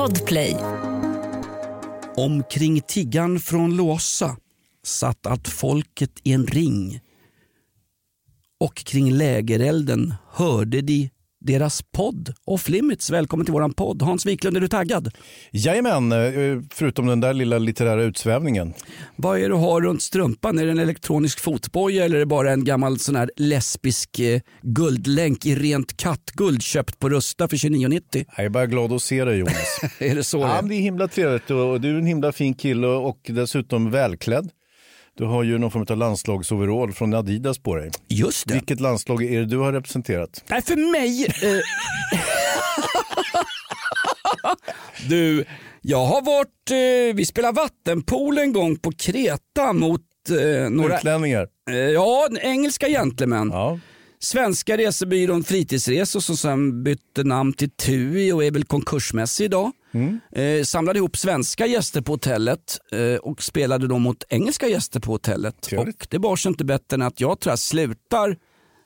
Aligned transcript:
Podplay. 0.00 0.56
Omkring 2.16 2.80
tiggan 2.80 3.40
från 3.40 3.76
Låsa 3.76 4.36
satt 4.82 5.26
allt 5.26 5.48
folket 5.48 6.10
i 6.22 6.32
en 6.32 6.46
ring 6.46 7.00
och 8.60 8.74
kring 8.74 9.12
lägerelden 9.12 10.14
hörde 10.30 10.80
de 10.80 11.10
deras 11.40 11.82
podd 11.82 12.34
Off 12.44 12.68
Limits. 12.68 13.10
Välkommen 13.10 13.46
till 13.46 13.52
våran 13.52 13.72
podd. 13.72 14.02
Hans 14.02 14.26
Wiklund, 14.26 14.56
är 14.56 14.60
du 14.60 14.68
taggad? 14.68 15.10
Jajamän, 15.50 16.12
eh, 16.12 16.62
förutom 16.70 17.06
den 17.06 17.20
där 17.20 17.34
lilla 17.34 17.58
litterära 17.58 18.02
utsvävningen. 18.02 18.74
Vad 19.16 19.36
är 19.38 19.42
det 19.42 19.48
du 19.48 19.54
har 19.54 19.80
runt 19.80 20.02
strumpan? 20.02 20.58
Är 20.58 20.66
det 20.66 20.72
en 20.72 20.78
elektronisk 20.78 21.40
fotboja 21.40 22.04
eller 22.04 22.16
är 22.16 22.20
det 22.20 22.26
bara 22.26 22.52
en 22.52 22.64
gammal 22.64 22.98
sån 22.98 23.16
här 23.16 23.30
lesbisk 23.36 24.18
eh, 24.18 24.40
guldlänk 24.62 25.46
i 25.46 25.54
rent 25.54 25.96
kattguld 25.96 26.62
köpt 26.62 26.98
på 26.98 27.08
Rusta 27.08 27.48
för 27.48 27.56
29,90? 27.56 28.24
Jag 28.36 28.46
är 28.46 28.48
bara 28.48 28.66
glad 28.66 28.92
att 28.92 29.02
se 29.02 29.24
dig 29.24 29.38
Jonas. 29.38 29.80
är 29.98 30.14
det 30.14 30.24
så? 30.24 30.38
ja, 30.38 30.62
det 30.62 30.74
är 30.74 30.80
himla 30.80 31.08
trevligt 31.08 31.50
och 31.50 31.80
du 31.80 31.90
är 31.90 31.98
en 31.98 32.06
himla 32.06 32.32
fin 32.32 32.54
kille 32.54 32.86
och 32.86 33.20
dessutom 33.28 33.90
välklädd. 33.90 34.50
Du 35.16 35.24
har 35.24 35.42
ju 35.42 35.58
någon 35.58 35.70
form 35.70 35.86
av 35.90 35.96
landslagsoverall 35.96 36.92
från 36.92 37.14
Adidas 37.14 37.58
på 37.58 37.76
dig. 37.76 37.90
Just 38.08 38.48
det. 38.48 38.54
Vilket 38.54 38.80
landslag 38.80 39.22
är 39.22 39.40
det 39.40 39.46
du 39.46 39.56
har 39.56 39.72
representerat? 39.72 40.44
Nej, 40.48 40.62
för 40.62 40.76
mig... 40.92 41.24
Eh... 41.24 41.60
du, 45.08 45.44
jag 45.82 46.06
har 46.06 46.22
varit... 46.22 46.70
Eh, 46.70 47.16
vi 47.16 47.24
spelade 47.24 47.52
vattenpool 47.52 48.38
en 48.38 48.52
gång 48.52 48.76
på 48.76 48.92
Kreta 48.92 49.72
mot 49.72 50.02
eh, 50.30 50.70
några... 50.70 50.98
Utlänningar? 50.98 51.48
Eh, 51.70 51.76
ja, 51.76 52.28
engelska 52.40 52.88
gentlemän. 52.88 53.50
Ja. 53.52 53.78
Svenska 54.18 54.76
resebyrån 54.76 55.44
Fritidsresor 55.44 56.20
som 56.20 56.36
sen 56.36 56.82
bytte 56.84 57.24
namn 57.24 57.52
till 57.52 57.70
TUI 57.70 58.32
och 58.32 58.44
är 58.44 58.50
väl 58.50 58.64
konkursmässig 58.64 59.44
idag. 59.44 59.72
Mm. 59.94 60.20
Eh, 60.32 60.64
samlade 60.64 60.98
ihop 60.98 61.16
svenska 61.16 61.66
gäster 61.66 62.00
på 62.00 62.12
hotellet 62.12 62.78
eh, 62.92 63.14
och 63.14 63.42
spelade 63.42 63.86
då 63.88 63.98
mot 63.98 64.24
engelska 64.28 64.68
gäster 64.68 65.00
på 65.00 65.12
hotellet. 65.12 65.60
Trevligt. 65.62 66.02
Och 66.02 66.06
det 66.10 66.18
bar 66.18 66.36
sig 66.36 66.48
inte 66.48 66.64
bättre 66.64 66.94
än 66.94 67.02
att 67.02 67.20
jag 67.20 67.40
tror 67.40 67.52
jag 67.52 67.58
slutar 67.58 68.36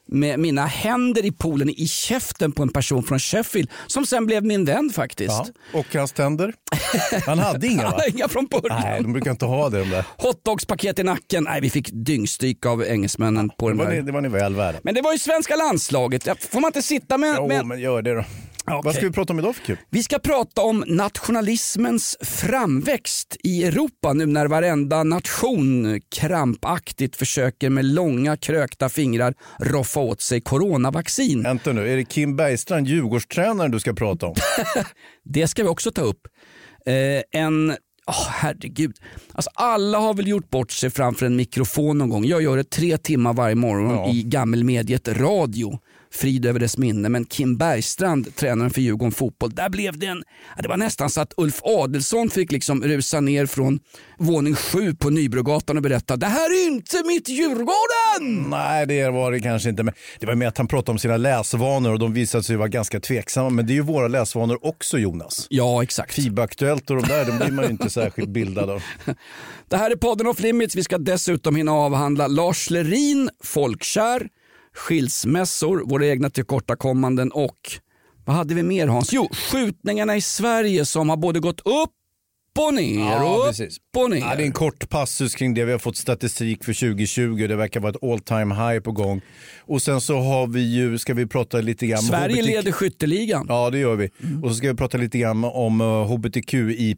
med 0.08 0.40
mina 0.40 0.66
händer 0.66 1.24
i 1.24 1.32
poolen 1.32 1.70
i 1.70 1.86
käften 1.88 2.52
på 2.52 2.62
en 2.62 2.68
person 2.68 3.02
från 3.02 3.18
Sheffield 3.18 3.70
som 3.86 4.06
sen 4.06 4.26
blev 4.26 4.44
min 4.44 4.64
vän 4.64 4.90
faktiskt. 4.94 5.30
Ja. 5.72 5.78
Och 5.78 5.94
hans 5.94 6.12
tänder? 6.12 6.54
Han 7.26 7.38
hade 7.38 7.66
inga 7.66 7.82
Han 7.82 7.90
va? 7.92 7.98
hade 7.98 8.10
inga 8.10 8.28
från 8.28 8.46
början. 8.46 8.80
Nej, 8.82 9.02
de 9.02 9.12
brukar 9.12 9.30
inte 9.30 9.44
ha 9.44 9.68
det 9.68 9.78
de 9.78 9.90
där. 9.90 10.04
Hotdogspaket 10.18 10.98
i 10.98 11.02
nacken. 11.02 11.44
Nej, 11.44 11.60
vi 11.60 11.70
fick 11.70 11.88
dyngstyck 11.92 12.66
av 12.66 12.84
engelsmännen 12.84 13.50
på 13.58 13.68
Det 13.68 13.74
den 13.74 13.78
var, 13.78 13.90
ni, 13.90 13.96
där. 13.96 14.02
det 14.02 14.12
var 14.12 14.20
ni 14.20 14.28
väl 14.28 14.54
värda. 14.54 14.78
Men 14.82 14.94
det 14.94 15.02
var 15.02 15.12
ju 15.12 15.18
svenska 15.18 15.56
landslaget. 15.56 16.44
Får 16.50 16.60
man 16.60 16.68
inte 16.68 16.82
sitta 16.82 17.18
med... 17.18 17.34
Jo, 17.38 17.48
med... 17.48 17.66
men 17.66 17.80
gör 17.80 18.02
det 18.02 18.14
då. 18.14 18.24
Vad 18.66 18.94
ska 18.94 19.06
vi 19.06 19.12
prata 19.12 19.32
om 19.32 19.38
idag 19.38 19.56
för 19.56 19.64
kul? 19.64 19.76
Vi 19.90 20.02
ska 20.02 20.18
prata 20.18 20.62
om 20.62 20.84
nationalismens 20.86 22.16
framväxt 22.20 23.36
i 23.44 23.64
Europa 23.64 24.12
nu 24.12 24.26
när 24.26 24.46
varenda 24.46 25.02
nation 25.02 26.00
krampaktigt 26.16 27.16
försöker 27.16 27.70
med 27.70 27.84
långa 27.84 28.36
krökta 28.36 28.88
fingrar 28.88 29.34
roffa 29.60 30.00
åt 30.00 30.20
sig 30.20 30.40
coronavaccin. 30.40 31.42
Vänta 31.42 31.72
nu, 31.72 31.92
är 31.92 31.96
det 31.96 32.04
Kim 32.04 32.36
Bergstrand, 32.36 32.86
Djurgårdstränaren 32.88 33.70
du 33.70 33.80
ska 33.80 33.92
prata 33.94 34.26
om? 34.26 34.34
Det 35.24 35.46
ska 35.48 35.62
vi 35.62 35.68
också 35.68 35.90
ta 35.90 36.02
upp. 36.02 36.20
Eh, 36.86 37.40
en 37.40 37.76
Oh, 38.06 38.28
herregud. 38.28 38.96
Alltså, 39.32 39.50
alla 39.54 39.98
har 39.98 40.14
väl 40.14 40.28
gjort 40.28 40.50
bort 40.50 40.70
sig 40.70 40.90
framför 40.90 41.26
en 41.26 41.36
mikrofon 41.36 41.98
någon 41.98 42.08
gång. 42.08 42.24
Jag 42.24 42.42
gör 42.42 42.56
det 42.56 42.70
tre 42.70 42.98
timmar 42.98 43.32
varje 43.32 43.54
morgon 43.54 43.94
Ja. 43.94 44.10
i 44.12 44.22
gammelmediet 44.22 45.08
radio. 45.08 45.78
Frid 46.14 46.46
över 46.46 46.60
dess 46.60 46.78
minne. 46.78 47.08
Men 47.08 47.24
Kim 47.24 47.56
Bergstrand, 47.56 48.36
tränaren 48.36 48.70
för 48.70 48.80
Djurgården 48.80 49.12
fotboll, 49.12 49.54
där 49.54 49.68
blev 49.68 49.98
det 49.98 50.06
en... 50.06 50.22
Det 50.62 50.68
var 50.68 50.76
nästan 50.76 51.10
så 51.10 51.20
att 51.20 51.34
Ulf 51.36 51.60
Adelsson 51.62 52.30
fick 52.30 52.52
liksom 52.52 52.82
rusa 52.82 53.20
ner 53.20 53.46
från 53.46 53.80
våning 54.18 54.54
sju 54.54 54.94
på 54.94 55.10
Nybrogatan 55.10 55.76
och 55.76 55.82
berätta 55.82 56.16
det 56.16 56.26
här 56.26 56.50
är 56.50 56.66
inte 56.66 57.02
mitt 57.06 57.28
Djurgården! 57.28 58.50
Nej, 58.50 58.86
det 58.86 59.10
var 59.10 59.32
det 59.32 59.40
kanske 59.40 59.68
inte. 59.68 59.82
Men 59.82 59.94
det 60.20 60.26
var 60.26 60.34
med 60.34 60.48
att 60.48 60.58
han 60.58 60.66
pratade 60.66 60.92
om 60.92 60.98
sina 60.98 61.16
läsvanor 61.16 61.92
och 61.92 61.98
de 61.98 62.12
visade 62.12 62.44
sig 62.44 62.56
vara 62.56 62.68
ganska 62.68 63.00
tveksamma. 63.00 63.50
Men 63.50 63.66
det 63.66 63.72
är 63.72 63.74
ju 63.74 63.80
våra 63.80 64.08
läsvanor 64.08 64.58
också 64.66 64.98
Jonas. 64.98 65.46
Ja, 65.50 65.82
exakt. 65.82 66.14
FIB-aktuellt 66.14 66.90
och 66.90 66.96
de 66.96 67.08
där, 67.08 67.24
de 67.24 67.38
blir 67.38 67.50
man 67.50 67.64
ju 67.64 67.70
inte 67.70 67.90
särskilt 67.90 68.28
bildad 68.28 68.70
av. 68.70 68.82
Det 69.68 69.76
här 69.76 69.90
är 69.90 69.96
podden 69.96 70.26
Off 70.26 70.40
Limits. 70.40 70.76
Vi 70.76 70.82
ska 70.82 70.98
dessutom 70.98 71.56
hinna 71.56 71.72
avhandla 71.72 72.26
Lars 72.26 72.70
Lerin, 72.70 73.30
folkkär, 73.44 74.28
skilsmässor, 74.74 75.82
våra 75.86 76.06
egna 76.06 76.30
tillkortakommanden 76.30 77.30
och 77.30 77.58
vad 78.24 78.36
hade 78.36 78.54
vi 78.54 78.62
mer 78.62 78.86
Hans? 78.86 79.12
Jo, 79.12 79.28
skjutningarna 79.32 80.16
i 80.16 80.20
Sverige 80.20 80.84
som 80.84 81.08
har 81.08 81.16
både 81.16 81.40
gått 81.40 81.60
upp 81.60 81.90
och 82.58 82.74
ner 82.74 83.22
och 83.22 83.48
upp 83.48 83.96
och 83.96 84.10
ner. 84.10 84.18
Ja, 84.18 84.34
det 84.36 84.42
är 84.42 84.46
en 84.46 84.52
kort 84.52 84.88
passus 84.88 85.34
kring 85.34 85.54
det. 85.54 85.64
Vi 85.64 85.72
har 85.72 85.78
fått 85.78 85.96
statistik 85.96 86.64
för 86.64 86.72
2020. 86.72 87.46
Det 87.48 87.56
verkar 87.56 87.80
vara 87.80 87.90
ett 87.90 88.02
all 88.02 88.20
time 88.20 88.54
high 88.54 88.80
på 88.80 88.92
gång. 88.92 89.20
Och 89.60 89.82
sen 89.82 90.00
så 90.00 90.18
har 90.18 90.46
vi 90.46 90.60
ju, 90.60 90.98
ska 90.98 91.14
vi 91.14 91.26
prata 91.26 91.60
lite 91.60 91.86
grann 91.86 92.02
Sverige 92.02 92.36
HBTQ 92.36 92.46
leder 92.46 92.72
skytteligan. 92.72 93.46
Ja, 93.48 93.70
det 93.70 93.78
gör 93.78 93.96
vi. 93.96 94.10
Och 94.42 94.48
så 94.48 94.54
ska 94.54 94.68
vi 94.68 94.74
prata 94.74 94.98
lite 94.98 95.18
grann 95.18 95.44
om 95.44 95.80
uh, 95.80 96.06
HBTQI 96.06 96.96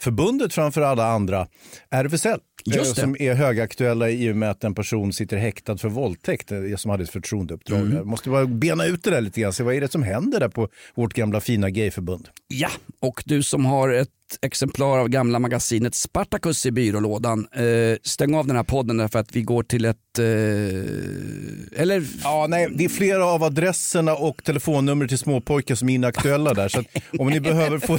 förbundet 0.00 0.54
framför 0.54 0.80
alla 0.80 1.06
andra, 1.06 1.46
RFSL. 1.90 2.40
Just 2.64 2.78
eh, 2.78 2.94
det. 2.94 3.00
Som 3.00 3.16
är 3.18 3.34
högaktuella 3.34 4.10
i 4.10 4.32
och 4.32 4.36
med 4.36 4.50
att 4.50 4.64
en 4.64 4.74
person 4.74 5.12
sitter 5.12 5.36
häktad 5.36 5.78
för 5.78 5.88
våldtäkt 5.88 6.52
eh, 6.52 6.76
som 6.76 6.90
hade 6.90 7.02
ett 7.02 7.10
förtroendeuppdrag. 7.10 7.80
Mm. 7.80 8.08
Måste 8.08 8.30
bara 8.30 8.46
bena 8.46 8.86
ut 8.86 9.04
det 9.04 9.10
där 9.10 9.20
lite 9.20 9.40
grann, 9.40 9.52
se 9.52 9.62
vad 9.62 9.74
är 9.74 9.80
det 9.80 9.92
som 9.92 10.02
händer 10.02 10.40
där 10.40 10.48
på 10.48 10.68
vårt 10.94 11.14
gamla 11.14 11.40
fina 11.40 11.70
gayförbund. 11.70 12.28
Ja, 12.48 12.70
och 13.00 13.22
du 13.26 13.42
som 13.42 13.66
har 13.66 13.88
ett 13.88 14.10
exemplar 14.42 14.98
av 14.98 15.08
gamla 15.08 15.38
magasinet 15.38 15.94
Spartacus 15.94 16.66
i 16.66 16.70
byrålådan, 16.70 17.48
eh, 17.52 17.98
stäng 18.02 18.34
av 18.34 18.46
den 18.46 18.56
här 18.56 18.62
podden 18.62 18.96
därför 18.96 19.18
att 19.18 19.36
vi 19.36 19.42
går 19.42 19.62
till 19.62 19.84
ett... 19.84 20.18
Eh, 20.18 21.80
eller 21.82 22.06
Ja, 22.22 22.46
nej, 22.48 22.68
det 22.74 22.84
är 22.84 22.88
flera 22.88 23.26
av 23.26 23.42
adresserna 23.42 24.14
och 24.14 24.44
telefonnummer 24.44 25.06
till 25.06 25.18
småpojkar 25.18 25.74
som 25.74 25.88
är 25.88 25.94
inaktuella 25.94 26.54
där. 26.54 26.68
Så 26.68 26.80
att 26.80 26.86
om 27.18 27.30
ni 27.30 27.40
behöver 27.40 27.78
få... 27.78 27.98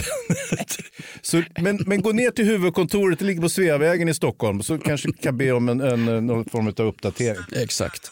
så, 1.22 1.44
men, 1.60 1.80
men 1.86 2.02
gå 2.02 2.12
ner 2.12 2.32
till 2.32 2.46
huvudkontoret, 2.46 3.20
det 3.20 3.26
ligger 3.26 3.42
på 3.42 3.50
Sveavägen 3.50 4.10
i 4.10 4.14
Stockholm, 4.14 4.64
så 4.64 4.78
kanske 4.78 5.12
kan 5.14 5.38
be 5.38 5.52
om 5.52 5.70
en, 5.70 5.82
en, 5.82 6.28
någon 6.28 6.46
form 6.46 6.68
av 6.68 6.82
uppdatering. 6.82 7.44
Exakt. 7.56 8.12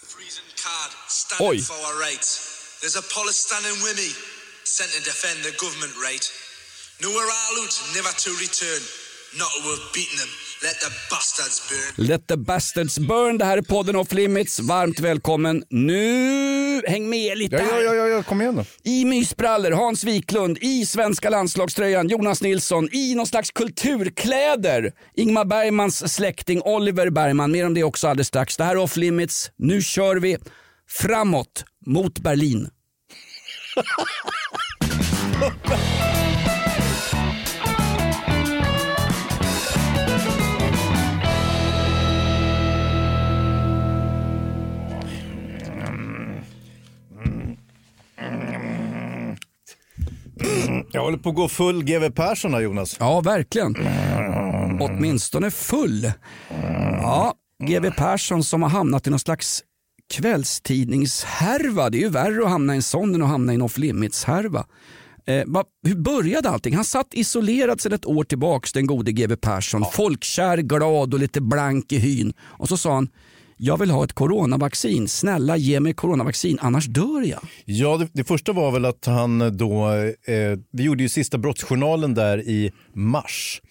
Rights. 1.39 2.79
There's 2.81 2.95
a 2.95 3.01
with 3.01 3.97
me, 3.97 4.09
sent 4.63 4.91
to 4.91 5.03
defend 5.03 5.43
the 5.43 5.51
government 5.57 5.93
right. 6.03 6.46
Let 10.63 10.79
the 10.79 10.89
bastards 11.09 11.69
burn. 11.69 12.05
Let 12.07 12.27
the 12.27 12.37
bastards 12.37 12.99
burn. 12.99 13.37
Det 13.37 13.45
här 13.45 13.57
är 13.57 13.61
podden 13.61 13.95
Off 13.95 14.11
Limits. 14.13 14.59
Varmt 14.59 14.99
välkommen. 14.99 15.63
Nu, 15.69 16.81
häng 16.87 17.09
med 17.09 17.37
lite 17.37 17.55
Ja, 17.55 17.61
här. 17.63 17.81
ja, 17.81 17.93
ja, 17.93 18.07
ja, 18.07 18.23
kom 18.23 18.41
igen 18.41 18.55
då. 18.55 18.65
I 18.83 19.05
mysbrallor, 19.05 19.71
Hans 19.71 20.03
Wiklund, 20.03 20.57
i 20.61 20.85
svenska 20.85 21.29
landslagströjan, 21.29 22.07
Jonas 22.07 22.41
Nilsson, 22.41 22.89
i 22.93 23.15
någon 23.15 23.27
slags 23.27 23.51
kulturkläder. 23.51 24.91
Ingmar 25.15 25.45
Bergmans 25.45 26.13
släkting 26.13 26.61
Oliver 26.61 27.09
Bergman, 27.09 27.51
mer 27.51 27.65
om 27.65 27.73
det 27.73 27.83
också 27.83 28.07
alldeles 28.07 28.27
strax. 28.27 28.57
Det 28.57 28.63
här 28.63 28.71
är 28.71 28.77
Off 28.77 28.97
Limits. 28.97 29.51
Nu 29.57 29.81
kör 29.81 30.15
vi 30.15 30.37
framåt 30.89 31.63
mot 31.85 32.19
Berlin. 32.19 32.69
Jag 50.91 51.01
håller 51.01 51.17
på 51.17 51.29
att 51.29 51.35
gå 51.35 51.47
full 51.47 51.83
GW 51.83 52.09
Persson 52.09 52.53
här 52.53 52.61
Jonas. 52.61 52.97
Ja, 52.99 53.21
verkligen. 53.21 53.75
Åtminstone 54.79 55.51
full. 55.51 56.11
Ja, 57.01 57.33
GW 57.63 57.91
Persson 57.91 58.43
som 58.43 58.61
har 58.61 58.69
hamnat 58.69 59.07
i 59.07 59.09
någon 59.09 59.19
slags 59.19 59.63
kvällstidningshärva. 60.13 61.89
Det 61.89 61.97
är 61.97 62.01
ju 62.01 62.09
värre 62.09 62.43
att 62.43 62.49
hamna 62.49 62.73
i 62.73 62.75
en 62.75 62.83
sån 62.83 63.15
än 63.15 63.21
att 63.21 63.29
hamna 63.29 63.51
i 63.51 63.55
en 63.55 63.61
off 63.61 63.77
limits-härva. 63.77 64.65
Eh, 65.25 65.43
hur 65.87 65.95
började 65.95 66.49
allting? 66.49 66.75
Han 66.75 66.85
satt 66.85 67.07
isolerad 67.11 67.81
sedan 67.81 67.93
ett 67.93 68.05
år 68.05 68.23
tillbaks, 68.23 68.73
den 68.73 68.87
gode 68.87 69.11
GW 69.11 69.35
Persson. 69.35 69.85
Folkkär, 69.93 70.57
glad 70.57 71.13
och 71.13 71.19
lite 71.19 71.41
blank 71.41 71.91
i 71.91 71.97
hyn. 71.97 72.33
Och 72.39 72.67
så 72.67 72.77
sa 72.77 72.93
han, 72.93 73.09
jag 73.57 73.77
vill 73.79 73.89
ha 73.91 74.03
ett 74.03 74.13
coronavaccin. 74.13 75.07
Snälla 75.07 75.57
ge 75.57 75.79
mig 75.79 75.93
coronavaccin, 75.93 76.57
annars 76.61 76.85
dör 76.85 77.21
jag. 77.27 77.39
Ja, 77.65 77.97
det, 77.97 78.07
det 78.13 78.23
första 78.23 78.51
var 78.53 78.71
väl 78.71 78.85
att 78.85 79.05
han 79.05 79.57
då, 79.57 79.87
eh, 79.91 80.59
vi 80.71 80.83
gjorde 80.83 81.03
ju 81.03 81.09
sista 81.09 81.37
brottsjournalen 81.37 82.13
där 82.13 82.37
i 82.41 82.71
mars. 82.93 83.61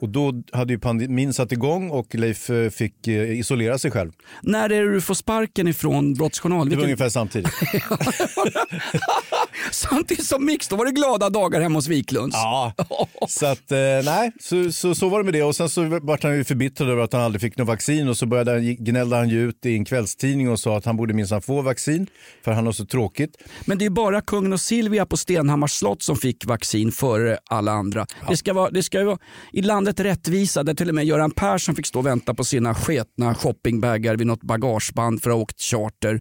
Och 0.00 0.08
då 0.08 0.42
hade 0.52 0.72
ju 0.72 0.78
pandemin 0.78 1.32
satt 1.32 1.52
igång 1.52 1.90
och 1.90 2.14
Leif 2.14 2.50
eh, 2.50 2.70
fick 2.70 3.08
eh, 3.08 3.38
isolera 3.38 3.78
sig 3.78 3.90
själv. 3.90 4.10
När 4.42 4.70
är 4.70 4.84
det 4.84 4.92
du 4.92 5.00
får 5.00 5.14
sparken 5.14 5.68
ifrån 5.68 6.14
Brottsjournal? 6.14 6.68
Det 6.70 6.76
var 6.76 6.82
Vilken- 6.82 6.84
ungefär 6.84 7.08
samtidigt. 7.08 7.52
Samtidigt 9.70 10.26
som 10.26 10.44
Mix, 10.44 10.68
då 10.68 10.76
var 10.76 10.84
det 10.84 10.92
glada 10.92 11.30
dagar 11.30 11.60
hemma 11.60 11.78
hos 11.78 11.88
Wiklunds. 11.88 12.36
Ja, 12.36 12.72
så 13.28 13.46
att 13.46 13.72
eh, 13.72 13.78
nej, 14.04 14.32
så, 14.40 14.72
så, 14.72 14.94
så 14.94 15.08
var 15.08 15.18
det 15.18 15.24
med 15.24 15.34
det. 15.34 15.42
Och 15.42 15.56
sen 15.56 15.68
så 15.68 16.00
vart 16.02 16.22
han 16.22 16.36
ju 16.36 16.44
förbittrad 16.44 16.90
över 16.90 17.02
att 17.02 17.12
han 17.12 17.22
aldrig 17.22 17.40
fick 17.40 17.58
något 17.58 17.68
vaccin 17.68 18.08
och 18.08 18.16
så 18.16 18.26
började 18.26 18.52
han, 18.52 18.76
gnällde 18.78 19.16
han 19.16 19.28
ju 19.28 19.48
ut 19.48 19.66
i 19.66 19.74
en 19.74 19.84
kvällstidning 19.84 20.50
och 20.50 20.60
sa 20.60 20.76
att 20.76 20.84
han 20.84 20.96
borde 20.96 21.14
minsann 21.14 21.42
få 21.42 21.62
vaccin 21.62 22.06
för 22.44 22.52
han 22.52 22.66
har 22.66 22.72
så 22.72 22.86
tråkigt. 22.86 23.36
Men 23.64 23.78
det 23.78 23.84
är 23.84 23.90
bara 23.90 24.20
kungen 24.20 24.52
och 24.52 24.60
Silvia 24.60 25.06
på 25.06 25.16
Stenhammars 25.16 25.72
slott 25.72 26.02
som 26.02 26.16
fick 26.16 26.46
vaccin 26.46 26.92
före 26.92 27.38
alla 27.50 27.72
andra. 27.72 28.06
Det 28.28 28.36
ska 28.36 28.52
vara, 28.52 28.70
det 28.70 28.82
ska 28.82 29.04
vara 29.04 29.18
i 29.52 29.62
landet 29.62 30.00
rättvisa 30.00 30.62
där 30.62 30.74
till 30.74 30.88
och 30.88 30.94
med 30.94 31.04
Göran 31.04 31.30
Persson 31.30 31.74
fick 31.74 31.86
stå 31.86 31.98
och 31.98 32.06
vänta 32.06 32.34
på 32.34 32.44
sina 32.44 32.74
sketna 32.74 33.34
shoppingbagar 33.34 34.16
vid 34.16 34.26
något 34.26 34.42
bagageband 34.42 35.22
för 35.22 35.30
att 35.30 35.36
ha 35.36 35.42
åkt 35.42 35.60
charter. 35.60 36.20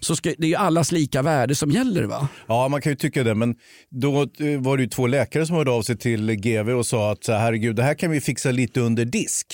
Så 0.00 0.16
ska, 0.16 0.32
det 0.38 0.46
är 0.46 0.48
ju 0.48 0.54
allas 0.54 0.92
lika 0.92 1.22
värde 1.22 1.54
som 1.54 1.70
gäller 1.70 2.04
va? 2.04 2.28
Ja, 2.46 2.68
man 2.78 2.82
kan 2.82 2.92
ju 2.92 2.96
tycka 2.96 3.24
det, 3.24 3.34
men 3.34 3.54
då 3.90 4.22
eh, 4.22 4.60
var 4.60 4.76
det 4.76 4.82
ju 4.82 4.88
två 4.88 5.06
läkare 5.06 5.46
som 5.46 5.56
hörde 5.56 5.70
av 5.70 5.82
sig 5.82 5.96
till 5.98 6.32
GV 6.32 6.70
och 6.70 6.86
sa 6.86 7.12
att 7.12 7.26
herregud, 7.28 7.76
det 7.76 7.82
här 7.82 7.94
kan 7.94 8.10
vi 8.10 8.20
fixa 8.20 8.50
lite 8.50 8.80
under 8.80 9.04
disk. 9.04 9.46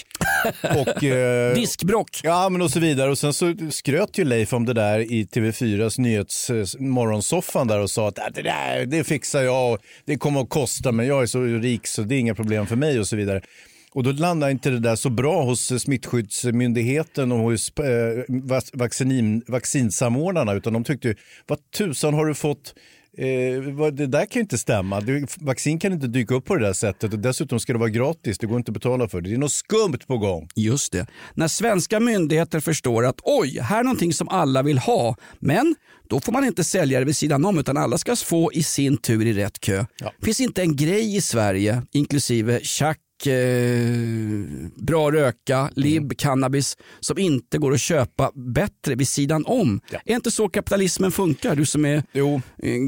och, 0.62 1.05
eh, 1.05 1.55
Diskbrock. 1.55 2.21
Ja, 2.23 2.49
men 2.49 2.62
och 2.62 2.71
så 2.71 2.81
vidare. 2.81 3.11
Och 3.11 3.19
sen 3.19 3.32
så 3.32 3.55
skröt 3.71 4.19
ju 4.19 4.25
Leif 4.25 4.53
om 4.53 4.65
det 4.65 4.73
där 4.73 4.99
i 5.00 5.25
TV4s 5.25 6.00
nyhets 6.00 6.50
eh, 6.50 7.67
där 7.67 7.81
och 7.81 7.91
sa 7.91 8.09
att 8.09 8.19
"Äh, 8.19 8.25
det 8.35 8.43
där 8.43 8.87
det 8.87 9.05
fixar 9.05 9.43
jag 9.43 9.79
det 10.05 10.17
kommer 10.17 10.41
att 10.41 10.49
kosta 10.49 10.93
men 10.93 11.06
jag 11.06 11.23
är 11.23 11.26
så 11.26 11.41
rik 11.43 11.87
så 11.87 12.03
det 12.03 12.15
är 12.15 12.19
inga 12.19 12.35
problem 12.35 12.67
för 12.67 12.76
mig 12.76 13.00
och 13.00 13.06
så 13.06 13.17
vidare. 13.17 13.41
Och 13.93 14.03
då 14.03 14.12
landar 14.12 14.50
inte 14.50 14.71
det 14.71 14.79
där 14.81 14.97
så 14.97 15.11
bra 15.11 15.43
hos 15.43 15.82
smittskyddsmyndigheten 15.82 17.32
och 17.32 17.38
hos 17.38 17.69
eh, 17.79 17.85
vac- 18.29 18.71
vaccinin, 18.73 19.43
vaccinsamordnarna 19.47 20.53
utan 20.53 20.73
de 20.73 20.85
tyckte 20.85 21.09
ju, 21.09 21.15
vad 21.47 21.59
tusan 21.71 22.15
har 22.15 22.26
du 22.26 22.35
fått 22.35 22.75
Eh, 23.19 23.87
det 23.93 24.06
där 24.06 24.26
kan 24.26 24.34
ju 24.34 24.40
inte 24.40 24.58
stämma. 24.58 25.02
Vaccin 25.40 25.78
kan 25.78 25.93
inte 25.93 26.06
dyka 26.06 26.34
upp 26.34 26.44
på 26.44 26.56
det 26.56 26.66
där 26.66 26.72
sättet 26.72 27.12
och 27.12 27.19
dessutom 27.19 27.61
ska 27.61 27.72
det 27.72 27.78
vara 27.78 27.88
gratis. 27.88 28.38
Det 28.38 28.46
går 28.46 28.56
inte 28.56 28.70
att 28.70 28.75
betala 28.75 29.08
för 29.08 29.20
det. 29.20 29.28
Det 29.28 29.34
är 29.34 29.38
något 29.38 29.52
skumt 29.52 29.99
på 30.06 30.19
gång. 30.19 30.49
Just 30.56 30.93
det. 30.93 31.06
När 31.34 31.49
svenska 31.49 32.00
myndigheter 32.00 32.61
förstår 32.61 33.05
att 33.06 33.20
oj, 33.22 33.58
här 33.61 33.81
är 33.81 33.84
någonting 33.84 34.12
som 34.12 34.28
alla 34.28 34.62
vill 34.62 34.78
ha, 34.78 35.16
men 35.38 35.75
då 36.08 36.20
får 36.20 36.32
man 36.32 36.44
inte 36.44 36.64
sälja 36.64 36.99
det 36.99 37.05
vid 37.05 37.16
sidan 37.16 37.44
om 37.44 37.58
utan 37.58 37.76
alla 37.76 37.99
ska 37.99 38.16
få 38.16 38.52
i 38.52 38.62
sin 38.62 38.96
tur 38.96 39.26
i 39.26 39.32
rätt 39.32 39.61
kö. 39.61 39.84
Det 40.19 40.25
finns 40.25 40.40
inte 40.40 40.62
en 40.62 40.76
grej 40.76 41.16
i 41.16 41.20
Sverige, 41.20 41.82
inklusive 41.93 42.61
tjack, 42.62 42.99
eh, 43.26 43.35
bra 44.76 45.11
röka, 45.12 45.71
lib, 45.76 46.19
cannabis, 46.19 46.76
som 47.00 47.19
inte 47.19 47.59
går 47.59 47.73
att 47.73 47.81
köpa 47.81 48.31
bättre 48.35 48.94
vid 48.94 49.09
sidan 49.09 49.44
om. 49.47 49.81
Är 50.05 50.15
inte 50.15 50.31
så 50.31 50.49
kapitalismen 50.49 51.12
funkar? 51.12 51.56
Du 51.56 51.67
som 51.67 51.85
är 51.85 52.03
Jo. 52.12 52.41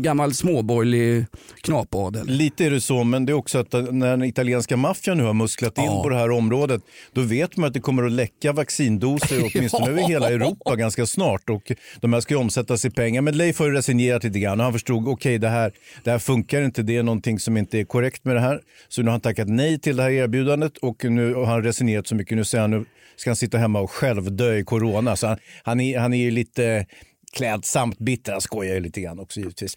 gammal 0.02 0.34
småborgerlig 0.34 1.26
knapadel. 1.62 2.26
Lite 2.26 2.64
är 2.64 2.70
det 2.70 2.80
så, 2.80 3.04
men 3.04 3.26
det 3.26 3.32
är 3.32 3.34
också 3.34 3.58
att 3.58 3.72
när 3.72 4.10
den 4.10 4.22
italienska 4.24 4.76
maffian 4.76 5.16
nu 5.18 5.24
har 5.24 5.34
musklat 5.34 5.78
in 5.78 5.84
Ja. 5.84 6.02
på 6.02 6.08
det 6.08 6.16
här 6.16 6.30
området, 6.30 6.82
då 7.12 7.20
vet 7.20 7.56
man 7.56 7.66
att 7.68 7.74
det 7.74 7.80
kommer 7.80 8.02
att 8.04 8.12
läcka 8.12 8.52
vaccindoser 8.52 9.50
åtminstone 9.54 9.90
över 9.90 10.02
hela 10.02 10.28
Europa 10.30 10.76
ganska 10.76 11.06
snart. 11.06 11.50
Och 11.50 11.72
de 12.00 12.12
här 12.12 12.20
ska 12.20 12.34
ju 12.34 12.40
omsättas 12.40 12.84
i 12.84 12.90
pengar. 12.90 13.22
Men 13.22 13.36
Leif 13.36 13.58
har 13.58 13.66
ju 13.66 13.72
resignerat 13.72 14.24
lite 14.24 14.38
grann 14.38 14.58
och 14.60 14.64
han 14.64 14.72
förstod, 14.72 15.08
okej 15.08 15.38
det, 15.38 15.48
här, 15.48 15.72
det 16.04 16.10
här 16.10 16.18
funkar 16.18 16.62
inte, 16.62 16.82
det 16.82 16.96
är 16.96 17.02
någonting 17.02 17.38
som 17.38 17.56
inte 17.56 17.78
är 17.78 17.84
korrekt 17.84 18.24
med 18.24 18.36
det 18.36 18.40
här. 18.40 18.60
Så 18.88 19.00
nu 19.02 19.06
har 19.06 19.12
han 19.12 19.20
tackat 19.20 19.48
nej 19.48 19.78
till 19.78 19.96
det 19.96 20.02
här 20.02 20.10
erbjudandet 20.26 20.76
och 20.76 21.04
nu 21.04 21.34
har 21.34 21.44
han 21.44 21.62
resignerat 21.62 22.06
så 22.06 22.14
mycket. 22.14 22.36
Nu 22.36 22.44
säger 22.44 22.62
han, 22.62 22.70
nu 22.70 22.84
ska 23.16 23.30
han 23.30 23.36
sitta 23.36 23.58
hemma 23.58 23.80
och 23.80 23.90
själv 23.90 24.36
dö 24.36 24.56
i 24.56 24.64
corona. 24.64 25.16
Så 25.16 25.26
han, 25.26 25.38
han, 25.62 25.80
är, 25.80 25.98
han 25.98 26.14
är 26.14 26.18
ju 26.18 26.30
lite 26.30 26.86
klädsamt 27.32 27.98
bitter, 27.98 28.32
han 28.32 28.40
skojar 28.40 28.74
ju 28.74 28.80
lite 28.80 29.00
grann 29.00 29.18
också 29.18 29.40
givetvis. 29.40 29.76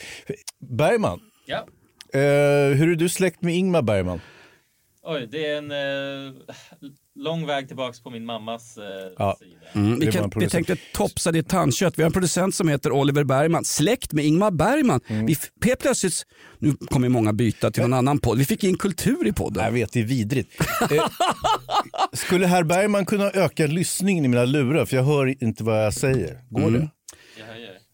Bergman, 0.60 1.20
Ja. 1.46 1.66
Eh, 2.14 2.76
hur 2.78 2.92
är 2.92 2.96
du 2.96 3.10
släkt 3.10 3.42
med 3.42 3.56
Ingmar 3.56 3.82
Bergman? 3.82 4.22
Oj, 5.12 5.28
det 5.32 5.46
är 5.46 5.58
en 5.58 5.72
eh, 5.72 6.34
lång 7.16 7.46
väg 7.48 7.68
tillbaks 7.68 8.00
på 8.04 8.10
min 8.10 8.26
mammas 8.26 8.78
eh, 8.78 8.84
Ja. 9.18 9.36
sida. 9.40 9.52
Mm, 9.74 10.00
vi, 10.00 10.12
kan, 10.12 10.32
vi 10.36 10.50
tänkte 10.50 10.76
topsa 10.94 11.32
ditt 11.32 11.50
tandkött. 11.50 11.98
Vi 12.00 12.02
har 12.04 12.06
en 12.08 12.14
producent 12.14 12.56
som 12.56 12.68
heter 12.70 12.92
Oliver 12.92 13.24
Bergman, 13.24 13.66
släkt 13.66 14.14
med 14.14 14.26
Ingmar 14.26 14.52
Bergman. 14.52 15.02
Mm. 15.08 15.26
Vi, 15.26 15.36
helt 15.66 15.80
plötsligt, 15.80 16.26
nu 16.60 16.74
kommer 16.90 17.08
ju 17.08 17.12
många 17.12 17.34
byta 17.34 17.72
till 17.72 17.82
någon 17.82 17.94
annan 17.94 18.20
podd. 18.20 18.38
Vi 18.38 18.46
fick 18.46 18.64
in 18.64 18.78
kultur 18.78 19.28
i 19.28 19.34
podden. 19.34 19.64
Jag 19.66 19.72
vet, 19.72 19.94
det 19.94 20.00
är 20.00 20.04
vidrigt. 20.04 20.62
Eh, 20.92 21.08
skulle 22.14 22.48
herr 22.48 22.64
Bergman 22.64 23.06
kunna 23.06 23.32
öka 23.32 23.68
lyssningen 23.68 24.26
i 24.26 24.28
mina 24.28 24.46
lurar? 24.46 24.86
För 24.86 24.96
jag 24.98 25.04
hör 25.04 25.44
inte 25.44 25.64
vad 25.64 25.86
jag 25.86 25.94
säger. 25.94 26.40
Går 26.50 26.62
Mm. 26.68 26.74
det? 26.74 26.90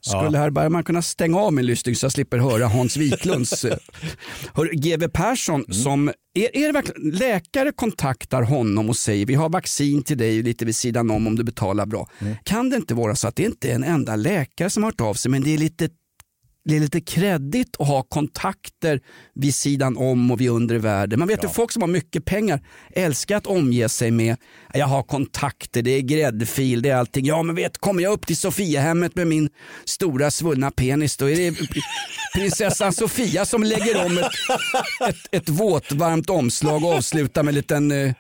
Skulle 0.10 0.38
herr 0.38 0.50
Bergman 0.50 0.84
kunna 0.84 1.02
stänga 1.02 1.40
av 1.40 1.54
min 1.54 1.66
lyssning 1.66 1.96
så 1.96 2.06
jag 2.06 2.12
slipper 2.12 2.38
höra 2.38 2.68
Hans 2.68 2.98
Wiklunds... 2.98 3.64
Hör, 4.54 4.74
GW 4.74 5.08
Persson 5.08 5.56
Mm. 5.56 5.74
som... 5.74 6.08
Är, 6.34 6.58
är 6.58 6.68
det 6.68 6.72
verkligen, 6.72 7.12
läkare 7.12 7.72
kontaktar 7.72 8.42
honom 8.42 8.90
och 8.90 8.98
säger 8.98 9.26
vi 9.26 9.34
har 9.36 9.50
vaccin 9.50 10.04
till 10.04 10.18
dig 10.18 10.44
lite 10.44 10.66
vid 10.66 10.76
sidan 10.76 11.12
om 11.12 11.28
om 11.28 11.36
du 11.36 11.44
betalar 11.44 11.86
bra. 11.86 12.10
Mm. 12.20 12.36
Kan 12.44 12.70
det 12.70 12.76
inte 12.76 12.94
vara 12.94 13.16
så 13.16 13.28
att 13.28 13.36
det 13.36 13.44
inte 13.44 13.72
är 13.72 13.76
en 13.76 13.84
enda 13.84 14.16
läkare 14.16 14.70
som 14.70 14.84
har 14.84 14.92
hört 14.92 15.02
av 15.02 15.14
sig 15.14 15.32
men 15.32 15.44
det 15.44 15.54
är 15.54 15.58
lite 15.58 15.90
det 16.68 16.76
är 16.76 16.80
lite 16.80 17.02
kreddigt 17.02 17.76
att 17.80 17.88
ha 17.88 18.04
kontakter 18.04 19.02
vid 19.36 19.56
sidan 19.56 19.98
om 19.98 20.32
och 20.32 20.42
vid 20.42 20.50
undre 20.50 20.78
världen. 20.78 21.20
Man 21.20 21.28
vet 21.28 21.44
ju 21.44 21.48
folk 21.50 21.72
som 21.72 21.82
har 21.82 21.90
mycket 21.90 22.26
pengar 22.26 22.62
älskar 22.92 23.38
att 23.38 23.48
omge 23.48 23.90
sig 23.90 24.12
med 24.12 24.36
jag 24.78 24.86
har 24.88 25.04
kontakter, 25.04 25.82
det 25.82 25.92
är 25.92 26.02
gräddfil, 26.02 26.82
det 26.82 26.90
är 26.90 26.96
allting. 26.96 27.26
Ja 27.26 27.44
men 27.44 27.56
vet, 27.56 27.78
kommer 27.78 28.04
jag 28.04 28.14
upp 28.14 28.28
till 28.28 28.38
Sofiahemmet 28.38 29.16
med 29.16 29.28
min 29.28 29.50
stora 29.86 30.32
svullna 30.32 30.72
penis 30.72 31.18
då 31.18 31.30
är 31.30 31.36
det 31.36 31.58
prinsessan 32.36 32.94
Sofia 32.94 33.46
som 33.46 33.64
lägger 33.64 34.06
om 34.06 34.18
ett, 34.18 34.26
ett, 35.10 35.16
ett 35.32 35.50
våtvarmt 35.50 36.30
omslag 36.30 36.84
och 36.84 36.94
avslutar 36.94 37.44
med 37.44 37.52
en 37.52 37.56
liten... 37.56 37.92
Eh, 37.92 38.12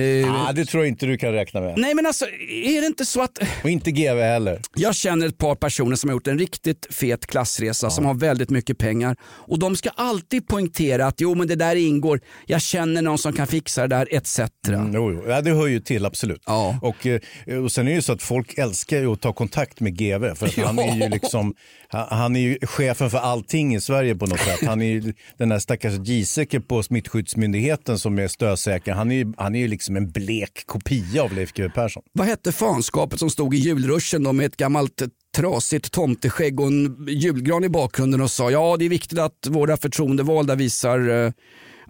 eh, 0.00 0.46
Ah, 0.48 0.52
det 0.52 0.64
tror 0.64 0.82
jag 0.84 0.88
inte 0.88 1.06
du 1.06 1.18
kan 1.18 1.32
räkna 1.32 1.60
med. 1.60 1.74
nej 1.78 1.94
men 1.94 2.06
alltså, 2.06 2.24
är 2.64 2.80
det 2.80 2.86
inte 2.86 3.04
så 3.06 3.22
att 3.22 3.38
Och 3.64 3.70
inte 3.70 3.90
GV 3.90 4.18
heller. 4.20 4.60
jag 4.76 4.94
känner 4.94 5.26
ett 5.26 5.38
par 5.38 5.54
personer 5.54 5.96
som 5.96 6.10
har 6.10 6.14
gjort 6.14 6.26
en 6.26 6.38
riktigt 6.38 6.86
fet 6.90 7.26
klassresa 7.26 7.90
som 7.90 8.04
har 8.04 8.14
väldigt 8.14 8.50
mycket 8.50 8.78
pengar 8.78 9.16
och 9.22 9.58
de 9.58 9.76
ska 9.76 9.88
alltid 9.88 10.48
poängtera 10.48 11.06
att 11.06 11.20
jo 11.20 11.34
men 11.34 11.48
det 11.48 11.54
där 11.54 11.76
ingår, 11.76 12.20
jag 12.46 12.62
känner 12.62 13.02
någon 13.02 13.18
som 13.18 13.32
kan 13.32 13.46
fixa 13.46 13.86
det 13.86 13.96
där 13.96 14.08
etc. 14.10 14.38
Mm, 14.68 14.90
jo, 14.94 15.12
jo. 15.12 15.24
Ja, 15.30 15.40
det 15.40 15.50
hör 15.50 15.66
ju 15.66 15.80
till, 15.80 15.99
absolut. 16.06 16.42
Ja. 16.46 16.78
Och, 16.82 17.06
eh, 17.06 17.20
och 17.64 17.72
sen 17.72 17.86
är 17.86 17.90
det 17.90 17.96
ju 17.96 18.02
så 18.02 18.12
att 18.12 18.22
folk 18.22 18.58
älskar 18.58 18.98
ju 18.98 19.12
att 19.12 19.20
ta 19.20 19.32
kontakt 19.32 19.80
med 19.80 19.98
GV. 19.98 20.34
För 20.34 20.46
att 20.46 20.56
han 20.56 20.78
är 20.78 21.02
ju 21.02 21.08
liksom, 21.08 21.54
han, 21.88 22.36
är 22.36 22.40
ju 22.40 22.58
chefen 22.62 23.10
för 23.10 23.18
allting 23.18 23.74
i 23.74 23.80
Sverige 23.80 24.14
på 24.14 24.26
något 24.26 24.40
sätt. 24.40 24.66
Han 24.66 24.82
är 24.82 24.86
ju 24.86 25.12
den 25.38 25.48
där 25.48 25.58
stackars 25.58 26.08
Giesecke 26.08 26.60
på 26.60 26.82
smittskyddsmyndigheten 26.82 27.98
som 27.98 28.18
är 28.18 28.28
stödsäker. 28.28 28.92
Han 28.92 29.10
är 29.10 29.14
ju, 29.14 29.32
han 29.36 29.54
är 29.54 29.58
ju 29.58 29.68
liksom 29.68 29.96
en 29.96 30.10
blek 30.10 30.66
kopia 30.66 31.22
av 31.22 31.32
Leif 31.32 31.52
GW 31.52 31.68
Persson. 31.74 32.02
Vad 32.12 32.26
hette 32.26 32.52
fanskapet 32.52 33.18
som 33.18 33.30
stod 33.30 33.54
i 33.54 33.58
julruschen 33.58 34.22
då 34.22 34.32
med 34.32 34.46
ett 34.46 34.56
gammalt 34.56 35.02
trasigt 35.36 35.92
tomteskägg 35.92 36.60
och 36.60 36.66
en 36.66 37.06
julgran 37.08 37.64
i 37.64 37.68
bakgrunden 37.68 38.20
och 38.20 38.30
sa 38.30 38.50
ja 38.50 38.76
det 38.78 38.84
är 38.84 38.88
viktigt 38.88 39.18
att 39.18 39.46
våra 39.48 39.76
förtroendevalda 39.76 40.54
visar 40.54 41.24
eh, 41.24 41.32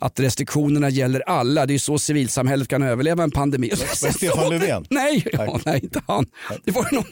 att 0.01 0.21
restriktionerna 0.21 0.89
gäller 0.89 1.23
alla. 1.29 1.67
Det 1.67 1.75
är 1.75 1.79
så 1.79 1.99
civilsamhället 1.99 2.69
kan 2.69 2.83
överleva 2.83 3.23
en 3.23 3.31
pandemi. 3.31 3.71
Var 3.71 4.11
Stefan 4.13 4.51
Löfven? 4.51 4.87
Nej, 4.91 5.27
ja, 5.33 5.61
nej, 5.67 5.81
inte 5.83 6.03
han. 6.07 6.27
Det 6.65 6.71
var, 6.71 6.89
någon, 6.95 7.05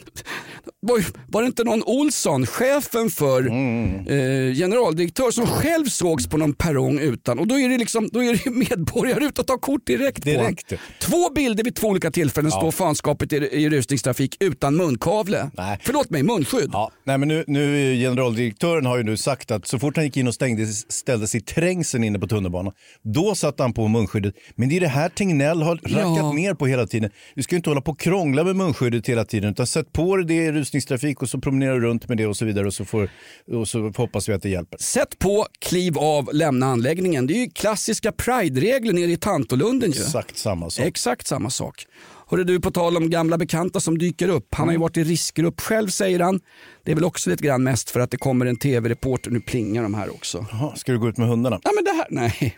var, 0.79 1.03
var 1.27 1.41
det 1.41 1.45
inte 1.47 1.63
någon 1.63 1.83
Olsson, 1.83 2.45
chefen 2.45 3.09
för 3.09 3.39
Mm. 3.41 4.07
eh, 4.07 4.53
generaldirektör 4.55 5.31
som 5.31 5.47
själv 5.47 5.85
sågs 5.85 6.27
på 6.27 6.37
någon 6.37 6.53
perrong 6.53 6.99
utan 6.99 7.39
och 7.39 7.47
då 7.47 7.59
är 7.59 7.69
det, 7.69 7.77
liksom, 7.77 8.09
då 8.13 8.23
är 8.23 8.33
det 8.43 8.49
medborgare 8.49 9.25
ut 9.25 9.39
och 9.39 9.47
tar 9.47 9.57
kort 9.57 9.87
direkt, 9.87 10.23
Direkt. 10.23 10.69
på. 10.69 10.75
Två 10.99 11.29
bilder 11.33 11.63
vid 11.63 11.75
två 11.75 11.87
olika 11.87 12.11
tillfällen 12.11 12.51
står 12.51 12.71
fanskapet 12.71 13.33
i, 13.33 13.35
i 13.35 13.69
rusningstrafik 13.69 14.35
utan 14.39 14.75
munkavle. 14.75 15.51
Nej. 15.57 15.79
Förlåt 15.83 16.09
mig, 16.09 16.23
munskydd. 16.23 16.69
Ja, 16.73 16.91
nej, 17.03 17.17
men 17.17 17.27
nu, 17.27 17.43
nu 17.47 17.95
generaldirektören 17.95 18.85
har 18.85 18.97
ju 18.97 19.03
nu 19.03 19.17
sagt 19.17 19.51
att 19.51 19.67
så 19.67 19.79
fort 19.79 19.95
han 19.95 20.05
gick 20.05 20.17
in 20.17 20.27
och 20.27 20.33
stängde, 20.33 20.67
ställde 20.67 21.27
sig 21.27 21.39
i 21.39 21.43
trängseln 21.43 22.03
inne 22.03 22.19
på 22.19 22.27
tunnelbanan, 22.27 22.73
då 23.01 23.35
satte 23.35 23.63
han 23.63 23.73
på 23.73 23.87
munskyddet. 23.87 24.35
Men 24.55 24.69
det 24.69 24.75
är 24.75 24.79
det 24.79 24.87
här 24.87 25.09
Tegnell 25.09 25.61
har 25.61 25.75
rackat 25.75 26.17
Ja. 26.17 26.33
ner 26.33 26.53
på 26.53 26.67
hela 26.67 26.87
tiden. 26.87 27.09
Du 27.35 27.43
ska 27.43 27.55
inte 27.55 27.69
hålla 27.69 27.81
på 27.81 27.91
och 27.91 27.99
krångla 27.99 28.43
med 28.43 28.55
munskyddet 28.55 29.09
hela 29.09 29.25
tiden, 29.25 29.49
utan 29.51 29.67
sätt 29.67 29.93
på 29.93 30.15
dig 30.17 30.25
det 30.25 30.33
i 30.35 30.51
rusningstrafik 30.51 31.21
och 31.21 31.29
så 31.29 31.39
promenerar 31.39 31.73
du 31.73 31.81
runt 31.81 32.07
med 32.07 32.17
det 32.17 32.27
och 32.27 32.37
så 32.37 32.45
vidare 32.45 32.67
och 32.67 32.73
så, 32.73 32.85
får, 32.85 33.09
och 33.51 33.67
så 33.67 33.91
hoppas 33.97 34.29
vi 34.29 34.33
att 34.33 34.41
det 34.41 34.49
hjälper. 34.49 34.77
Sätt 34.77 35.19
på, 35.19 35.45
kliv 35.59 35.97
av, 35.97 36.29
lämna 36.33 36.65
anläggningen. 36.65 37.27
Det 37.27 37.33
är 37.33 37.39
ju 37.45 37.49
klassiska 37.49 38.11
pride-regler 38.11 38.93
nere 38.93 39.11
i 39.11 39.17
Tantolunden 39.17 39.91
ju. 39.91 40.01
Exakt 40.01 40.37
samma 40.37 40.69
sak. 40.69 40.85
Exakt 40.85 41.27
samma 41.27 41.49
sak. 41.49 41.85
Hörru 42.31 42.43
du, 42.43 42.59
på 42.59 42.71
tal 42.71 42.97
om 42.97 43.09
gamla 43.09 43.37
bekanta 43.37 43.79
som 43.79 43.97
dyker 43.97 44.29
upp. 44.29 44.47
Han 44.55 44.67
har 44.67 44.73
Mm. 44.73 44.81
ju 44.81 44.81
varit 44.81 44.97
i 44.97 45.03
riskgrupp 45.03 45.61
själv 45.61 45.87
säger 45.87 46.19
han. 46.19 46.39
Det 46.83 46.91
är 46.91 46.95
väl 46.95 47.03
också 47.05 47.29
lite 47.29 47.43
grann 47.43 47.63
mest 47.63 47.89
för 47.89 47.99
att 47.99 48.11
det 48.11 48.17
kommer 48.17 48.45
en 48.45 48.55
tv-reporter. 48.57 49.31
Nu 49.31 49.39
plingar 49.41 49.83
de 49.83 49.93
här 49.93 50.09
också. 50.09 50.45
Jaha, 50.51 50.75
ska 50.75 50.91
du 50.91 50.99
gå 50.99 51.09
ut 51.09 51.17
med 51.17 51.27
hundarna? 51.27 51.59
Ja 51.63 51.71
men 51.75 51.83
det 51.83 51.91
här, 51.91 52.07
nej. 52.09 52.57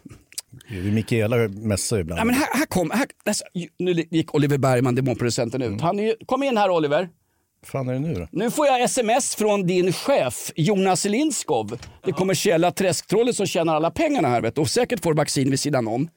Mikaela 0.93 1.35
mässar 1.47 1.99
ibland. 1.99 2.19
Ja, 2.21 2.25
men 2.25 2.35
här, 2.35 2.47
här 2.53 2.65
kom, 2.65 2.91
här, 2.91 3.05
alltså, 3.25 3.43
nu 3.79 3.91
gick 4.11 4.35
Oliver 4.35 4.57
Bergman, 4.57 4.95
demonproducenten 4.95 5.61
ut. 5.61 5.81
Han 5.81 5.99
är, 5.99 6.15
kom 6.25 6.43
in 6.43 6.57
här 6.57 6.69
Oliver. 6.69 7.09
fan 7.65 7.89
är 7.89 7.93
det 7.93 7.99
nu 7.99 8.13
då? 8.13 8.27
Nu 8.31 8.51
får 8.51 8.67
jag 8.67 8.81
sms 8.83 9.35
från 9.35 9.67
din 9.67 9.93
chef 9.93 10.51
Jonas 10.55 11.05
Lindskov. 11.05 11.77
Det 12.05 12.11
kommersiella 12.11 12.71
träsktrollet 12.71 13.35
som 13.35 13.45
tjänar 13.45 13.75
alla 13.75 13.91
pengarna 13.91 14.27
här 14.27 14.41
vet 14.41 14.57
och 14.57 14.69
säkert 14.69 15.03
får 15.03 15.13
vaccin 15.13 15.49
vid 15.49 15.59
sidan 15.59 15.87
om. 15.87 16.09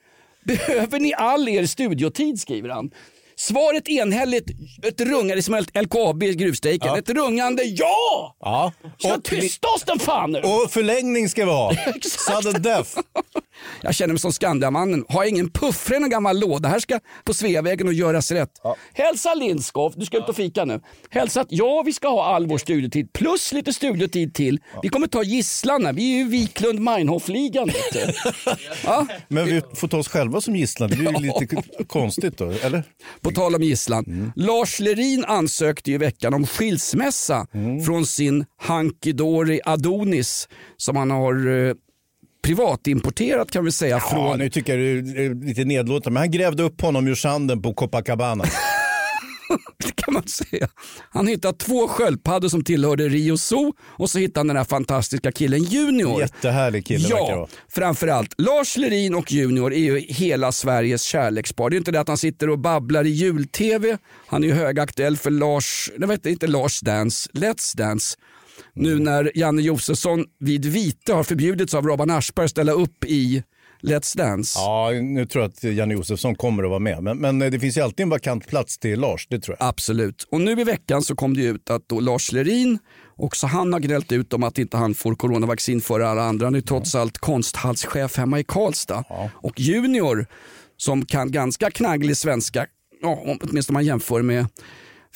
Behöver 0.45 1.01
ni 1.01 1.15
all 1.15 1.49
er 1.49 1.67
studiotid 1.67 2.41
skriver 2.41 2.69
han. 2.69 2.91
Svaret 3.37 3.89
enhälligt, 3.89 4.51
ett 4.83 5.01
rungande 5.01 5.43
som 5.43 5.55
LKAB 5.75 6.21
gruvstrejken. 6.23 6.89
Ja. 6.89 6.99
Ett 6.99 7.11
rungande 7.11 7.63
ja! 7.63 8.37
Ja. 8.41 8.73
Ska 8.99 9.15
Och, 9.15 9.25
tysta 9.25 9.69
oss 9.69 9.83
den 9.83 9.99
fan 9.99 10.33
nu! 10.33 10.39
och 10.39 10.71
förlängning 10.71 11.29
ska 11.29 11.45
vi 11.45 11.51
ha. 11.51 11.73
Sudden 12.43 12.63
death. 12.63 12.91
Jag 13.83 13.95
känner 13.95 14.15
mig 14.15 14.21
som 14.21 14.33
Skandiamannen. 14.33 15.05
Har 15.09 15.23
jag 15.23 15.29
ingen 15.29 15.51
puffra 15.51 15.97
i 15.97 16.01
någon 16.01 16.11
gammal 16.11 16.41
låda. 16.41 16.69
Här 16.69 16.79
ska 16.79 17.01
på 17.25 17.35
Sveavägen 17.35 17.87
och 17.87 17.93
göras 17.93 18.31
rätt. 18.31 18.51
Hälsa 18.93 19.35
Lindskov, 19.35 19.95
du 19.97 20.07
ska 20.07 20.19
ut 20.19 20.29
och 20.29 20.37
fika 20.37 20.65
nu. 20.65 20.81
Hälsa 21.11 21.41
att 21.41 21.47
ja, 21.51 21.83
vi 21.87 21.93
ska 21.93 22.09
ha 22.09 22.25
all 22.25 22.47
vår 22.47 22.59
studiotid 22.59 23.13
plus 23.13 23.53
lite 23.53 23.73
studiotid 23.73 24.35
till. 24.35 24.61
Vi 24.83 24.89
kommer 24.89 25.07
ta 25.07 25.23
gisslan 25.23 25.87
här. 25.87 25.93
Vi 25.93 26.15
är 26.15 26.19
ju 26.19 26.29
Wiklund 26.29 26.81
Meinhof-ligan. 26.81 27.67
vet 27.67 27.93
du. 27.93 28.13
ja, 28.85 29.07
Men 29.29 29.45
vi 29.47 29.63
får 29.75 29.89
ta 29.89 29.99
oss 29.99 30.09
själva 30.09 30.41
som 30.41 30.57
gisslan. 30.57 30.91
Det 30.91 30.97
blir 30.97 31.21
ju 31.21 31.33
lite 31.41 31.63
konstigt 31.87 32.39
då, 32.39 32.51
eller? 32.51 32.83
på 33.21 33.31
tal 33.35 33.55
om 33.55 33.63
gisslan. 33.63 34.33
Lars 34.37 34.81
Lerin 34.81 35.25
ansökte 35.25 35.91
i 35.91 35.99
veckan 35.99 36.35
om 36.35 36.47
skilsmässa 36.47 37.47
från 37.87 38.07
sin 38.07 38.45
Hunky 38.69 39.13
Dory 39.13 39.61
Adonis 39.65 40.49
som 40.77 40.97
han 40.97 41.11
har 41.11 41.67
eh, 41.69 41.75
privatimporterat 42.45 43.51
kan 43.51 43.65
vi 43.65 43.73
säga. 43.73 43.97
Ja, 43.97 44.01
från 44.11 44.39
nu 44.39 44.51
tycker 44.51 44.79
jag 44.79 45.05
det 45.05 45.25
är 45.25 45.47
lite 45.47 45.65
nedlåtande. 45.65 46.11
Men 46.11 46.21
han 46.21 46.31
grävde 46.31 46.63
upp 46.63 46.81
honom 46.81 47.07
ur 47.07 47.15
sanden 47.15 47.63
på 47.63 47.75
Copacabana. 47.75 48.45
Det 49.79 49.97
kan 49.97 50.15
man 50.15 50.29
säga. 50.29 50.69
Han 51.11 51.27
hittade 51.27 51.59
två 51.59 51.89
sköldpaddor 51.89 52.49
som 52.49 52.65
tillhörde 52.65 53.09
Rio 53.09 53.37
Zoo 53.37 53.73
och 53.81 54.11
så 54.11 54.19
hittade 54.19 54.41
han 54.41 54.47
den 54.47 54.57
här 54.57 54.65
fantastiska 54.65 55.33
killen 55.33 55.63
Junior. 55.65 56.21
Jättehärlig 56.21 56.87
kille 56.87 57.03
verkar 57.09 57.17
Ja, 57.31 57.37
vara. 57.37 57.49
framförallt. 57.69 58.35
Lars 58.39 58.77
Lerin 58.77 59.15
och 59.15 59.33
Junior 59.33 59.73
är 59.73 59.79
ju 59.79 59.99
hela 59.99 60.53
Sveriges 60.53 61.03
kärlekspar. 61.03 61.71
Det 61.71 61.77
är 61.77 61.79
inte 61.79 61.93
det 61.93 62.01
att 62.01 62.09
han 62.09 62.19
sitter 62.19 62.51
och 62.51 62.59
babblar 62.59 63.05
i 63.07 63.11
jul-tv. 63.11 63.99
Han 64.27 64.45
är 64.45 64.49
ju 64.49 64.55
högaktuell 64.55 65.17
för 65.17 65.31
Lars, 65.31 65.91
nej 65.99 66.09
vet 66.09 66.27
inte 66.27 66.47
Lars 66.47 66.81
Dance, 66.81 67.31
Let's 67.33 67.77
Dance. 67.77 68.17
Nu 68.75 68.93
Mm. 68.93 69.05
när 69.05 69.33
Janne 69.35 69.63
Josefsson 69.63 70.25
vid 70.41 70.65
vite 70.67 71.13
har 71.13 71.25
förbjudits 71.25 71.75
av 71.75 71.87
Robban 71.87 72.11
Aschberg 72.11 72.45
att 72.45 72.51
ställa 72.51 72.73
upp 72.73 73.05
i 73.05 73.43
Let's 73.85 74.17
Dance. 74.17 74.59
Ja, 74.59 74.91
nu 74.91 75.27
tror 75.27 75.45
jag 75.45 75.51
att 75.51 75.65
Janne 75.77 75.95
Josefsson 75.95 76.35
kommer 76.35 76.63
att 76.63 76.71
vara 76.71 76.79
med. 76.79 77.03
Men, 77.03 77.19
men 77.19 77.39
det 77.39 77.61
finns 77.61 77.77
ju 77.77 77.81
alltid 77.81 78.05
en 78.05 78.11
vakant 78.11 78.47
plats 78.47 78.79
till 78.79 79.01
Lars, 79.01 79.27
det 79.31 79.41
tror 79.41 79.57
jag. 79.61 79.69
Absolut. 79.69 80.27
Och 80.31 80.41
nu 80.41 80.61
i 80.61 80.65
veckan 80.65 81.03
så 81.03 81.17
kom 81.17 81.35
det 81.35 81.43
ut 81.43 81.71
att 81.71 81.83
Lars 82.01 82.33
Lerin, 82.33 82.79
också 83.17 83.47
han 83.47 83.73
har 83.73 83.81
gnällt 83.81 84.13
ut 84.13 84.33
om 84.33 84.43
att 84.43 84.59
inte 84.59 84.77
han 84.77 84.95
får 84.95 85.15
coronavaccin 85.15 85.81
före 85.81 86.09
alla 86.09 86.23
andra. 86.23 86.47
Han 86.47 86.55
är 86.55 86.61
trots 86.61 86.95
allt 86.95 87.19
konsthallschef 87.19 88.17
hemma 88.17 88.41
i 88.41 88.45
Karlstad. 88.45 89.05
Och 89.33 89.61
Junior, 89.61 90.27
som 90.77 91.07
kan 91.07 91.31
ganska 91.31 91.71
knagglig 91.71 92.17
svenska, 92.17 92.67
ja, 93.03 93.23
åtminstone 93.25 93.63
om 93.69 93.75
man 93.75 93.85
jämför 93.85 94.23
med 94.23 94.47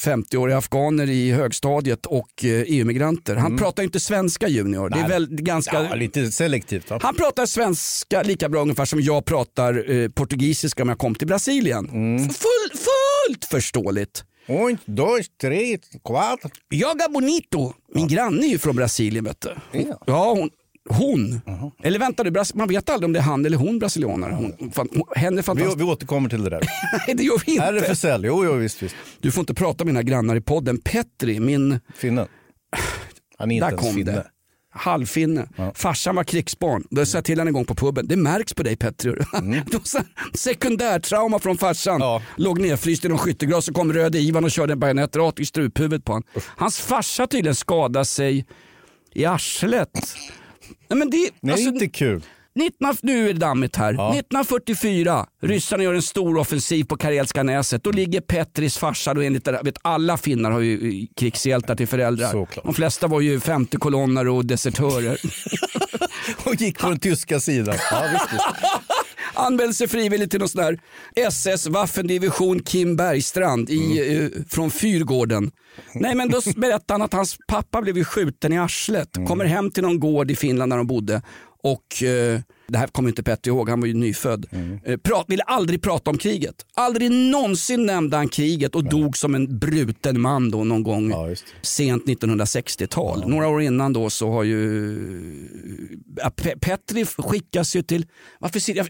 50-åriga 0.00 0.56
afghaner 0.58 1.10
i 1.10 1.32
högstadiet 1.32 2.06
och 2.06 2.44
eh, 2.44 2.50
EU-migranter. 2.66 3.36
Han 3.36 3.56
pratar 3.58 3.82
ju 3.82 3.86
inte 3.86 4.00
svenska 4.00 4.48
Junior. 4.48 4.88
Det 4.90 4.96
är 4.96 5.00
Nej. 5.00 5.08
väl 5.10 5.26
ganska... 5.30 5.84
Ja, 5.84 5.94
lite 5.94 6.32
selektivt. 6.32 6.90
Va? 6.90 6.98
Han 7.02 7.14
pratar 7.14 7.46
svenska 7.46 8.22
lika 8.22 8.48
bra 8.48 8.62
ungefär 8.62 8.84
som 8.84 9.00
jag 9.00 9.24
pratar 9.24 9.90
eh, 9.90 10.08
portugisiska 10.08 10.82
om 10.82 10.88
jag 10.88 10.98
kom 10.98 11.14
till 11.14 11.26
Brasilien. 11.26 11.88
Full, 12.18 12.78
fullt 12.78 13.44
förståeligt. 13.44 14.24
Un, 14.48 14.78
dos, 14.84 15.20
tre, 15.40 15.78
quatro. 16.04 16.50
Jaga 16.70 17.08
Bonito, 17.08 17.72
min 17.94 18.08
granne 18.08 18.46
är 18.46 18.50
ju 18.50 18.58
från 18.58 18.76
Brasilien 18.76 19.24
vet 19.24 19.40
du. 19.40 19.54
Ja. 19.72 20.02
Ja, 20.06 20.34
hon. 20.38 20.50
Hon. 20.90 21.40
Eller 21.82 21.98
vänta 21.98 22.24
du, 22.24 22.30
Bras- 22.30 22.56
man 22.56 22.68
vet 22.68 22.90
aldrig 22.90 23.06
om 23.06 23.12
det 23.12 23.18
är 23.18 23.22
han 23.22 23.46
eller 23.46 23.56
hon 23.56 23.78
brasilianare. 23.78 24.32
Hon, 24.32 24.70
fan, 24.72 24.88
hon, 24.92 25.56
Vi, 25.56 25.74
vi 25.76 25.84
återkommer 25.84 26.28
till 26.28 26.44
det 26.44 26.50
där. 26.50 26.60
Nej 27.06 27.16
det 27.16 27.22
gör 27.22 27.42
vi 27.46 27.52
inte. 27.52 27.64
RFSL, 27.64 28.24
jo, 28.24 28.44
jo 28.44 28.52
visst, 28.52 28.82
visst. 28.82 28.96
Du 29.20 29.30
får 29.30 29.40
inte 29.42 29.54
prata 29.54 29.84
med 29.84 29.94
mina 29.94 30.02
grannar 30.02 30.36
i 30.36 30.40
podden. 30.40 30.78
Petri, 30.78 31.40
min, 31.40 31.80
Finnen. 31.94 32.26
Han 33.38 33.50
är 33.50 33.54
inte 33.54 33.66
där 33.66 33.70
ens 33.72 33.86
kom 33.86 33.94
finne. 33.94 34.12
det. 34.12 34.26
Halvfinne. 34.70 35.48
Farsan 35.74 36.16
var 36.16 36.24
krigsbarn. 36.24 36.84
Då 36.90 37.06
sa 37.06 37.18
jag 37.18 37.24
till 37.24 37.38
honom 37.38 37.48
en 37.48 37.54
gång 37.54 37.64
på 37.64 37.74
puben. 37.74 38.08
Det 38.08 38.16
märks 38.16 38.54
på 38.54 38.62
dig 38.62 38.76
Petri. 38.76 39.10
Här 39.32 40.36
Sekundärtrauma 40.36 41.38
från 41.38 41.58
farsan. 41.58 41.94
Mm. 41.96 42.06
Ja. 42.08 42.22
Låg 42.36 42.60
nedfryst 42.60 43.04
i 43.04 43.08
någon 43.08 43.18
skyttegrav 43.18 43.60
så 43.60 43.72
kom 43.72 43.92
röde 43.92 44.18
Ivan 44.18 44.44
och 44.44 44.50
körde 44.50 44.72
en 44.72 44.80
bajonett 44.80 45.16
rakt 45.16 45.40
i 45.40 45.46
struphuvudet 45.46 46.04
på 46.04 46.12
honom. 46.12 46.28
Hans 46.56 46.80
farsa 46.80 47.26
tydligen 47.26 47.54
skadade 47.54 48.04
sig 48.04 48.46
i 49.14 49.24
arslet. 49.24 50.14
Nej, 50.88 50.98
men 50.98 51.10
det, 51.10 51.30
Nej, 51.40 51.52
alltså, 51.52 51.68
inte 51.68 51.88
kul. 51.88 52.22
19, 52.54 52.96
nu 53.02 53.28
är 53.28 53.32
det 53.32 53.40
dammigt 53.40 53.76
här. 53.76 53.92
1944, 53.92 55.26
ryssarna 55.42 55.82
gör 55.82 55.94
en 55.94 56.02
stor 56.02 56.38
offensiv 56.38 56.84
på 56.84 56.96
Karelska 56.96 57.42
näset. 57.42 57.84
Då 57.84 57.90
ligger 57.90 58.20
Petris 58.20 58.78
farsa, 58.78 59.14
då 59.14 59.20
enligt 59.20 59.48
vet, 59.48 59.78
alla 59.82 60.16
finnar 60.16 60.50
har 60.50 60.60
ju 60.60 61.00
eh, 61.02 61.06
krigshjältar 61.16 61.74
till 61.74 61.88
föräldrar. 61.88 62.28
Såklart. 62.28 62.64
De 62.64 62.74
flesta 62.74 63.06
var 63.06 63.20
ju 63.20 63.40
femte 63.40 63.76
kolonnare 63.76 64.30
och 64.30 64.46
desertörer. 64.46 65.18
Och 66.44 66.54
gick 66.54 66.78
på 66.78 66.88
den 66.88 67.00
tyska 67.00 67.40
sidan. 67.40 67.76
Ja, 67.90 68.04
visst, 68.12 68.32
visst. 68.32 68.46
Anmälde 69.38 69.74
sig 69.74 69.88
frivilligt 69.88 70.30
till 70.30 70.40
någon 70.40 70.48
sån 70.48 70.64
här 70.64 70.78
SS 71.16 71.66
Waffendivision 71.66 72.60
Kim 72.62 72.96
Bergstrand 72.96 73.70
i, 73.70 74.00
Mm. 74.00 74.24
eh, 74.24 74.30
från 74.48 74.70
Fyrgården. 74.70 75.50
Nej 75.94 76.14
men 76.14 76.30
då 76.30 76.40
berättade 76.56 76.94
han 76.94 77.02
att 77.02 77.12
hans 77.12 77.38
pappa 77.48 77.82
blev 77.82 77.96
ju 77.98 78.04
skjuten 78.04 78.52
i 78.52 78.58
arslet. 78.58 79.16
Mm. 79.16 79.28
Kommer 79.28 79.44
hem 79.44 79.70
till 79.70 79.82
någon 79.82 80.00
gård 80.00 80.30
i 80.30 80.36
Finland 80.36 80.72
där 80.72 80.76
de 80.76 80.86
bodde 80.86 81.22
och 81.62 82.02
eh, 82.02 82.40
det 82.68 82.78
här 82.78 82.86
kommer 82.86 83.08
inte 83.08 83.22
Petter 83.22 83.50
ihåg, 83.50 83.68
han 83.68 83.80
var 83.80 83.86
ju 83.86 83.94
nyfödd. 83.94 84.46
Mm. 84.50 84.80
Eh, 84.84 84.96
prat, 84.96 85.24
ville 85.28 85.42
aldrig 85.42 85.82
prata 85.82 86.10
om 86.10 86.18
kriget. 86.18 86.54
Aldrig 86.74 87.10
någonsin 87.10 87.86
nämnde 87.86 88.16
han 88.16 88.28
kriget 88.28 88.74
och 88.74 88.84
dog 88.84 89.16
som 89.16 89.34
en 89.34 89.58
bruten 89.58 90.20
man 90.20 90.50
då 90.50 90.64
någon 90.64 90.82
gång 90.82 91.10
Ja, 91.10 91.28
sent 91.62 92.04
1960-tal. 92.04 93.28
Några 93.28 93.48
år 93.48 93.62
innan 93.62 93.92
då 93.92 94.10
så 94.10 94.30
har 94.30 94.42
ju 94.42 94.58
ja, 96.16 96.30
Pe- 96.36 96.58
Petri 96.60 97.04
skickas 97.04 97.76
ju 97.76 97.82
till... 97.82 98.06
Varför 98.38 98.60
sitter 98.60 98.78
jag... 98.80 98.88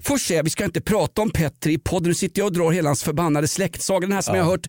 Först 0.00 0.26
säger 0.26 0.38
jag 0.38 0.44
vi 0.44 0.50
ska 0.50 0.64
inte 0.64 0.80
prata 0.80 1.22
om 1.22 1.30
Petri 1.30 1.72
i 1.72 1.78
podden. 1.78 2.08
Nu 2.08 2.14
sitter 2.14 2.40
jag 2.40 2.46
och 2.46 2.52
drar 2.52 2.70
hela 2.70 2.88
hans 2.88 3.02
förbannade 3.02 3.48
släktsaga. 3.48 4.00
Den 4.06 4.12
här 4.12 4.22
som 4.22 4.34
jag 4.34 4.44
har 4.44 4.50
hört 4.50 4.66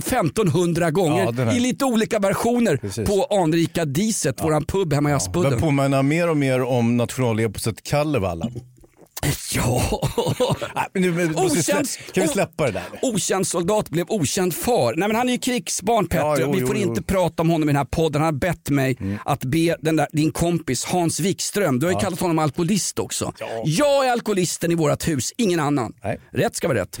1500 0.00 0.90
gånger 0.90 1.24
Ja, 1.24 1.30
den 1.30 1.50
i 1.50 1.60
lite 1.60 1.84
olika 1.84 2.18
versioner 2.18 2.76
Precis. 2.76 3.08
på 3.08 3.24
anrika 3.42 3.84
Diset, 3.84 4.44
våran 4.44 4.64
pub 4.64 4.92
hemma 4.92 5.10
i 5.10 5.12
Aspudden. 5.12 5.50
Börjar 5.50 5.60
påminna 5.60 6.02
mer 6.02 6.30
och 6.30 6.36
mer 6.36 6.62
om 6.62 6.96
nationaleposet 6.96 7.82
Kalevala. 7.82 8.48
Ja. 9.54 9.82
Nej, 10.94 11.10
men 11.10 11.34
Okänd- 11.36 12.12
kan 12.12 12.22
vi 12.22 12.28
släppa 12.28 12.66
det 12.66 12.72
där? 12.72 12.82
Okänd 13.02 13.46
soldat 13.46 13.88
blev 13.90 14.06
okänd 14.08 14.54
far. 14.54 14.94
Nej, 14.96 15.08
men 15.08 15.16
han 15.16 15.28
är 15.28 15.32
ju 15.32 15.38
krigsbarn 15.38 16.06
Petter. 16.06 16.24
Ja, 16.24 16.36
jo, 16.40 16.52
Vi 16.52 16.58
jo, 16.60 16.66
får 16.66 16.76
jo. 16.76 16.88
inte 16.88 17.02
prata 17.02 17.42
om 17.42 17.50
honom 17.50 17.68
i 17.68 17.72
den 17.72 17.76
här 17.76 17.84
podden. 17.84 18.22
Han 18.22 18.34
har 18.34 18.40
bett 18.40 18.70
mig 18.70 18.96
att 19.24 19.44
be 19.44 19.76
den 19.80 19.96
där, 19.96 20.06
din 20.12 20.32
kompis 20.32 20.84
Hans 20.84 21.20
Wikström, 21.20 21.78
du 21.78 21.86
har 21.86 21.92
ju 21.92 21.98
kallat 21.98 22.20
honom 22.20 22.38
alkoholist 22.38 22.98
också. 22.98 23.32
Jag 23.64 24.06
är 24.06 24.12
alkoholisten 24.12 24.72
i 24.72 24.74
vårt 24.74 25.08
hus, 25.08 25.32
ingen 25.36 25.60
annan. 25.60 25.92
Nej. 26.04 26.20
Rätt 26.32 26.56
ska 26.56 26.68
vara 26.68 26.78
rätt. 26.78 27.00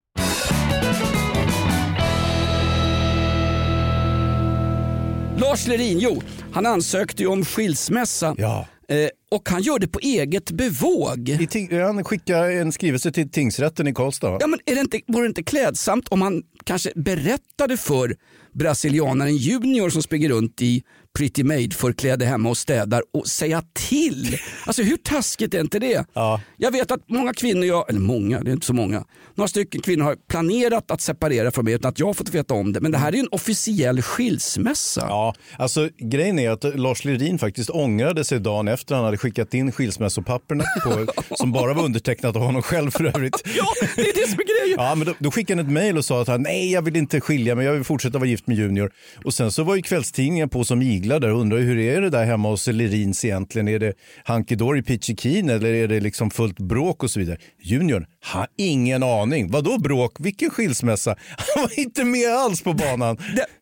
Lars 5.41 5.67
Lerin, 5.67 5.99
jo, 5.99 6.21
han 6.51 6.65
ansökte 6.65 7.23
ju 7.23 7.29
om 7.29 7.45
skilsmässa. 7.45 8.35
Ja. 8.37 8.67
Eh, 8.87 9.09
och 9.31 9.49
han 9.49 9.61
gör 9.61 9.79
det 9.79 9.87
på 9.87 9.99
eget 9.99 10.51
bevåg. 10.51 11.29
Han 11.71 12.03
skickade 12.03 12.53
en 12.53 12.71
skrivelse 12.71 13.11
till 13.11 13.29
tingsrätten 13.29 13.87
i 13.87 13.93
Karlstad. 13.93 14.37
Ja, 14.39 14.47
men 14.47 14.59
är 14.65 14.75
det 14.75 14.81
inte, 14.81 14.99
vore 15.07 15.23
det 15.23 15.27
inte 15.27 15.43
klädsamt 15.43 16.07
om 16.07 16.21
han 16.21 16.43
kanske 16.63 16.91
berättade 16.95 17.77
för 17.77 18.15
brasilianaren 18.53 19.37
Junior 19.37 19.89
som 19.89 20.03
springer 20.03 20.29
runt 20.29 20.61
i 20.61 20.83
Pretty 21.17 21.43
Made-förkläde 21.43 22.25
hemma 22.25 22.49
och 22.49 22.57
städar 22.57 23.03
och 23.13 23.27
säga 23.27 23.63
till. 23.73 24.37
Alltså 24.65 24.83
hur 24.83 24.97
taskigt 24.97 25.53
är 25.53 25.59
inte 25.59 25.79
det? 25.79 26.05
Ja. 26.13 26.41
Jag 26.57 26.71
vet 26.71 26.91
att 26.91 27.09
många 27.09 27.33
kvinnor, 27.33 27.65
jag, 27.65 27.89
eller 27.89 27.99
många, 27.99 28.39
det 28.39 28.51
är 28.51 28.53
inte 28.53 28.65
så 28.65 28.73
många, 28.73 29.05
några 29.35 29.47
stycken 29.47 29.81
kvinnor 29.81 30.03
har 30.03 30.15
planerat 30.29 30.91
att 30.91 31.01
separera 31.01 31.51
från 31.51 31.65
mig 31.65 31.73
utan 31.73 31.89
att 31.89 31.99
jag 31.99 32.07
har 32.07 32.13
fått 32.13 32.29
veta 32.33 32.53
om 32.53 32.73
det. 32.73 32.79
Men 32.81 32.91
det 32.91 32.97
här 32.97 33.07
är 33.07 33.13
ju 33.13 33.19
en 33.19 33.27
officiell 33.31 34.01
skilsmässa. 34.01 35.05
Ja, 35.09 35.33
alltså 35.57 35.89
grejen 35.97 36.39
är 36.39 36.49
att 36.49 36.79
Lars 36.79 37.05
Lerin 37.05 37.39
faktiskt 37.39 37.69
ångrade 37.69 38.23
sig 38.23 38.39
dagen 38.39 38.67
efter 38.67 38.95
han 38.95 39.05
hade 39.05 39.17
skickat 39.17 39.53
in 39.53 39.71
skilsmässopapperna 39.71 40.63
på, 40.83 41.07
som 41.35 41.51
bara 41.51 41.73
var 41.73 41.83
undertecknat 41.83 42.35
av 42.35 42.41
honom 42.41 42.61
själv 42.61 42.91
för 42.91 43.03
övrigt. 43.05 43.41
Ja, 43.57 43.65
det 43.95 44.01
är 44.01 44.13
det 44.13 44.29
som 44.31 44.39
är 44.39 44.63
grejen. 44.63 44.77
Ja, 44.77 44.95
men 44.95 45.07
då, 45.07 45.13
då 45.19 45.31
skickade 45.31 45.61
han 45.61 45.67
ett 45.67 45.73
mejl 45.73 45.97
och 45.97 46.05
sa 46.05 46.21
att 46.21 46.27
han, 46.27 46.41
nej, 46.41 46.71
jag 46.71 46.81
vill 46.81 46.95
inte 46.95 47.21
skilja 47.21 47.55
mig, 47.55 47.65
jag 47.65 47.73
vill 47.73 47.83
fortsätta 47.83 48.17
vara 48.17 48.29
gift 48.29 48.47
med 48.47 48.57
Junior. 48.57 48.91
Och 49.25 49.33
sen 49.33 49.51
så 49.51 49.63
var 49.63 49.75
ju 49.75 49.81
kvällstidningen 49.81 50.49
på 50.49 50.63
som 50.63 50.81
sniglar 51.01 51.19
där 51.19 51.33
och 51.33 51.41
undrar 51.41 51.59
hur 51.59 51.77
är 51.77 52.01
det 52.01 52.09
där 52.09 52.25
hemma 52.25 52.49
hos 52.49 52.67
Lerins 52.67 53.25
egentligen? 53.25 53.67
Är 53.67 53.79
det 53.79 53.93
hunky 54.25 54.55
dory 54.55 54.83
pitchikin 54.83 55.49
eller 55.49 55.73
är 55.73 55.87
det 55.87 55.99
liksom 55.99 56.31
fullt 56.31 56.59
bråk 56.59 57.03
och 57.03 57.11
så 57.11 57.19
vidare? 57.19 57.37
Junior, 57.61 58.07
har 58.23 58.47
ingen 58.57 59.03
aning. 59.03 59.51
Vadå 59.51 59.77
bråk? 59.77 60.15
Vilken 60.19 60.49
skilsmässa? 60.49 61.15
Han 61.37 61.63
var 61.63 61.79
inte 61.79 62.03
med 62.03 62.29
alls 62.29 62.61
på 62.61 62.73
banan. 62.73 63.17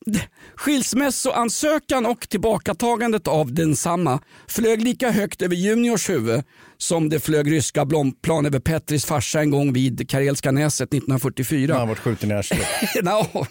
Skilsmässoansökan 0.55 2.05
och 2.05 2.29
tillbakatagandet 2.29 3.27
av 3.27 3.53
densamma 3.53 4.19
flög 4.47 4.81
lika 4.81 5.11
högt 5.11 5.41
över 5.41 5.55
Juniors 5.55 6.09
huvud 6.09 6.43
som 6.81 7.09
det 7.09 7.19
flög 7.19 7.51
ryska 7.51 7.85
bombplan 7.85 8.45
över 8.45 8.59
Petris 8.59 9.05
farsa 9.05 9.41
en 9.41 9.49
gång 9.49 9.73
vid 9.73 10.09
Karelska 10.09 10.51
näset 10.51 10.93
1944. 10.93 11.75
Han 11.77 11.87
var 11.87 11.95
skjuten 11.95 12.31
i 12.31 12.33
arslet. 12.33 12.67
no, 13.03 13.45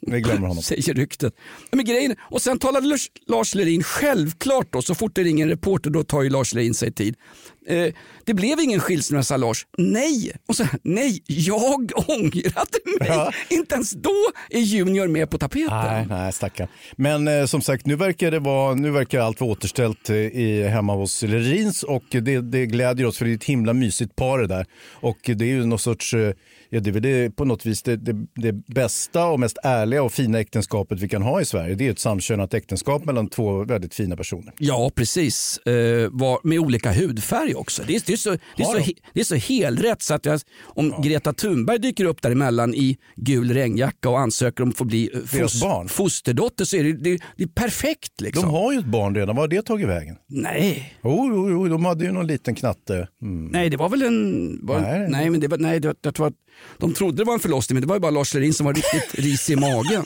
Vi 0.00 0.20
glömmer 0.20 0.46
honom. 0.48 0.62
säger 0.62 0.94
ryktet. 0.94 1.34
Men 1.72 1.84
grejen, 1.84 2.16
och 2.20 2.42
sen 2.42 2.58
talade 2.58 2.86
Lars, 2.86 3.10
Lars 3.26 3.54
Lerin 3.54 3.82
självklart 3.82 4.72
då, 4.72 4.82
så 4.82 4.94
fort 4.94 5.14
det 5.14 5.22
ringer 5.22 5.44
en 5.44 5.50
reporter 5.50 5.90
då 5.90 6.02
tar 6.04 6.22
ju 6.22 6.30
Lars 6.30 6.54
Lerin 6.54 6.74
sig 6.74 6.92
tid. 6.92 7.16
Eh, 7.70 7.92
det 8.24 8.34
blev 8.34 8.60
ingen 8.60 8.80
skilsmässa 8.80 9.36
Lars. 9.36 9.66
Nej! 9.78 10.32
Och 10.48 10.56
så, 10.56 10.66
nej, 10.82 11.22
jag 11.26 11.90
ångrade 12.08 12.78
mig. 13.00 13.08
Ja. 13.08 13.32
Inte 13.50 13.74
ens 13.74 13.90
då 13.90 14.14
är 14.50 14.60
Junior 14.60 15.08
med 15.08 15.30
på 15.30 15.38
tapeten. 15.38 15.76
Nej, 15.76 16.06
nej 16.08 16.32
stackarn. 16.32 16.68
Men 16.96 17.28
eh, 17.28 17.44
som 17.44 17.62
sagt, 17.62 17.86
nu 17.86 17.96
verkar, 17.96 18.30
det 18.30 18.38
vara, 18.38 18.74
nu 18.74 18.90
verkar 18.90 19.20
allt 19.20 19.40
vara 19.40 19.50
återställt 19.50 20.10
eh, 20.10 20.16
i, 20.16 20.68
hemma 20.68 20.94
hos 20.94 21.22
Lerins 21.22 21.82
och 21.82 22.04
det, 22.10 22.40
det 22.40 22.66
glädjer 22.66 23.06
oss 23.06 23.18
för 23.18 23.24
det 23.24 23.30
är 23.30 23.34
ett 23.34 23.44
himla 23.44 23.72
mysigt 23.72 24.16
par 24.16 24.38
det 24.38 24.46
där. 24.46 24.66
Och 24.92 25.18
det 25.22 25.44
är 25.44 25.48
ju 25.48 25.66
någon 25.66 25.78
sorts, 25.78 26.14
eh, 26.14 26.32
ja, 26.70 26.80
det 26.80 26.90
är 26.90 26.92
väl 26.92 27.02
det, 27.02 27.36
på 27.36 27.44
något 27.44 27.66
vis 27.66 27.82
det, 27.82 27.96
det, 27.96 28.26
det 28.34 28.52
bästa 28.52 29.26
och 29.26 29.40
mest 29.40 29.58
ärliga 29.62 30.02
och 30.02 30.12
fina 30.12 30.40
äktenskapet 30.40 31.00
vi 31.00 31.08
kan 31.08 31.22
ha 31.22 31.40
i 31.40 31.44
Sverige. 31.44 31.74
Det 31.74 31.86
är 31.86 31.90
ett 31.90 31.98
samkönat 31.98 32.54
äktenskap 32.54 33.04
mellan 33.04 33.28
två 33.28 33.64
väldigt 33.64 33.94
fina 33.94 34.16
personer. 34.16 34.52
Ja, 34.58 34.90
precis. 34.94 35.58
Eh, 35.58 36.08
var, 36.12 36.40
med 36.48 36.58
olika 36.58 36.92
hudfärg 36.92 37.54
också. 37.54 37.82
Det 37.86 37.96
är, 37.96 38.02
det 38.06 38.12
är, 38.12 38.16
så, 38.16 38.30
det 38.30 38.62
är, 38.62 38.64
så, 38.64 38.78
he- 38.78 38.96
det 39.14 39.20
är 39.20 39.24
så 39.24 39.34
helrätt 39.34 40.02
så 40.02 40.14
att 40.14 40.26
jag, 40.26 40.40
om 40.64 40.94
Greta 41.02 41.32
Thunberg 41.32 41.78
dyker 41.78 42.04
upp 42.04 42.22
däremellan 42.22 42.74
i 42.74 42.98
gul 43.16 43.52
regnjacka 43.54 44.08
och 44.10 44.20
ansöker 44.20 44.62
om 44.62 44.70
att 44.70 44.76
få 44.76 44.84
bli 44.84 45.10
eh, 45.14 45.20
Deras 45.38 45.60
barn. 45.62 45.88
fosterdotter 45.88 46.64
så 46.64 46.76
är 46.76 46.84
det, 46.84 46.92
det, 46.92 47.18
det 47.36 47.44
är 47.44 47.48
perfekt. 47.48 48.20
Liksom. 48.20 48.42
De 48.42 48.50
har 48.50 48.72
ju 48.72 48.78
ett 48.78 48.84
barn 48.84 49.14
redan, 49.14 49.36
var 49.36 49.42
har 49.42 49.48
det 49.48 49.62
tagit 49.62 49.88
vägen? 49.88 50.16
Nej. 50.28 50.94
Jo, 51.04 51.28
jo, 51.32 51.50
jo, 51.50 51.68
de 51.68 51.84
hade 51.84 52.04
ju 52.04 52.12
någon 52.12 52.26
liten 52.26 52.54
knatte. 52.54 53.08
Mm. 53.22 53.46
Nej, 53.46 53.70
det 53.70 53.76
var 53.76 53.88
väl 53.88 54.02
en... 54.02 54.58
Var, 54.66 54.80
Nej. 54.80 55.06
nej. 55.10 55.30
men 55.30 55.40
det 55.40 55.48
var, 55.48 55.58
nej, 55.58 55.80
det 55.80 55.94
var, 56.02 56.12
tror 56.12 56.26
att 56.26 56.34
de 56.78 56.94
trodde 56.94 57.16
det 57.16 57.24
var 57.24 57.34
en 57.34 57.40
förlossning 57.40 57.74
men 57.74 57.80
det 57.80 57.88
var 57.88 57.96
ju 57.96 58.00
bara 58.00 58.10
Lars 58.10 58.34
Lerin 58.34 58.54
som 58.54 58.66
var 58.66 58.74
riktigt 58.74 59.14
risig 59.24 59.52
i 59.52 59.56
magen. 59.56 60.04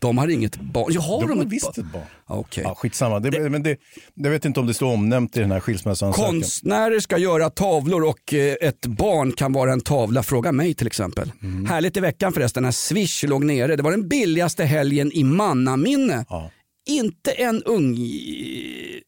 De 0.00 0.18
har 0.18 0.28
inget 0.28 0.56
barn. 0.56 0.86
Ja, 0.90 1.00
har 1.00 1.20
De 1.20 1.28
de, 1.28 1.38
har 1.38 1.44
visst 1.44 1.74
barn? 1.76 1.86
ett 1.86 1.92
barn. 1.92 2.02
Okej. 2.26 2.64
Ja, 2.66 2.74
skitsamma. 2.74 3.20
Det, 3.20 3.50
men 3.50 3.62
det, 3.62 3.76
jag 4.14 4.30
vet 4.30 4.44
inte 4.44 4.60
om 4.60 4.66
det 4.66 4.74
står 4.74 4.86
omnämnt 4.92 5.36
i 5.36 5.40
den 5.40 5.50
här 5.52 5.60
skilsmässoansökan. 5.60 6.30
Konstnärer 6.30 7.00
ska 7.00 7.18
göra 7.18 7.50
tavlor 7.50 8.04
och 8.04 8.34
eh, 8.34 8.54
ett 8.60 8.86
barn 8.86 9.32
kan 9.32 9.52
vara 9.52 9.72
en 9.72 9.80
tavla. 9.80 10.22
Fråga 10.22 10.52
mig 10.52 10.74
till 10.74 10.86
exempel. 10.86 11.32
Mm. 11.42 11.66
Härligt 11.66 11.96
i 11.96 12.00
veckan 12.00 12.32
förresten 12.32 12.62
när 12.62 12.70
Swish 12.70 13.24
låg 13.24 13.44
nere. 13.44 13.76
Det 13.76 13.82
var 13.82 13.90
den 13.90 14.08
billigaste 14.08 14.64
helgen 14.64 15.12
i 15.12 15.24
mannaminne. 15.24 16.24
Ja. 16.28 16.50
Inte 16.88 17.30
en 17.30 17.62
ung, 17.62 17.96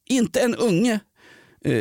inte 0.08 0.40
en 0.40 0.54
unge 0.54 1.00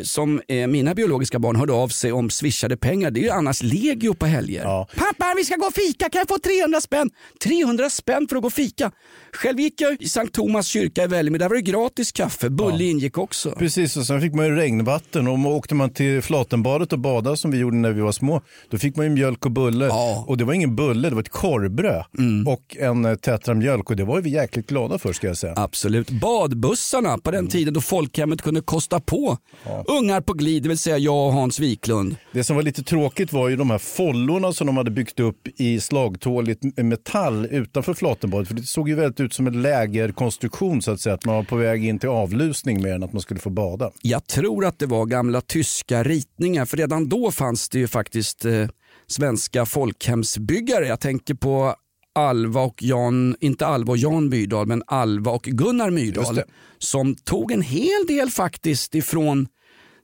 som 0.04 0.42
eh, 0.48 0.68
mina 0.68 0.96
biologiska 0.96 1.40
barn 1.40 1.56
hörde 1.56 1.74
av 1.74 1.88
sig 1.88 2.12
om 2.12 2.30
swishade 2.30 2.78
pengar. 2.78 3.12
Det 3.12 3.20
är 3.20 3.24
ju 3.24 3.30
annars 3.30 3.64
legio 3.64 4.14
på 4.14 4.26
helger. 4.26 4.64
Ja. 4.64 4.88
Pappa 4.96 5.34
vi 5.38 5.46
ska 5.46 5.56
gå 5.56 5.66
och 5.66 5.74
fika, 5.74 6.10
kan 6.10 6.20
jag 6.20 6.28
få 6.28 6.38
300 6.40 6.82
spänn? 6.82 7.10
300 7.44 7.90
spänn 7.90 8.28
för 8.30 8.36
att 8.36 8.42
gå 8.42 8.48
och 8.48 8.54
fika. 8.54 8.92
Själv 9.34 9.60
gick 9.60 9.82
jag 9.82 10.02
i 10.02 10.10
Sankt 10.10 10.36
Thomas 10.36 10.68
kyrka 10.68 11.04
i 11.04 11.08
Vällingby, 11.08 11.40
där 11.40 11.50
var 11.50 11.56
det 11.56 11.62
gratis 11.62 12.12
kaffe. 12.12 12.50
Bulle 12.50 12.84
ingick 12.84 13.18
också. 13.18 13.52
Precis, 13.52 13.98
och 13.98 14.06
sen 14.06 14.22
fick 14.22 14.34
man 14.34 14.46
ju 14.46 14.56
regnvatten 14.56 15.28
och 15.28 15.56
åkte 15.56 15.76
man 15.76 15.90
till 15.90 16.22
Flatenbadet 16.22 16.94
och 16.94 17.00
badade 17.00 17.38
som 17.38 17.52
vi 17.52 17.58
gjorde 17.58 17.78
när 17.78 17.92
vi 17.92 18.02
var 18.02 18.12
små, 18.12 18.42
då 18.70 18.78
fick 18.78 18.96
man 18.96 19.06
ju 19.06 19.12
mjölk 19.12 19.46
och 19.46 19.52
bulle. 19.52 19.86
Ja. 19.86 20.14
Mm. 20.14 20.24
Och 20.24 20.38
det 20.38 20.44
var 20.44 20.54
ingen 20.54 20.76
bulle, 20.76 21.10
det 21.10 21.16
var 21.16 21.22
ett 21.22 21.30
korvbröd 21.30 22.04
och 22.48 22.78
en 22.80 23.06
eh, 23.06 23.16
tetra 23.16 23.54
mjölk 23.54 23.90
och 23.90 23.96
det 23.96 24.04
var 24.04 24.22
vi 24.22 24.30
jäkligt 24.30 24.68
glada 24.68 24.98
för 24.98 25.14
ska 25.14 25.28
jag 25.28 25.38
säga. 25.38 25.54
Absolut. 25.56 26.10
Badbussarna 26.10 27.18
på 27.18 27.32
den 27.32 27.48
tiden 27.48 27.74
då 27.74 27.82
folkhemmet 27.82 28.42
kunde 28.42 28.62
kosta 28.62 29.00
på 29.00 29.38
ungar 29.88 30.22
på 30.22 30.34
glid, 30.34 30.64
det 30.64 30.70
vill 30.70 30.78
säga 30.78 30.98
jag 30.98 31.28
och 31.28 31.34
Hans 31.34 31.60
Wiklund. 31.60 32.16
Det 32.32 32.44
som 32.44 32.56
var 32.56 32.64
lite 32.64 32.84
tråkigt 32.84 33.34
var 33.34 33.50
ju 33.50 33.56
de 33.56 33.70
här 33.70 33.78
follorna 33.78 34.54
som 34.54 34.68
de 34.68 34.78
hade 34.78 34.92
byggt 34.92 35.20
upp 35.20 35.48
i 35.58 35.80
slagtåligt 35.80 36.64
metall 36.78 37.46
utanför 37.46 37.94
Flatenbadet. 37.94 38.48
För 38.48 38.56
det 38.56 38.64
såg 38.64 38.90
ju 38.90 38.96
väldigt 38.96 39.17
ut 39.20 39.34
som 39.34 39.48
en 39.48 39.62
lägerkonstruktion 39.62 40.82
så 40.82 40.92
att 40.92 41.02
säga. 41.02 41.16
Att 41.16 41.26
man 41.26 41.36
var 41.36 41.44
på 41.44 41.56
väg 41.56 41.86
in 41.86 42.00
till 42.00 42.10
avlusning 42.10 42.82
mer 42.82 42.94
än 42.94 43.04
att 43.04 43.14
man 43.14 43.22
skulle 43.22 43.40
få 43.40 43.50
bada. 43.50 43.92
Jag 44.02 44.28
tror 44.28 44.66
att 44.66 44.80
det 44.80 44.86
var 44.86 45.06
gamla 45.06 45.42
tyska 45.42 46.04
ritningar 46.04 46.66
för 46.66 46.78
redan 46.78 47.10
då 47.10 47.32
fanns 47.32 47.70
det 47.70 47.80
ju 47.80 47.88
faktiskt 47.88 48.46
eh, 48.46 48.68
svenska 49.08 49.66
folkhemsbyggare. 49.66 50.88
Jag 50.88 51.00
tänker 51.00 51.34
på 51.34 51.76
Alva 52.16 52.62
och 52.62 52.84
Jan, 52.84 53.36
inte 53.40 53.68
Alva 53.68 53.92
och 53.92 53.98
Jan 53.98 54.30
Myrdal, 54.30 54.68
men 54.68 54.84
Alva 54.88 55.32
och 55.32 55.44
Gunnar 55.44 55.90
Myrdal 55.90 56.42
som 56.78 57.16
tog 57.16 57.52
en 57.52 57.62
hel 57.62 58.06
del 58.08 58.30
faktiskt 58.30 58.96
ifrån 58.96 59.48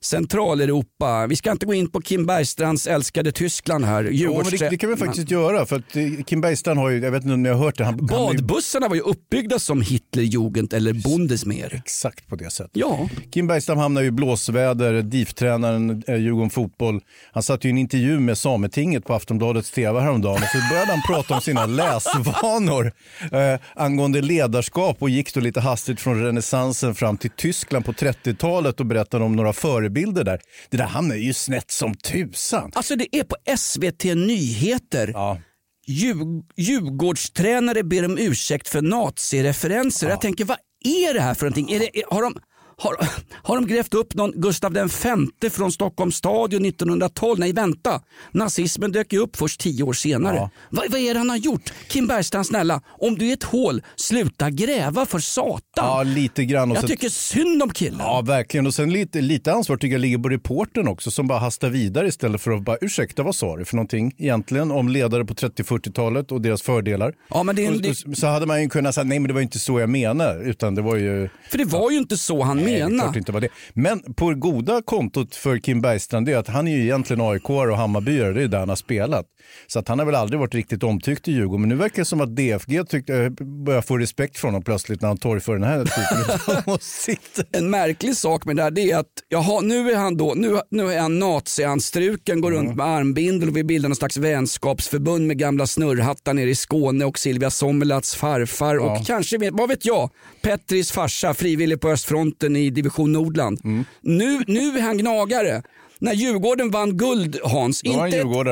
Centraleuropa. 0.04 1.26
Vi 1.26 1.36
ska 1.36 1.50
inte 1.50 1.66
gå 1.66 1.74
in 1.74 1.90
på 1.90 2.00
Kim 2.00 2.26
Bergstrands 2.26 2.86
älskade 2.86 3.32
Tyskland 3.32 3.84
här. 3.84 4.08
Jo, 4.12 4.42
men 4.42 4.50
det, 4.50 4.70
det 4.70 4.78
kan 4.78 4.90
vi 4.90 4.96
faktiskt 4.96 5.30
göra. 5.30 5.66
För 5.66 5.76
att 5.76 5.96
eh, 5.96 6.24
Kim 6.26 6.40
Bergstrand 6.40 6.80
har 6.80 6.90
ju, 6.90 6.98
jag 7.00 7.10
vet 7.10 7.22
inte 7.22 7.34
om 7.34 7.42
ni 7.42 7.48
har 7.48 7.56
hört 7.56 7.78
det. 7.78 7.84
Han, 7.84 8.06
Badbussarna 8.06 8.88
var 8.88 8.94
ju 8.96 9.00
uppbyggda 9.00 9.58
som 9.58 9.82
Hitlerjugend 9.82 10.72
eller 10.72 10.92
Bundesmeer. 10.92 11.74
exakt 11.74 12.28
på 12.28 12.36
det 12.36 12.50
sättet. 12.50 12.70
Ja, 12.72 13.08
Kim 13.30 13.46
Bergstrand 13.46 13.80
hamnar 13.80 14.02
ju 14.02 14.08
i 14.08 14.10
blåsväder, 14.10 15.02
DIF-tränaren 15.02 16.02
eh, 16.06 16.16
Djurgården 16.16 16.50
Fotboll. 16.50 17.00
Han 17.32 17.42
satt 17.42 17.64
ju 17.64 17.68
i 17.68 17.72
en 17.72 17.78
intervju 17.78 18.20
med 18.20 18.38
Sametinget 18.38 19.04
på 19.04 19.14
Aftonbladets 19.14 19.70
TV 19.70 20.00
häromdagen 20.00 20.42
och 20.42 20.48
så 20.48 20.58
började 20.70 20.90
han 20.90 21.02
prata 21.08 21.34
om 21.34 21.40
sina 21.40 21.66
läsvanor 21.82 22.92
eh, 23.32 23.60
angående 23.74 24.20
ledarskap 24.20 24.96
och 25.00 25.10
gick 25.10 25.34
då 25.34 25.40
lite 25.40 25.60
hastigt 25.60 26.00
från 26.00 26.24
renässansen 26.24 26.94
fram 26.94 27.16
till 27.16 27.30
Tyskland 27.30 27.84
på 27.84 27.92
30-talet 27.92 28.80
och 28.80 28.86
berättade 28.86 29.24
om 29.24 29.36
några 29.36 29.52
förebilder 29.52 29.93
där. 30.24 30.40
Det 30.70 30.76
där 30.76 30.84
hamnar 30.84 31.14
ju 31.14 31.32
snett 31.32 31.70
som 31.70 31.94
tusan. 31.94 32.70
alltså 32.74 32.96
det 32.96 33.16
är 33.16 33.24
på 33.24 33.36
SVT 33.58 34.04
Nyheter. 34.04 35.10
Ja. 35.14 35.38
Djur, 35.86 36.42
Djurgårdstränare 36.56 37.82
ber 37.82 38.04
om 38.04 38.18
ursäkt 38.18 38.68
för 38.68 38.82
nazireferenser. 38.82 40.08
Jag 40.08 40.20
tänker, 40.20 40.44
vad 40.44 40.58
är 40.84 41.14
det 41.14 41.20
här 41.20 41.34
för 41.34 41.46
någonting? 41.46 41.72
Är 41.72 41.78
det, 41.78 41.90
har, 42.10 42.22
de, 42.22 42.36
har, 42.84 43.08
har 43.32 43.56
de 43.56 43.66
grävt 43.66 43.94
upp 43.94 44.14
någon 44.14 44.32
Gustav 44.40 44.72
V 44.72 45.50
från 45.50 45.72
Stockholms 45.72 46.16
stadion 46.16 46.64
1912? 46.64 47.38
Nej, 47.38 47.52
vänta. 47.52 48.00
Nazismen 48.32 48.92
dök 48.92 49.12
ju 49.12 49.18
upp 49.18 49.36
först 49.36 49.60
tio 49.60 49.82
år 49.82 49.92
senare. 49.92 50.36
Ja. 50.36 50.50
Vad, 50.70 50.90
vad 50.90 51.00
är 51.00 51.14
det 51.14 51.20
han 51.20 51.30
har 51.30 51.36
gjort? 51.36 51.72
Kim 51.88 52.06
Bergstrand, 52.06 52.46
snälla, 52.46 52.80
om 52.86 53.18
du 53.18 53.28
är 53.28 53.32
ett 53.32 53.42
hål, 53.42 53.82
sluta 53.96 54.50
gräva 54.50 55.06
för 55.06 55.18
satan. 55.18 55.60
Ja, 55.76 56.02
lite 56.02 56.44
grann. 56.44 56.70
Och 56.70 56.76
jag 56.76 56.82
så- 56.82 56.88
tycker 56.88 57.08
synd 57.08 57.62
om 57.62 57.70
killen. 57.70 57.98
Ja, 58.00 58.20
verkligen. 58.20 58.66
Och 58.66 58.74
sen 58.74 58.92
lite, 58.92 59.20
lite 59.20 59.52
ansvar 59.52 59.76
tycker 59.76 59.92
jag 59.94 60.00
ligger 60.00 60.18
på 60.18 60.28
reportern 60.28 60.88
också 60.88 61.10
som 61.10 61.26
bara 61.26 61.38
hastar 61.38 61.70
vidare 61.70 62.08
istället 62.08 62.40
för 62.40 62.50
att 62.50 62.62
bara 62.62 62.76
ursäkta 62.80 63.22
vad 63.22 63.34
sa 63.36 63.56
du 63.56 63.64
för 63.64 63.76
någonting 63.76 64.12
egentligen 64.18 64.70
om 64.70 64.88
ledare 64.88 65.24
på 65.24 65.34
30-40-talet 65.34 66.32
och 66.32 66.40
deras 66.40 66.62
fördelar. 66.62 67.14
Ja, 67.30 67.42
men 67.42 67.56
det 67.56 67.68
och, 67.68 67.74
och, 68.10 68.16
så 68.16 68.26
hade 68.26 68.46
man 68.46 68.62
ju 68.62 68.68
kunnat 68.68 68.94
säga 68.94 69.04
nej 69.04 69.18
men 69.18 69.28
det 69.28 69.34
var 69.34 69.40
inte 69.40 69.58
så 69.58 69.80
jag 69.80 69.88
menar 69.88 70.42
utan 70.48 70.74
det 70.74 70.82
var 70.82 70.96
ju 70.96 71.28
För 71.50 71.58
det 71.58 71.64
var 71.64 71.90
ju 71.90 71.98
inte 71.98 72.16
så 72.16 72.42
han 72.42 72.56
det 72.56 72.62
menade. 72.62 72.73
Klart 72.78 73.12
det 73.12 73.18
inte 73.18 73.32
var 73.32 73.40
det. 73.40 73.48
Men 73.72 74.14
på 74.14 74.30
det 74.30 74.36
goda 74.36 74.82
kontot 74.84 75.34
för 75.34 75.58
Kim 75.58 75.80
Bergstrand 75.80 76.28
är 76.28 76.36
att 76.36 76.48
han 76.48 76.68
är 76.68 76.76
ju 76.76 76.82
egentligen 76.82 77.20
aik 77.20 77.50
och 77.50 77.76
Hammarbyare, 77.76 78.32
det 78.32 78.42
är 78.42 78.48
där 78.48 78.58
han 78.58 78.68
har 78.68 78.76
spelat. 78.76 79.26
Så 79.66 79.78
att 79.78 79.88
han 79.88 79.98
har 79.98 80.06
väl 80.06 80.14
aldrig 80.14 80.40
varit 80.40 80.54
riktigt 80.54 80.82
omtyckt 80.82 81.28
i 81.28 81.32
Djurgården. 81.32 81.60
Men 81.60 81.68
nu 81.68 81.74
verkar 81.74 81.96
det 81.96 82.04
som 82.04 82.20
att 82.20 82.36
DFG 82.36 82.84
tyckte, 82.84 83.16
eh, 83.16 83.30
börjar 83.64 83.82
få 83.82 83.98
respekt 83.98 84.38
från 84.38 84.48
honom 84.48 84.62
plötsligt 84.62 85.00
när 85.00 85.08
han 85.08 85.18
torgför 85.18 85.52
den 85.52 85.62
här 85.62 85.84
typen 85.84 86.56
av 86.56 86.62
åsikter. 86.74 87.46
En 87.52 87.70
märklig 87.70 88.16
sak 88.16 88.44
med 88.44 88.56
det 88.56 88.62
här 88.62 88.70
det 88.70 88.90
är 88.90 88.98
att 88.98 89.06
jaha, 89.28 89.60
nu 89.60 89.90
är 89.90 89.96
han 89.96 90.16
då, 90.16 90.34
nu, 90.36 90.60
nu 90.70 90.92
är 90.92 91.00
han 91.00 91.18
nazianstruken, 91.18 92.40
går 92.40 92.50
runt 92.50 92.76
med 92.76 92.86
armbindel 92.86 93.48
och 93.48 93.56
vill 93.56 93.66
bilda 93.66 93.88
någon 93.88 93.96
slags 93.96 94.16
vänskapsförbund 94.16 95.26
med 95.26 95.38
gamla 95.38 95.66
snurrhattar 95.66 96.34
nere 96.34 96.50
i 96.50 96.54
Skåne 96.54 97.04
och 97.04 97.18
Silvia 97.18 97.50
Sommerlats 97.50 98.14
farfar 98.14 98.76
och 98.76 99.06
kanske, 99.06 99.50
vad 99.52 99.68
vet 99.68 99.84
jag, 99.86 100.10
Petris 100.42 100.92
farsa, 100.92 101.34
frivillig 101.34 101.80
på 101.80 101.88
östfronten 101.88 102.53
i 102.56 102.70
division 102.70 103.12
Nordland. 103.12 103.60
Nu, 104.00 104.44
nu 104.46 104.78
är 104.78 104.82
han 104.82 104.98
gnagare. 104.98 105.62
När 105.98 106.12
Djurgården 106.12 106.70
vann 106.70 106.96
guld, 106.96 107.38
Hans, 107.44 107.82
inte, 107.82 107.98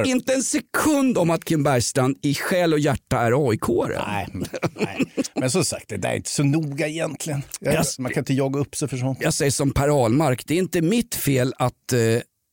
ett, 0.00 0.06
inte 0.06 0.34
en 0.34 0.42
sekund 0.42 1.18
om 1.18 1.30
att 1.30 1.44
Kim 1.44 1.62
Bergstrand 1.62 2.16
i 2.22 2.34
själ 2.34 2.72
och 2.72 2.78
hjärta 2.78 3.18
är 3.18 3.50
aik 3.50 3.68
Nej, 4.08 4.28
men- 4.32 4.46
nej. 4.76 5.02
Men 5.34 5.50
som 5.50 5.64
sagt, 5.64 5.88
det 5.88 5.96
där 5.96 6.08
är 6.08 6.16
inte 6.16 6.30
så 6.30 6.42
noga 6.44 6.88
egentligen. 6.88 7.42
Jag, 7.60 7.74
Yes. 7.74 7.98
Man 7.98 8.12
kan 8.12 8.20
inte 8.20 8.34
jaga 8.34 8.60
upp 8.60 8.76
sig 8.76 8.88
för 8.88 8.96
sånt. 8.96 9.18
Jag 9.22 9.34
säger 9.34 9.50
som 9.50 9.70
Per 9.70 10.04
Ahlmark, 10.04 10.46
det 10.46 10.54
är 10.54 10.58
inte 10.58 10.82
mitt 10.82 11.14
fel 11.14 11.54
att 11.58 11.92
eh, 11.92 11.98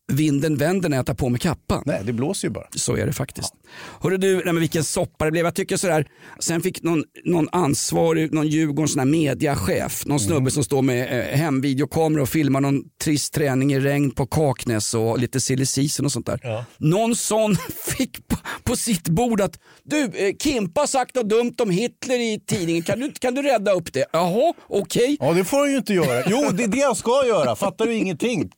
vinden 0.09 0.57
vänder 0.57 0.89
när 0.89 0.97
jag 0.97 1.05
tar 1.05 1.13
på 1.13 1.29
mig 1.29 1.39
kappan. 1.39 1.83
Nej, 1.85 2.01
det 2.03 2.13
blåser 2.13 2.47
ju 2.47 2.53
bara. 2.53 2.67
Så 2.75 2.95
är 2.95 3.05
det 3.05 3.13
faktiskt. 3.13 3.53
Hörru 4.01 4.17
du, 4.17 4.35
nej 4.35 4.45
men 4.45 4.59
vilken 4.59 4.83
soppa 4.83 5.25
det 5.25 5.31
blev. 5.31 5.45
Jag 5.45 5.55
tycker 5.55 5.77
sådär, 5.77 6.07
sen 6.39 6.61
fick 6.61 6.83
någon, 6.83 7.03
någon 7.25 7.49
ansvarig, 7.51 8.33
någon 8.33 8.47
Djurgårdens 8.47 8.91
sån 8.93 8.99
här 8.99 9.05
mediachef, 9.05 10.05
någon 10.05 10.19
snubbe 10.19 10.51
som 10.51 10.63
står 10.63 10.81
med 10.81 11.19
eh, 11.19 11.37
hemvideokamera 11.37 12.21
och 12.21 12.29
filmar 12.29 12.61
någon 12.61 12.83
trist 13.03 13.33
träning 13.33 13.73
i 13.73 13.79
regn 13.79 14.11
på 14.11 14.25
Kaknäs 14.25 14.93
och 14.93 15.19
lite 15.19 15.39
silly 15.41 15.65
season 15.65 16.05
och 16.05 16.11
sånt 16.11 16.25
där. 16.25 16.63
Någon 16.77 17.15
sån 17.15 17.55
fick 17.97 18.27
på, 18.27 18.35
på 18.63 18.75
sitt 18.75 19.09
bord 19.09 19.41
att 19.41 19.59
du, 19.83 20.03
eh, 20.03 20.35
Kimpa 20.39 20.81
har 20.81 20.87
sagt 20.87 21.15
något 21.15 21.29
dumt 21.29 21.55
om 21.61 21.69
Hitler 21.69 22.19
i 22.19 22.39
tidningen, 22.47 22.83
kan 22.83 22.99
du, 22.99 23.11
kan 23.11 23.35
du 23.35 23.41
rädda 23.41 23.71
upp 23.71 23.93
det? 23.93 24.05
Jaha, 24.13 24.53
okej. 24.67 25.17
Ja, 25.19 25.33
det 25.33 25.43
får 25.43 25.57
han 25.57 25.71
ju 25.71 25.77
inte 25.77 25.93
göra. 25.93 26.23
Jo, 26.27 26.49
det 26.53 26.63
är 26.63 26.67
det 26.67 26.77
jag 26.77 26.97
ska 26.97 27.25
göra. 27.27 27.55
Fattar 27.55 27.85
du 27.85 27.93
ingenting? 27.93 28.51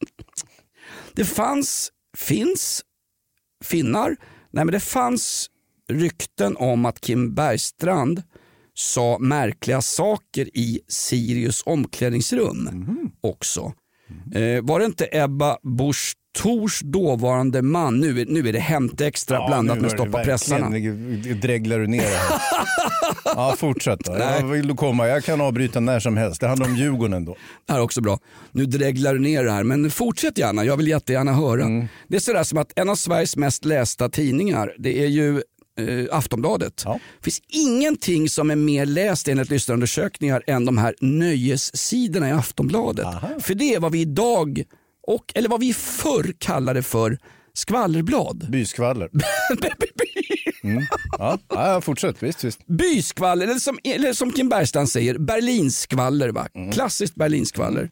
Det 1.13 1.25
fanns, 1.25 1.91
finns, 2.17 2.81
finnar, 3.63 4.09
nej 4.51 4.65
men 4.65 4.71
det 4.71 4.79
fanns 4.79 5.49
rykten 5.89 6.57
om 6.57 6.85
att 6.85 7.01
Kim 7.01 7.35
Bergstrand 7.35 8.23
sa 8.73 9.17
märkliga 9.19 9.81
saker 9.81 10.57
i 10.57 10.81
Sirius 10.87 11.63
omklädningsrum 11.65 12.69
också. 13.21 13.73
Eh, 14.35 14.63
var 14.63 14.79
det 14.79 14.85
inte 14.85 15.09
Ebba 15.11 15.57
Busch 15.63 16.15
Thors 16.37 16.79
dåvarande 16.83 17.61
man, 17.61 17.99
nu 17.99 18.21
är, 18.21 18.25
nu 18.25 18.49
är 18.49 18.53
det 18.53 18.59
Hämt 18.59 19.01
Extra 19.01 19.47
blandat 19.47 19.75
nu 19.77 19.81
med 19.81 19.91
Stoppa 19.91 20.23
pressarna. 20.23 20.69
verkligen- 20.69 21.39
Dreglar 21.41 21.79
du 21.79 21.87
ner 21.87 22.01
det 22.01 22.07
här. 22.07 22.41
Ja, 23.25 23.55
fortsätt 23.57 23.99
då. 23.99 24.11
Nej. 24.11 24.37
Ja, 24.39 24.45
vill 24.47 24.67
du 24.67 24.73
komma? 24.75 25.07
Jag 25.07 25.23
kan 25.23 25.41
avbryta 25.41 25.79
när 25.79 25.99
som 25.99 26.17
helst. 26.17 26.41
Det 26.41 26.47
handlar 26.47 26.67
om 26.67 26.75
Djurgården 26.75 27.25
då. 27.25 27.35
Det 27.67 27.73
här 27.73 27.79
är 27.79 27.83
också 27.83 28.01
bra. 28.01 28.19
Nu 28.51 28.65
dreglar 28.65 29.13
du 29.13 29.19
ner 29.19 29.43
det 29.43 29.51
här, 29.51 29.63
men 29.63 29.91
fortsätt 29.91 30.37
gärna. 30.37 30.65
Jag 30.65 30.77
vill 30.77 30.87
jättegärna 30.87 31.33
höra. 31.33 31.63
Mm. 31.63 31.87
Det 32.07 32.15
är 32.15 32.19
sådär 32.19 32.43
som 32.43 32.57
att 32.57 32.71
en 32.79 32.89
av 32.89 32.95
Sveriges 32.95 33.37
mest 33.37 33.65
lästa 33.65 34.09
tidningar, 34.09 34.73
det 34.77 35.03
är 35.03 35.07
ju 35.07 35.35
eh, 35.37 36.05
Aftonbladet. 36.17 36.81
Ja. 36.85 36.99
Det 37.19 37.23
finns 37.23 37.41
ingenting 37.49 38.29
som 38.29 38.51
är 38.51 38.55
mer 38.55 38.85
läst 38.85 39.27
enligt 39.27 39.49
lyssnarundersökningar 39.49 40.43
än 40.47 40.65
de 40.65 40.77
här 40.77 40.95
nöjessidorna 41.01 42.29
i 42.29 42.31
Aftonbladet. 42.31 43.07
För 43.39 43.53
det 43.55 43.73
är 43.75 43.79
vad 43.79 43.91
vi 43.91 44.01
idag, 44.01 44.63
och, 45.11 45.31
eller 45.35 45.49
vad 45.49 45.59
vi 45.59 45.73
förr 45.73 46.33
kallade 46.39 46.83
för 46.83 47.17
skvallerblad. 47.53 48.47
Byskvaller. 48.51 49.09
Mm. 50.63 50.83
Ja, 51.17 51.37
ja, 51.49 51.81
fortsätt. 51.81 52.23
Visst, 52.23 52.43
visst. 52.43 52.67
Byskvaller, 52.67 53.47
eller 53.47 53.59
som, 53.59 53.79
eller 53.83 54.13
som 54.13 54.31
Kim 54.31 54.49
Bergstrand 54.49 54.89
säger, 54.89 55.17
Berlinskvaller. 55.17 56.29
Va? 56.29 56.47
Klassiskt 56.73 57.15
Berlinskvaller. 57.15 57.89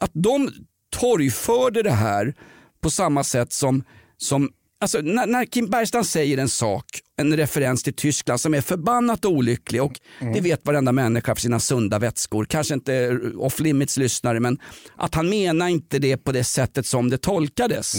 Att 0.00 0.10
de 0.14 0.50
torgförde 0.96 1.82
det 1.82 1.90
här 1.90 2.34
på 2.80 2.90
samma 2.90 3.24
sätt 3.24 3.52
som, 3.52 3.84
som 4.16 4.50
alltså, 4.84 5.00
när, 5.00 5.26
när 5.26 5.44
Kim 5.44 5.70
Bergstrand 5.70 6.06
säger 6.06 6.38
en 6.38 6.48
sak, 6.48 6.84
en 7.16 7.36
referens 7.36 7.82
till 7.82 7.94
Tyskland 7.94 8.40
som 8.40 8.54
är 8.54 8.60
förbannat 8.60 9.24
olycklig 9.24 9.82
och 9.82 10.00
det 10.34 10.40
vet 10.40 10.66
varenda 10.66 10.92
människa 10.92 11.34
för 11.34 11.40
sina 11.40 11.60
sunda 11.60 11.98
vätskor, 11.98 12.44
kanske 12.44 12.74
inte 12.74 13.20
off 13.38 13.60
limits 13.60 13.96
lyssnare 13.96 14.40
men 14.40 14.58
att 14.96 15.14
han 15.14 15.28
menar 15.28 15.68
inte 15.68 15.98
det 15.98 16.16
på 16.16 16.32
det 16.32 16.44
sättet 16.44 16.86
som 16.86 17.10
det 17.10 17.18
tolkades. 17.18 17.96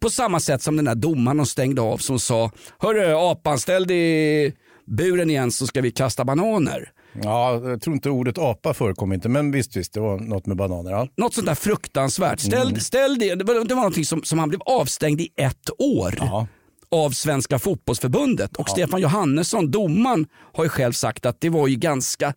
På 0.00 0.10
samma 0.10 0.40
sätt 0.40 0.62
som 0.62 0.76
den 0.76 0.84
där 0.84 0.94
domaren 0.94 1.36
de 1.36 1.46
stängde 1.46 1.82
av 1.82 1.98
som 1.98 2.18
sa, 2.18 2.50
hörru 2.78 3.14
apan 3.14 3.58
ställ 3.58 3.86
dig 3.86 4.46
i 4.46 4.52
buren 4.86 5.30
igen 5.30 5.52
så 5.52 5.66
ska 5.66 5.80
vi 5.80 5.90
kasta 5.90 6.24
bananer. 6.24 6.92
Ja, 7.22 7.60
jag 7.64 7.82
tror 7.82 7.94
inte 7.94 8.10
ordet 8.10 8.38
apa 8.38 8.74
förekom 8.74 9.12
inte, 9.12 9.28
men 9.28 9.50
visst, 9.50 9.76
visst, 9.76 9.92
det 9.92 10.00
var 10.00 10.18
något 10.18 10.46
med 10.46 10.56
bananer. 10.56 10.90
Ja. 10.90 11.08
Något 11.16 11.34
sånt 11.34 11.46
där 11.46 11.54
fruktansvärt. 11.54 12.40
Ställ, 12.40 12.80
ställ 12.80 13.18
det, 13.18 13.34
det 13.34 13.44
var, 13.44 13.74
någonting 13.74 14.04
som, 14.04 14.22
som 14.22 14.38
han 14.38 14.48
blev 14.48 14.60
avstängd 14.62 15.20
i 15.20 15.28
ett 15.36 15.70
år. 15.78 16.14
Ja. 16.20 16.46
av 16.90 17.10
Svenska 17.10 17.58
fotbollsförbundet. 17.58 18.56
Och 18.56 18.68
Stefan 18.68 19.00
Johannesson, 19.00 19.70
domaren, 19.70 20.26
har 20.52 20.64
ju 20.64 20.70
själv 20.70 20.92
sagt 20.92 21.26
att 21.26 21.40
det 21.40 21.48
var 21.48 21.68
ju 21.68 21.76
ganska 21.76 22.34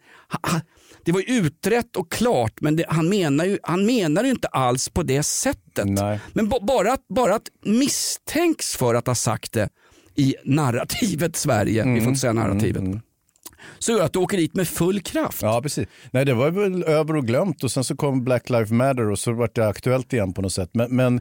det 1.05 1.11
var 1.11 1.19
ju 1.19 1.25
utrett 1.25 1.95
och 1.95 2.11
klart 2.11 2.61
men 2.61 2.75
det, 2.75 2.85
han, 2.87 3.09
menar 3.09 3.45
ju, 3.45 3.59
han 3.63 3.85
menar 3.85 4.23
ju 4.23 4.29
inte 4.29 4.47
alls 4.47 4.89
på 4.89 5.03
det 5.03 5.23
sättet. 5.23 5.85
Nej. 5.85 6.19
Men 6.33 6.49
ba- 6.49 6.59
bara, 6.61 6.93
att, 6.93 7.07
bara 7.07 7.35
att 7.35 7.47
misstänks 7.65 8.75
för 8.75 8.95
att 8.95 9.07
ha 9.07 9.15
sagt 9.15 9.53
det 9.53 9.69
i 10.15 10.35
narrativet 10.43 11.35
Sverige, 11.35 11.83
vi 11.93 11.99
får 11.99 12.09
inte 12.09 12.19
säga 12.19 12.33
narrativet, 12.33 12.83
så 13.79 13.91
gör 13.91 14.03
att 14.05 14.13
du 14.13 14.19
åker 14.19 14.37
dit 14.37 14.53
med 14.55 14.67
full 14.67 15.01
kraft. 15.01 15.41
Ja, 15.41 15.61
precis. 15.61 15.87
Nej, 16.11 16.25
det 16.25 16.33
var 16.33 16.51
väl 16.51 16.83
över 16.83 17.15
och 17.15 17.27
glömt 17.27 17.63
och 17.63 17.71
sen 17.71 17.83
så 17.83 17.95
kom 17.95 18.23
Black 18.23 18.49
Lives 18.49 18.71
Matter 18.71 19.11
och 19.11 19.19
så 19.19 19.33
vart 19.33 19.55
det 19.55 19.67
aktuellt 19.67 20.13
igen 20.13 20.33
på 20.33 20.41
något 20.41 20.53
sätt. 20.53 20.69
Men, 20.73 20.95
men 20.95 21.17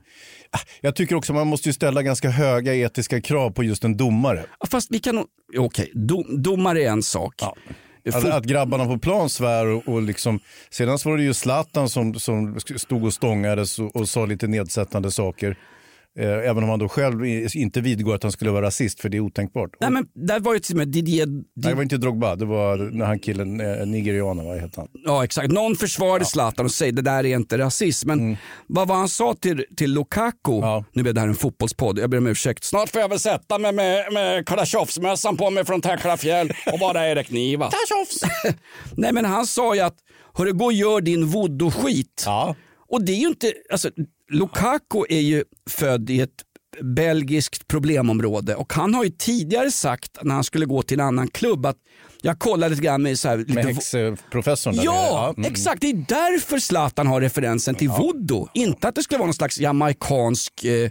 ah, 0.51 0.59
jag 0.81 0.97
tycker 0.97 1.15
också 1.15 1.33
man 1.33 1.47
måste 1.47 1.69
ju 1.69 1.73
ställa 1.73 2.03
ganska 2.03 2.31
höga 2.31 2.75
etiska 2.75 3.21
krav 3.21 3.51
på 3.51 3.65
just 3.65 3.85
en 3.85 3.97
domare. 3.97 4.45
Ja, 4.61 4.67
Fast 4.71 4.91
vi 4.91 4.99
kan 4.99 5.25
okej, 5.59 5.91
dom, 5.95 6.43
domare 6.43 6.83
är 6.83 6.89
en 6.91 7.03
sak. 7.03 7.35
Att, 7.43 7.55
Fot- 8.23 8.33
att 8.33 8.45
grabbarna 8.45 8.85
på 8.85 8.99
plan 8.99 9.31
svär 9.31 9.67
och, 9.67 9.89
och 9.89 10.03
liksom, 10.03 10.41
sedan 10.71 10.99
så 10.99 11.11
var 11.11 11.17
det 11.17 11.23
ju 11.23 11.35
Zlatan 11.35 11.89
som, 11.89 12.15
som 12.15 12.61
stod 12.77 13.05
och 13.05 13.15
stångades 13.15 13.79
och, 13.79 13.97
och 13.97 14.09
sa 14.09 14.27
lite 14.27 14.47
nedsättande 14.47 15.11
saker. 15.11 15.57
Eh, 16.19 16.27
även 16.51 16.63
om 16.65 16.69
han 16.71 16.79
då 16.79 16.89
själv 16.89 17.25
inte 17.55 17.81
vidgår 17.81 18.15
att 18.15 18.23
han 18.23 18.33
skulle 18.33 18.51
vara 18.51 18.67
rasist, 18.67 19.01
för 19.01 19.09
det 19.09 19.17
är 19.17 19.21
otänkbart. 19.21 19.71
Nej, 19.81 19.91
men 19.91 20.07
där 20.15 20.41
var 20.41 20.55
ju 20.55 20.61
till 20.61 20.75
och 20.75 20.79
med 20.79 20.89
Didier... 20.89 21.27
Nej, 21.27 21.45
det 21.55 21.75
var 21.75 21.83
inte 21.83 21.97
Drogba, 21.97 22.37
det 22.37 22.45
var 22.45 22.77
när 22.77 23.05
han 23.07 23.19
killen, 23.19 23.61
eh, 23.61 23.87
nigerianen, 23.87 24.47
vad 24.47 24.61
heter 24.61 24.77
han? 24.77 24.89
Ja 24.93 25.25
exakt, 25.25 25.53
någon 25.53 25.77
försvarade 25.77 26.25
Zlatan 26.25 26.65
och 26.65 26.71
säger 26.71 26.93
det 26.93 27.03
där 27.03 27.27
är 27.27 27.37
inte 27.37 27.59
rasism. 27.59 28.09
Men 28.09 28.19
Mm. 28.21 28.37
vad 28.67 28.89
var 28.89 28.97
han 28.97 29.09
sa 29.09 29.35
till, 29.35 29.65
till 29.77 29.93
Lukaku, 29.93 30.61
nu 30.93 31.03
blev 31.03 31.15
det 31.15 31.21
här 31.21 31.29
en 31.29 31.35
fotbollspodd, 31.35 31.99
jag 31.99 32.11
ber 32.11 32.19
om 32.19 32.27
ursäkt. 32.27 32.65
Snart 32.65 32.89
får 32.91 33.01
jag 33.01 33.09
väl 33.09 33.19
sätta 33.19 33.59
mig 33.59 33.73
med, 33.73 34.13
med 34.13 34.47
Karasjovsmössan 34.47 35.37
på 35.37 35.51
mig 35.51 35.65
från 35.65 35.81
Täcklafjäll 35.81 36.53
och 36.73 36.79
bara 36.79 37.09
Erik 37.09 37.31
Niva. 37.31 37.71
Nej 38.97 39.13
men 39.13 39.25
han 39.25 39.47
sa 39.47 39.75
ju 39.75 39.81
att, 39.81 39.97
hörru 40.35 40.53
gå 40.53 40.65
och 40.65 40.73
gör 40.73 41.01
din 41.01 41.27
voodoo-skit. 41.27 42.23
Ja. 42.27 42.57
Och 42.89 43.05
det 43.05 43.13
är 43.13 43.17
ju 43.17 43.27
inte, 43.29 43.53
alltså 43.73 43.91
Lukaku 44.31 45.05
är 45.09 45.21
ju 45.21 45.45
född 45.71 46.11
i 46.11 46.21
ett 46.21 46.45
belgiskt 46.83 47.69
problemområde 47.69 48.55
och 48.55 48.73
han 48.73 48.95
har 48.95 49.05
ju 49.05 49.11
tidigare 49.11 49.71
sagt 49.71 50.19
när 50.23 50.35
han 50.35 50.45
skulle 50.45 50.67
gå 50.67 50.83
till 50.83 51.01
en 51.01 51.07
annan 51.07 51.29
klubb 51.29 51.67
att 51.67 51.77
jag 52.23 52.39
kollar 52.39 52.69
lite 52.69 52.83
grann 52.83 53.03
med 53.03 53.19
så 53.19 53.29
här, 53.29 53.37
lite 53.39 53.55
Med 53.55 53.65
häxprofessorn 53.65 54.75
Ja, 54.83 55.35
mm. 55.37 55.51
exakt. 55.51 55.81
Det 55.81 55.91
är 55.91 56.05
därför 56.09 56.59
Zlatan 56.59 57.07
har 57.07 57.21
referensen 57.21 57.75
till 57.75 57.89
voodoo. 57.89 58.49
Inte 58.55 58.89
att 58.89 58.95
det 58.95 59.03
skulle 59.03 59.19
vara 59.19 59.27
någon 59.27 59.35
slags 59.35 59.61
jamaikansk 59.61 60.65
eh, 60.65 60.91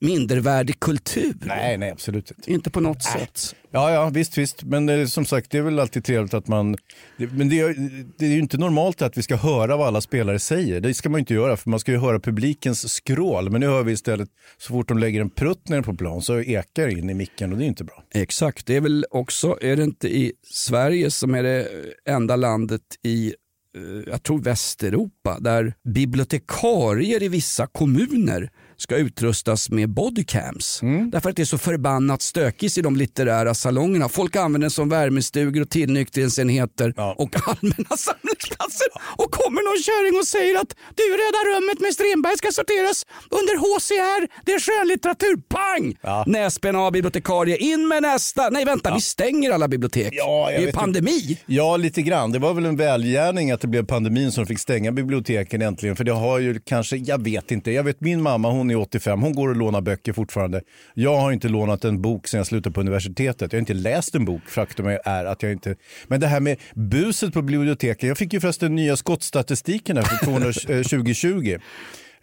mindervärdig 0.00 0.80
kultur. 0.80 1.34
Nej, 1.40 1.78
nej 1.78 1.90
absolut 1.90 2.30
inte. 2.30 2.52
Inte 2.52 2.70
på 2.70 2.80
något 2.80 3.02
sätt. 3.02 3.54
Ja, 3.70 3.90
ja, 3.92 4.08
visst, 4.08 4.38
visst. 4.38 4.62
Men 4.62 4.88
eh, 4.88 5.06
som 5.06 5.24
sagt, 5.24 5.50
det 5.50 5.58
är 5.58 5.62
väl 5.62 5.78
alltid 5.80 6.04
trevligt 6.04 6.34
att 6.34 6.48
man... 6.48 6.76
Det, 7.16 7.26
men 7.32 7.48
det, 7.48 7.60
är- 7.60 8.04
det 8.18 8.24
är 8.26 8.30
ju 8.30 8.38
inte 8.38 8.58
normalt 8.58 9.02
att 9.02 9.18
vi 9.18 9.22
ska 9.22 9.36
höra 9.36 9.76
vad 9.76 9.86
alla 9.86 10.00
spelare 10.00 10.38
säger. 10.38 10.80
Det 10.80 10.94
ska 10.94 11.08
man 11.08 11.20
inte 11.20 11.34
göra, 11.34 11.56
för 11.56 11.70
man 11.70 11.80
ska 11.80 11.92
ju 11.92 11.98
höra 11.98 12.20
publikens 12.20 12.92
skrål. 12.92 13.50
Men 13.50 13.60
nu 13.60 13.66
hör 13.66 13.82
vi 13.82 13.92
istället, 13.92 14.28
så 14.58 14.68
fort 14.72 14.88
de 14.88 14.98
lägger 14.98 15.20
en 15.20 15.30
prutt 15.30 15.68
ner 15.68 15.82
på 15.82 15.94
plan 15.94 16.22
så 16.22 16.40
ekar 16.40 16.86
det 16.86 16.92
in 16.92 17.10
i 17.10 17.14
micken 17.14 17.52
och 17.52 17.58
det 17.58 17.64
är 17.64 17.66
inte 17.68 17.84
bra. 17.84 18.04
Exakt, 18.14 18.66
det 18.66 18.76
är 18.76 18.80
väl 18.80 19.06
också, 19.10 19.58
är 19.60 19.76
det 19.76 19.84
inte 19.84 20.08
i 20.08 20.32
Sverige 20.50 21.10
som 21.10 21.34
är 21.34 21.42
det 21.42 21.68
enda 22.08 22.36
landet 22.36 22.82
i 23.02 23.34
eh, 23.76 24.02
jag 24.12 24.22
tror 24.22 24.38
Västeuropa, 24.42 25.38
där 25.40 25.74
bibliotekarier 25.84 27.22
i 27.22 27.28
vissa 27.28 27.66
kommuner 27.66 28.50
ska 28.76 28.96
utrustas 28.96 29.70
med 29.70 29.88
bodycams. 29.88 30.80
Därför 31.12 31.30
att 31.30 31.36
det 31.36 31.42
är 31.42 31.46
så 31.46 31.58
förbannat 31.58 32.22
stökigt 32.22 32.78
i 32.78 32.82
de 32.82 32.96
litterära 32.96 33.54
salongerna. 33.54 34.08
Folk 34.08 34.36
använder 34.36 34.64
den 34.64 34.70
som 34.70 34.88
värmestugor 34.88 35.62
och 35.62 35.70
tillnyktringsenheter 35.70 36.94
och 36.96 37.36
allmänna 37.48 37.96
samlingsplatser. 37.96 38.86
Och 39.16 39.30
kommer 39.30 39.62
någon 39.68 39.82
kärring 39.82 40.18
och 40.20 40.26
säger 40.26 40.60
att 40.60 40.74
du 40.94 41.02
röda 41.02 41.40
rummet 41.56 41.80
med 41.80 41.92
Strindberg 41.94 42.36
ska 42.38 42.52
sorteras 42.52 43.06
under 43.30 43.54
HCR, 43.58 44.28
det 44.44 44.52
är 44.52 44.60
skönlitteratur. 44.60 45.36
Pang! 45.48 45.94
Näsben 46.26 46.76
av 46.76 46.92
bibliotekarie, 46.92 47.56
in 47.56 47.88
med 47.88 48.02
nästa. 48.02 48.50
Nej 48.50 48.64
vänta, 48.64 48.94
vi 48.94 49.00
stänger 49.00 49.50
alla 49.50 49.68
bibliotek. 49.68 50.08
Ja, 50.12 50.48
det 50.50 50.68
är 50.68 50.72
pandemi. 50.72 51.38
Ja, 51.46 51.76
lite 51.76 52.02
grann. 52.02 52.32
Det 52.32 52.38
var 52.38 52.54
väl 52.54 52.66
en 52.66 52.76
välgärning 52.76 53.50
att 53.50 53.60
det 53.60 53.68
blev 53.68 53.86
pandemin 53.86 54.32
som 54.32 54.46
fick 54.46 54.58
stänga 54.58 54.92
biblioteken 54.92 55.62
äntligen. 55.62 55.96
För 55.96 56.04
det 56.04 56.12
har 56.12 56.38
ju 56.38 56.60
kanske, 56.60 56.96
jag 56.96 57.24
vet 57.24 57.50
inte. 57.50 57.70
Jag 57.70 57.84
vet 57.84 58.00
min 58.00 58.22
mamma, 58.22 58.50
hon 58.50 58.63
hon 58.64 58.70
är 58.70 58.76
85, 58.76 59.22
hon 59.22 59.34
går 59.34 59.48
och 59.48 59.56
lånar 59.56 59.80
böcker 59.80 60.12
fortfarande. 60.12 60.60
Jag 60.94 61.16
har 61.16 61.32
inte 61.32 61.48
lånat 61.48 61.84
en 61.84 62.02
bok 62.02 62.26
sedan 62.26 62.38
jag 62.38 62.46
slutade 62.46 62.74
på 62.74 62.80
universitetet. 62.80 63.52
Jag 63.52 63.56
har 63.56 63.60
inte 63.60 63.74
läst 63.74 64.14
en 64.14 64.24
bok. 64.24 64.42
Faktum 64.48 64.86
är 65.04 65.24
att 65.24 65.42
jag 65.42 65.52
inte... 65.52 65.76
Men 66.06 66.20
det 66.20 66.26
här 66.26 66.40
med 66.40 66.60
buset 66.74 67.34
på 67.34 67.42
biblioteken. 67.42 68.08
Jag 68.08 68.18
fick 68.18 68.32
ju 68.32 68.40
förresten 68.40 68.74
nya 68.74 68.96
skottstatistiken 68.96 69.96
här 69.96 70.04
för 70.04 70.82
2020. 70.82 71.50
Eh, 71.50 71.60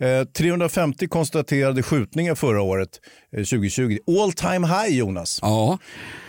Eh, 0.02 0.26
350 0.26 1.08
konstaterade 1.08 1.84
skjutningar 1.84 2.36
förra 2.36 2.62
året, 2.62 2.90
eh, 3.38 3.44
2020. 3.44 3.98
All 4.08 4.34
time 4.34 4.68
high 4.68 4.98
Jonas. 4.98 5.40
Ja. 5.42 5.78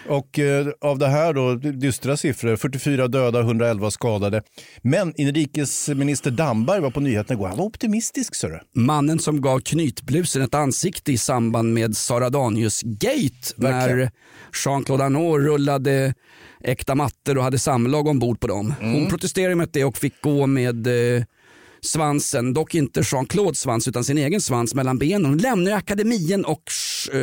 Och 0.08 0.38
eh, 0.38 0.66
av 0.80 0.98
det 0.98 1.08
här 1.08 1.32
då, 1.32 1.54
dystra 1.54 2.16
siffror, 2.16 2.56
44 2.56 3.08
döda, 3.08 3.40
111 3.40 3.90
skadade. 3.90 4.42
Men 4.82 5.12
inrikesminister 5.16 6.30
Damberg 6.30 6.80
var 6.80 6.90
på 6.90 7.00
nyheterna 7.00 7.34
igår, 7.34 7.48
han 7.48 7.58
var 7.58 7.64
optimistisk. 7.64 8.34
Så 8.34 8.58
Mannen 8.74 9.18
som 9.18 9.40
gav 9.40 9.60
knytblusen 9.60 10.42
ett 10.42 10.54
ansikte 10.54 11.12
i 11.12 11.18
samband 11.18 11.74
med 11.74 11.96
Sara 11.96 12.30
Danius-gate 12.30 13.54
när 13.56 14.10
Jean-Claude 14.64 15.04
Arnault 15.04 15.46
rullade 15.46 16.14
äkta 16.64 16.94
mattor 16.94 17.38
och 17.38 17.44
hade 17.44 17.58
samlag 17.58 18.08
ombord 18.08 18.40
på 18.40 18.46
dem. 18.46 18.74
Mm. 18.80 18.94
Hon 18.94 19.08
protesterade 19.08 19.54
mot 19.54 19.72
det 19.72 19.84
och 19.84 19.96
fick 19.96 20.20
gå 20.20 20.46
med 20.46 20.86
eh, 20.86 21.24
svansen, 21.84 22.54
dock 22.54 22.74
inte 22.74 23.02
Jean-Claudes 23.04 23.60
svans 23.60 23.88
utan 23.88 24.04
sin 24.04 24.18
egen 24.18 24.40
svans 24.40 24.74
mellan 24.74 24.98
benen. 24.98 25.24
Hon 25.24 25.38
lämnar 25.38 25.72
akademien 25.72 26.44
och 26.44 26.62
eh, 27.08 27.20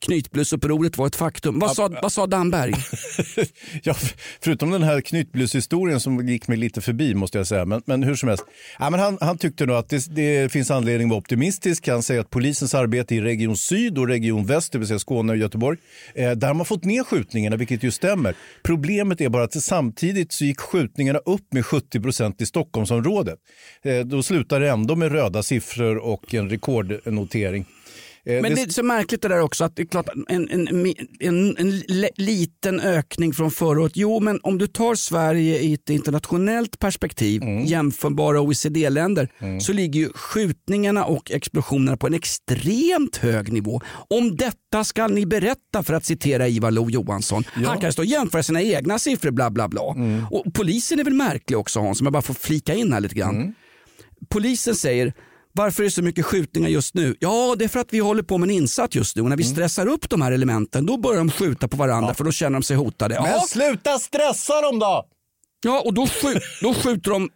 knytblusupproret 0.00 0.98
var 0.98 1.06
ett 1.06 1.16
faktum. 1.16 1.58
Vad 1.58 1.76
sa, 1.76 1.90
vad 2.02 2.12
sa 2.12 2.26
Damberg? 2.26 2.74
ja, 3.82 3.94
förutom 4.40 4.70
den 4.70 4.82
här 4.82 5.00
knytblushistorien 5.00 6.00
som 6.00 6.28
gick 6.28 6.48
mig 6.48 6.56
lite 6.56 6.80
förbi 6.80 7.14
måste 7.14 7.38
jag 7.38 7.46
säga. 7.46 7.64
Men, 7.64 7.82
men 7.84 8.02
hur 8.02 8.14
som 8.14 8.28
helst. 8.28 8.44
Ja, 8.78 8.90
men 8.90 9.00
han, 9.00 9.18
han 9.20 9.38
tyckte 9.38 9.66
nog 9.66 9.76
att 9.76 9.88
det, 9.88 10.14
det 10.14 10.52
finns 10.52 10.70
anledning 10.70 11.06
att 11.06 11.10
vara 11.10 11.18
optimistisk. 11.18 11.88
Han 11.88 12.02
säger 12.02 12.20
att 12.20 12.30
polisens 12.30 12.74
arbete 12.74 13.14
i 13.14 13.20
Region 13.20 13.56
Syd 13.56 13.98
och 13.98 14.08
Region 14.08 14.46
Väst, 14.46 14.72
det 14.72 14.78
vill 14.78 14.88
säga 14.88 14.98
Skåne 14.98 15.32
och 15.32 15.38
Göteborg, 15.38 15.78
eh, 16.14 16.30
där 16.30 16.46
har 16.46 16.54
man 16.54 16.66
fått 16.66 16.84
ner 16.84 17.04
skjutningarna, 17.04 17.56
vilket 17.56 17.82
ju 17.82 17.90
stämmer. 17.90 18.34
Problemet 18.62 19.20
är 19.20 19.28
bara 19.28 19.44
att 19.44 19.62
samtidigt 19.62 20.32
så 20.32 20.44
gick 20.44 20.60
skjutningarna 20.60 21.18
upp 21.18 21.52
med 21.52 21.66
70 21.66 22.00
procent 22.00 22.40
i 22.40 22.46
Stockholmsområdet. 22.46 23.38
Eh, 23.82 23.98
då 23.98 24.22
slutar 24.22 24.60
det 24.60 24.70
ändå 24.70 24.96
med 24.96 25.12
röda 25.12 25.42
siffror 25.42 25.96
och 25.96 26.34
en 26.34 26.50
rekordnotering. 26.50 27.66
Eh, 28.24 28.42
Men 28.42 28.54
det 28.54 28.60
är 28.62 28.68
så 28.68 28.82
märkligt 28.82 29.22
det 29.22 29.28
där 29.28 29.40
också 29.40 29.64
att 29.64 29.76
det 29.76 29.82
är 29.82 29.86
klart 29.86 30.08
en, 30.28 30.48
en, 30.50 30.68
en, 31.20 31.56
en 31.58 31.80
liten 32.16 32.80
ökning 32.80 33.32
från 33.32 33.50
förra 33.50 33.80
året. 33.82 33.92
Jo 33.94 34.20
men 34.20 34.40
om 34.42 34.58
du 34.58 34.66
tar 34.66 34.94
Sverige 34.94 35.58
i 35.58 35.74
ett 35.74 35.90
internationellt 35.90 36.78
perspektiv, 36.78 37.42
jämförbara 37.64 38.40
OECD-länder, 38.40 39.28
så 39.60 39.72
ligger 39.72 40.00
ju 40.00 40.08
skjutningarna 40.14 41.04
och 41.04 41.30
explosionerna 41.30 41.96
på 41.96 42.06
en 42.06 42.14
extremt 42.14 43.16
hög 43.16 43.52
nivå. 43.52 43.80
Om 44.08 44.36
detta 44.36 44.84
ska 44.84 45.06
ni 45.08 45.26
berätta 45.26 45.82
för 45.82 45.94
att 45.94 46.04
citera 46.04 46.48
Ivar 46.48 46.70
Lo-Johansson. 46.70 47.44
Han 47.66 47.80
kan 47.80 47.92
stå 47.92 48.02
och 48.02 48.06
jämföra 48.06 48.42
sina 48.42 48.62
egna 48.62 48.98
siffror 48.98 49.30
bla 49.30 49.50
bla 49.50 49.68
bla. 49.68 49.82
Och 50.30 50.44
polisen 50.54 51.00
är 51.00 51.04
väl 51.04 51.14
märklig 51.14 51.58
också 51.58 51.80
Hans, 51.80 52.00
om 52.00 52.06
jag 52.06 52.12
bara 52.12 52.22
får 52.22 52.34
flika 52.34 52.74
in 52.74 52.92
här 52.92 53.00
lite 53.00 53.14
grann. 53.14 53.54
Polisen 54.28 54.74
säger 54.74 55.12
varför 55.52 55.82
är 55.82 55.84
det 55.84 55.90
så 55.90 56.02
mycket 56.02 56.24
skjutningar 56.26 56.68
just 56.68 56.94
nu? 56.94 57.16
Ja, 57.20 57.54
det 57.58 57.64
är 57.64 57.68
för 57.68 57.80
att 57.80 57.92
vi 57.92 57.98
håller 57.98 58.22
på 58.22 58.38
med 58.38 58.46
en 58.50 58.54
insats 58.54 58.96
just 58.96 59.16
nu. 59.16 59.22
Och 59.22 59.28
när 59.28 59.36
vi 59.36 59.44
stressar 59.44 59.86
upp 59.86 60.10
de 60.10 60.22
här 60.22 60.32
elementen 60.32 60.86
då 60.86 60.96
börjar 60.96 61.18
de 61.18 61.30
skjuta 61.30 61.68
på 61.68 61.76
varandra 61.76 62.14
för 62.14 62.24
då 62.24 62.32
känner 62.32 62.52
de 62.58 62.62
sig 62.62 62.76
hotade. 62.76 63.14
Men 63.22 63.30
Ja, 63.32 63.40
sluta 63.40 63.98
stressa 63.98 64.60
dem 64.60 64.78
då! 64.78 65.04
ja 65.64 65.82
och 65.84 65.94
då, 65.94 66.04
skj- 66.04 66.40
då 66.62 66.74
skjuter 66.74 67.10
de 67.10 67.30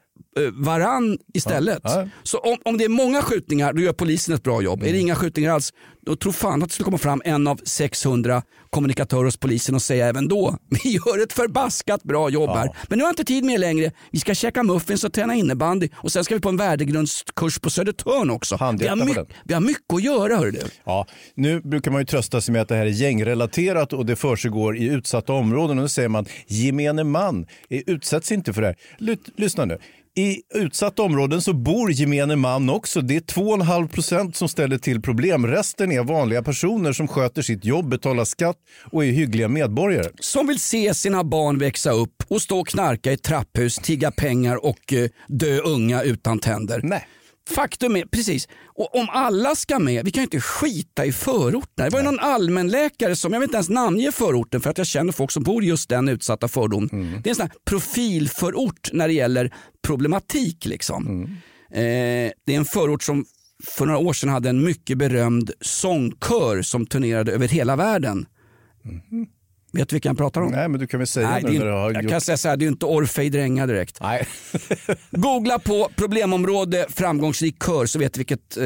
varann 0.53 1.19
istället. 1.35 1.81
Ja, 1.85 2.01
ja. 2.01 2.09
Så 2.23 2.39
om, 2.39 2.57
om 2.65 2.79
det 2.79 2.85
är 2.85 2.89
många 2.89 3.23
skjutningar 3.23 3.73
då 3.73 3.83
gör 3.83 3.93
polisen 3.93 4.35
ett 4.35 4.43
bra 4.43 4.63
jobb. 4.63 4.83
Är 4.83 4.93
det 4.93 4.99
inga 4.99 5.15
skjutningar 5.15 5.53
alls 5.53 5.73
då 6.07 6.17
tror 6.17 6.33
fan 6.33 6.63
att 6.63 6.69
det 6.69 6.73
skulle 6.75 6.85
komma 6.85 6.99
fram 6.99 7.23
en 7.25 7.47
av 7.47 7.61
600 7.65 8.43
kommunikatörer 8.71 9.25
hos 9.25 9.37
polisen 9.37 9.75
och 9.75 9.83
säga 9.83 10.07
även 10.07 10.29
då 10.29 10.59
vi 10.85 10.91
gör 10.91 11.23
ett 11.23 11.33
förbaskat 11.33 12.03
bra 12.03 12.29
jobb 12.31 12.51
här. 12.51 12.69
Men 12.89 12.99
nu 12.99 13.05
har 13.05 13.09
jag 13.09 13.13
inte 13.13 13.25
tid 13.25 13.45
med 13.45 13.53
mer 13.53 13.59
längre. 13.59 13.93
Vi 14.11 14.21
ska 14.21 14.35
käka 14.35 14.63
muffins 14.63 15.05
och 15.05 15.13
träna 15.13 15.35
innebandy 15.35 15.89
och 15.97 16.13
sen 16.13 16.25
ska 16.25 16.35
vi 16.35 16.41
på 16.41 16.49
en 16.49 16.57
värdegrundskurs 16.57 17.59
på 17.59 17.71
Södertörn 17.71 18.31
också. 18.31 18.55
Vi 18.55 18.59
har, 18.59 18.67
Handhjärta 18.67 18.97
på 19.01 19.05
my- 19.05 19.13
den. 19.15 19.27
vi 19.45 19.55
har 19.55 19.61
mycket 19.61 19.93
att 19.95 20.03
göra 20.03 20.37
hör 20.37 20.51
du. 20.51 20.61
Ja, 20.85 21.07
nu 21.35 21.61
brukar 21.61 21.91
man 21.91 22.01
ju 22.01 22.07
trösta 22.07 22.41
sig 22.41 22.53
med 22.53 22.63
att 22.63 22.69
det 22.69 22.75
här 22.77 22.87
är 22.87 22.91
gängrelaterat 22.91 23.93
och 23.93 24.07
det 24.07 24.17
försiggår 24.17 24.77
i 24.77 24.85
utsatta 24.87 25.33
områden. 25.33 25.79
Och 25.79 25.83
nu 25.83 25.89
säger 25.89 26.09
man 26.09 26.27
gemene 26.47 27.05
man 27.05 27.47
eh, 27.71 27.81
utsätts 27.87 28.33
inte 28.33 28.53
för 28.53 28.61
det 28.61 28.67
här. 28.67 28.77
Ly- 28.99 29.17
lyssna 29.37 29.65
nu. 29.65 29.79
I 30.17 30.41
utsatta 30.55 31.03
områden 31.03 31.43
så 31.43 31.53
bor 31.53 31.93
gemene 31.93 32.37
man 32.37 32.71
också. 32.71 33.01
Det 33.01 33.17
är 33.17 33.21
2,5 33.21 33.89
procent 33.89 34.37
som 34.37 34.49
ställer 34.49 34.79
till 34.79 35.03
problem. 35.03 35.47
Resten 35.47 35.93
är 35.93 36.03
vanliga 36.03 36.43
personer 36.43 36.93
som 36.93 37.09
sköter 37.09 37.43
sitt 37.43 37.65
jobb, 37.65 37.89
betalar 37.89 38.25
skatt 38.25 38.57
och 38.93 39.05
är 39.05 39.11
hyggliga 39.11 39.49
medborgare. 39.49 40.11
Som 40.21 40.47
vill 40.47 40.61
se 40.61 40.95
sina 40.95 41.25
barn 41.25 41.59
växa 41.59 41.91
upp 41.91 42.23
och 42.29 42.43
stå 42.43 42.61
och 42.61 42.69
knarka 42.69 43.13
i 43.13 43.17
trapphus, 43.17 43.77
tigga 43.77 44.11
pengar 44.11 44.67
och 44.67 44.93
eh, 44.93 45.09
dö 45.29 45.59
unga 45.59 46.03
utan 46.03 46.39
tänder. 46.39 46.81
Nej. 46.83 47.07
Faktum 47.51 47.97
är, 47.97 48.05
precis, 48.05 48.49
och 48.75 48.95
om 48.97 49.09
alla 49.11 49.55
ska 49.55 49.79
med, 49.79 50.05
vi 50.05 50.11
kan 50.11 50.21
ju 50.21 50.25
inte 50.25 50.41
skita 50.41 51.05
i 51.07 51.13
förorterna. 51.13 51.85
Det 51.85 51.91
var 51.91 51.99
ju 51.99 52.05
någon 52.05 52.19
allmänläkare 52.21 53.17
som, 53.17 53.33
jag 53.33 53.41
vill 53.41 53.47
inte 53.47 53.57
ens 53.57 53.69
namnge 53.69 54.13
förorten 54.13 54.61
för 54.61 54.71
att 54.71 54.79
jag 54.79 54.87
känner 54.87 55.13
folk 55.13 55.31
som 55.31 55.43
bor 55.43 55.65
i 55.65 55.67
just 55.67 55.89
den 55.89 56.09
utsatta 56.09 56.49
fördomen. 56.49 56.89
Det 57.23 57.29
är 57.29 57.31
en 57.31 57.35
sån 57.35 57.47
här 57.47 57.57
profilförort 57.65 58.91
när 58.93 59.09
det 59.09 59.15
gäller 59.15 59.55
problematik. 59.87 60.65
Liksom. 60.67 61.27
Eh, 61.71 61.81
det 62.47 62.55
är 62.55 62.57
en 62.57 62.65
förort 62.65 63.03
som 63.03 63.25
för 63.65 63.87
några 63.87 63.99
år 63.99 64.13
sedan 64.13 64.29
hade 64.29 64.49
en 64.49 64.65
mycket 64.65 64.99
berömd 64.99 65.51
sångkör 65.61 66.63
som 66.63 66.87
turnerade 66.87 67.33
över 67.33 67.49
hela 67.49 67.77
världen. 67.77 68.27
Vet 69.75 69.89
du 69.89 69.95
vilka 69.95 70.09
jag 70.09 70.19
pratar 70.19 70.41
om? 70.41 70.51
Nej, 70.53 70.69
men 70.69 70.81
du 70.81 70.87
kan 70.87 71.01
väl 71.01 71.07
säga 71.07 71.31
Nej, 71.31 71.43
nu 71.43 71.49
det 71.51 71.57
är, 71.57 71.59
när 71.59 71.67
du 71.67 71.73
har 71.73 71.89
inte- 71.89 71.97
jag 71.97 72.03
gjort... 72.05 72.11
kan 72.11 72.21
säga 72.21 72.37
så 72.37 72.49
här, 72.49 72.57
det 72.57 72.65
är 72.65 72.69
inte 72.69 72.87
Orfej 72.87 73.31
Dränga 73.31 73.67
direkt. 73.67 73.99
Nej. 74.01 74.27
Googla 75.11 75.59
på 75.59 75.89
problemområde 75.97 76.87
framgångsrik 76.89 77.63
kör 77.65 77.87
så 77.87 77.99
vet 77.99 78.15
du 78.15 78.19
vilket, 78.19 78.57
eh, 78.57 78.65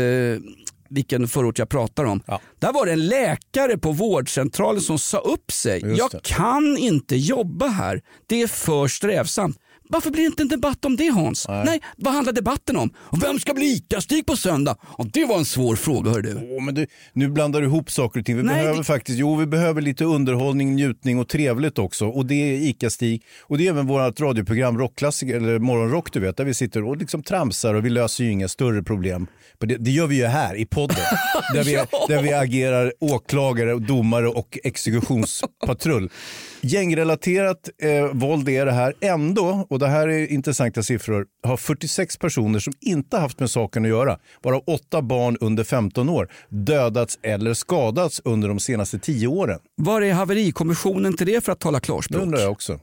vilken 0.88 1.28
förort 1.28 1.58
jag 1.58 1.68
pratar 1.68 2.04
om. 2.04 2.22
Ja. 2.26 2.40
Där 2.58 2.72
var 2.72 2.86
det 2.86 2.92
en 2.92 3.06
läkare 3.06 3.78
på 3.78 3.92
vårdcentralen 3.92 4.80
som 4.80 4.98
sa 4.98 5.18
upp 5.18 5.52
sig. 5.52 5.80
Just 5.86 5.98
jag 5.98 6.10
det. 6.12 6.20
kan 6.24 6.76
inte 6.78 7.16
jobba 7.16 7.66
här. 7.66 8.02
Det 8.26 8.42
är 8.42 8.46
för 8.46 8.88
strävsamt. 8.88 9.56
Varför 9.88 10.10
blir 10.10 10.22
det 10.22 10.26
inte 10.26 10.42
en 10.42 10.48
debatt 10.48 10.84
om 10.84 10.96
det 10.96 11.08
Hans? 11.08 11.46
Nej. 11.48 11.80
vad 11.96 12.14
handlar 12.14 12.32
debatten 12.32 12.76
om? 12.76 12.90
Och 12.96 13.22
vem 13.22 13.38
ska 13.40 13.54
bli 13.54 13.66
ICA-Stig 13.66 14.26
på 14.26 14.36
söndag? 14.36 14.76
Och 14.82 15.06
det 15.10 15.24
var 15.24 15.38
en 15.38 15.44
svår 15.44 15.76
fråga 15.76 16.10
hör 16.10 16.20
du. 16.22 16.34
Åh, 16.56 16.62
men 16.64 16.74
du, 16.74 16.86
nu 17.12 17.28
blandar 17.28 17.60
du 17.60 17.66
ihop 17.66 17.90
saker 17.90 18.20
och 18.20 18.26
ting. 18.26 18.36
Vi 18.36 18.42
Nej, 18.42 18.54
behöver 18.54 18.78
det- 18.78 18.84
faktiskt, 18.84 19.18
jo 19.18 19.36
vi 19.36 19.46
behöver 19.46 19.80
lite 19.82 20.04
underhållning, 20.04 20.74
njutning 20.74 21.18
och 21.18 21.28
trevligt 21.28 21.78
också. 21.78 22.06
Och 22.08 22.26
det 22.26 22.34
är 22.34 22.54
ICA-Stig 22.68 23.22
och 23.42 23.58
det 23.58 23.66
är 23.66 23.70
även 23.70 23.86
vårt 23.86 24.20
radioprogram 24.20 24.78
Rockklassiker, 24.78 25.36
eller 25.36 25.58
Morgonrock 25.58 26.12
du 26.12 26.20
vet, 26.20 26.36
där 26.36 26.44
vi 26.44 26.54
sitter 26.54 26.84
och 26.84 26.96
liksom 26.96 27.22
tramsar 27.22 27.74
och 27.74 27.84
vi 27.84 27.90
löser 27.90 28.24
ju 28.24 28.30
inga 28.30 28.48
större 28.48 28.82
problem. 28.82 29.26
Det, 29.60 29.76
det 29.76 29.90
gör 29.90 30.06
vi 30.06 30.16
ju 30.16 30.24
här 30.26 30.54
i 30.56 30.66
podden, 30.66 30.96
där 31.54 31.64
vi, 31.64 31.72
där 32.14 32.22
vi 32.22 32.32
agerar 32.32 32.92
åklagare, 33.00 33.74
domare 33.78 34.28
och 34.28 34.58
exekutionspatrull. 34.64 36.10
Gängrelaterat 36.60 37.68
eh, 37.82 38.06
våld 38.12 38.48
är 38.48 38.66
det 38.66 38.72
här. 38.72 38.94
Ändå, 39.00 39.66
och 39.70 39.77
det 39.78 39.88
här 39.88 40.08
är 40.08 40.26
intressanta 40.32 40.82
siffror, 40.82 41.26
har 41.42 41.56
46 41.56 42.16
personer 42.16 42.58
som 42.58 42.72
inte 42.80 43.16
haft 43.16 43.40
med 43.40 43.50
saken 43.50 43.84
att 43.84 43.88
göra, 43.88 44.18
varav 44.42 44.62
åtta 44.66 45.02
barn 45.02 45.36
under 45.40 45.64
15 45.64 46.08
år, 46.08 46.28
dödats 46.48 47.18
eller 47.22 47.54
skadats 47.54 48.20
under 48.24 48.48
de 48.48 48.60
senaste 48.60 48.98
10 48.98 49.26
åren. 49.26 49.58
Var 49.76 50.02
är 50.02 50.12
haverikommissionen 50.12 51.16
till 51.16 51.26
det 51.26 51.44
för 51.44 51.52
att 51.52 51.60
tala 51.60 51.78
Det 51.78 51.84
klarspråk? 51.84 52.22
undrar 52.22 52.40
jag 52.40 52.52
också. 52.52 52.80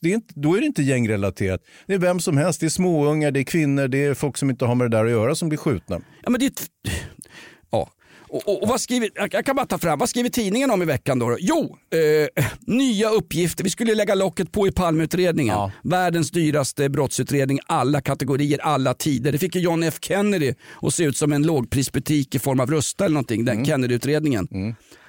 Det 0.00 0.10
är 0.10 0.14
inte, 0.14 0.34
då 0.36 0.56
är 0.56 0.60
det 0.60 0.66
inte 0.66 0.82
gängrelaterat. 0.82 1.60
Det 1.86 1.94
är 1.94 1.98
vem 1.98 2.20
som 2.20 2.36
helst. 2.36 2.60
Det 2.60 2.66
är 2.66 2.70
småungar, 2.70 3.30
det 3.30 3.40
är 3.40 3.44
kvinnor, 3.44 3.88
det 3.88 4.04
är 4.04 4.14
folk 4.14 4.36
som 4.36 4.50
inte 4.50 4.64
har 4.64 4.74
med 4.74 4.90
det 4.90 4.96
där 4.96 5.04
att 5.04 5.10
göra 5.10 5.34
som 5.34 5.48
blir 5.48 5.58
skjutna. 5.58 6.00
Ja, 6.22 6.30
men 6.30 6.40
det 6.40 6.46
är 6.46 6.52
ja. 7.70 7.90
Och, 8.32 8.48
och, 8.48 8.62
och 8.62 8.68
vad 8.68 8.80
skriver, 8.80 9.10
jag 9.30 9.46
kan 9.46 9.56
bara 9.56 9.66
ta 9.66 9.78
fram, 9.78 9.98
vad 9.98 10.08
skriver 10.08 10.28
tidningen 10.28 10.70
om 10.70 10.82
i 10.82 10.84
veckan 10.84 11.18
då? 11.18 11.36
Jo, 11.40 11.76
eh, 12.36 12.44
nya 12.66 13.10
uppgifter. 13.10 13.64
Vi 13.64 13.70
skulle 13.70 13.94
lägga 13.94 14.14
locket 14.14 14.52
på 14.52 14.66
i 14.68 14.72
Palmeutredningen. 14.72 15.54
Ja. 15.54 15.72
Världens 15.82 16.30
dyraste 16.30 16.88
brottsutredning, 16.88 17.60
alla 17.66 18.00
kategorier, 18.00 18.58
alla 18.58 18.94
tider. 18.94 19.32
Det 19.32 19.38
fick 19.38 19.54
ju 19.54 19.60
John 19.60 19.82
F 19.82 19.98
Kennedy 20.00 20.54
att 20.82 20.94
se 20.94 21.04
ut 21.04 21.16
som 21.16 21.32
en 21.32 21.42
lågprisbutik 21.42 22.34
i 22.34 22.38
form 22.38 22.60
av 22.60 22.70
Rusta 22.70 23.04
eller 23.04 23.14
någonting, 23.14 23.44
den 23.44 23.64
Kennedy-utredningen. 23.64 24.48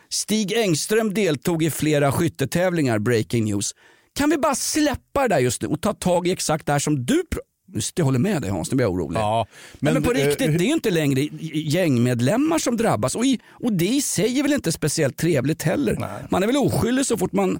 Stig 0.09 0.53
Engström 0.53 1.13
deltog 1.13 1.63
i 1.63 1.71
flera 1.71 2.11
skyttetävlingar, 2.11 2.99
breaking 2.99 3.45
news. 3.45 3.71
Kan 4.15 4.29
vi 4.29 4.37
bara 4.37 4.55
släppa 4.55 5.21
det 5.21 5.27
där 5.27 5.39
just 5.39 5.61
nu 5.61 5.67
och 5.67 5.81
ta 5.81 5.93
tag 5.93 6.27
i 6.27 6.31
exakt 6.31 6.65
det 6.65 6.71
här 6.71 6.79
som 6.79 7.05
du 7.05 7.13
pr- 7.13 7.39
Just 7.73 7.97
Jag 7.99 8.05
håller 8.05 8.19
med 8.19 8.41
dig 8.41 8.51
Hans, 8.51 8.71
nu 8.71 8.75
blir 8.75 8.85
jag 8.85 8.93
orolig. 8.93 9.19
Ja, 9.19 9.47
Men, 9.79 9.93
men, 9.93 10.03
på 10.03 10.11
eh, 10.11 10.15
riktigt, 10.15 10.57
det 10.57 10.63
är 10.63 10.67
ju 10.67 10.73
inte 10.73 10.91
längre 10.91 11.21
gängmedlemmar 11.53 12.57
som 12.57 12.77
drabbas 12.77 13.15
och, 13.15 13.25
i, 13.25 13.39
och 13.49 13.73
det 13.73 13.87
i 13.87 14.01
sig 14.01 14.39
är 14.39 14.43
väl 14.43 14.53
inte 14.53 14.71
speciellt 14.71 15.17
trevligt 15.17 15.63
heller. 15.63 15.97
Man 16.29 16.43
är 16.43 16.47
väl 16.47 16.57
oskyldig 16.57 17.05
så 17.05 17.17
fort 17.17 17.31
man, 17.31 17.59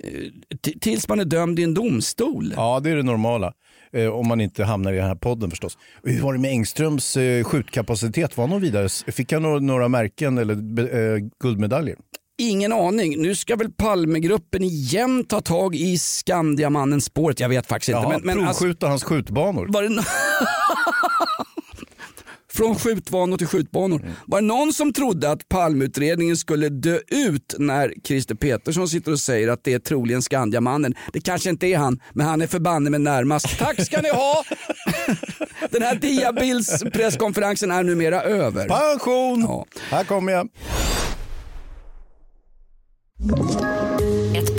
eh, 0.00 0.58
tills 0.80 1.08
man 1.08 1.20
är 1.20 1.24
dömd 1.24 1.58
i 1.58 1.62
en 1.62 1.74
domstol. 1.74 2.54
Ja, 2.56 2.80
det 2.80 2.90
är 2.90 2.96
det 2.96 3.02
normala. 3.02 3.52
Eh, 3.92 4.08
om 4.08 4.28
man 4.28 4.40
inte 4.40 4.64
hamnar 4.64 4.92
i 4.92 4.96
den 4.96 5.06
här 5.06 5.14
podden 5.14 5.50
förstås. 5.50 5.78
Hur 6.02 6.22
var 6.22 6.32
det 6.32 6.38
med 6.38 6.50
Engströms 6.50 7.16
eh, 7.16 7.44
skjutkapacitet? 7.44 8.36
Var 8.36 8.44
han 8.44 8.50
någon 8.50 8.60
vidare? 8.60 8.88
Fick 8.88 9.32
han 9.32 9.42
några, 9.42 9.60
några 9.60 9.88
märken 9.88 10.38
eller 10.38 10.54
eh, 10.54 11.18
guldmedaljer? 11.42 11.96
Ingen 12.38 12.72
aning. 12.72 13.22
Nu 13.22 13.34
ska 13.34 13.56
väl 13.56 13.70
Palmegruppen 13.70 14.62
igen 14.62 15.24
ta 15.24 15.40
tag 15.40 15.74
i 15.74 15.98
Skandiamannen 15.98 17.00
spåret. 17.00 17.40
Jag 17.40 17.48
vet 17.48 17.66
faktiskt 17.66 17.88
inte. 17.88 18.00
Ja, 18.02 18.08
men, 18.08 18.20
men 18.36 18.48
alltså, 18.48 18.62
provskjuta 18.62 18.88
hans 18.88 19.04
skjutbanor. 19.04 19.66
var 19.68 19.82
det 19.82 20.04
Från 22.52 22.74
skjutbanor 22.74 23.36
till 23.36 23.46
skjutbanor. 23.46 24.00
Mm. 24.00 24.12
Var 24.26 24.40
det 24.40 24.46
någon 24.46 24.72
som 24.72 24.92
trodde 24.92 25.30
att 25.30 25.48
Palmeutredningen 25.48 26.36
skulle 26.36 26.68
dö 26.68 26.98
ut 27.08 27.54
när 27.58 27.94
Christer 28.04 28.34
Petersson 28.34 28.88
sitter 28.88 29.12
och 29.12 29.20
säger 29.20 29.48
att 29.48 29.64
det 29.64 29.72
är 29.72 29.78
troligen 29.78 30.22
Skandiamannen? 30.22 30.94
Det 31.12 31.20
kanske 31.20 31.50
inte 31.50 31.66
är 31.66 31.78
han, 31.78 32.00
men 32.12 32.26
han 32.26 32.42
är 32.42 32.46
förbanne 32.46 32.90
med 32.90 33.00
närmast. 33.00 33.58
Tack 33.58 33.86
ska 33.86 34.00
ni 34.00 34.10
ha! 34.10 34.44
Den 35.70 35.82
här 35.82 35.94
Diabilds 35.94 36.82
presskonferensen 36.92 37.70
är 37.70 37.82
numera 37.82 38.22
över. 38.22 38.68
Pension! 38.68 39.40
Ja. 39.40 39.66
Här 39.90 40.04
kommer 40.04 40.32
jag. 40.32 40.48
Ett 43.24 43.93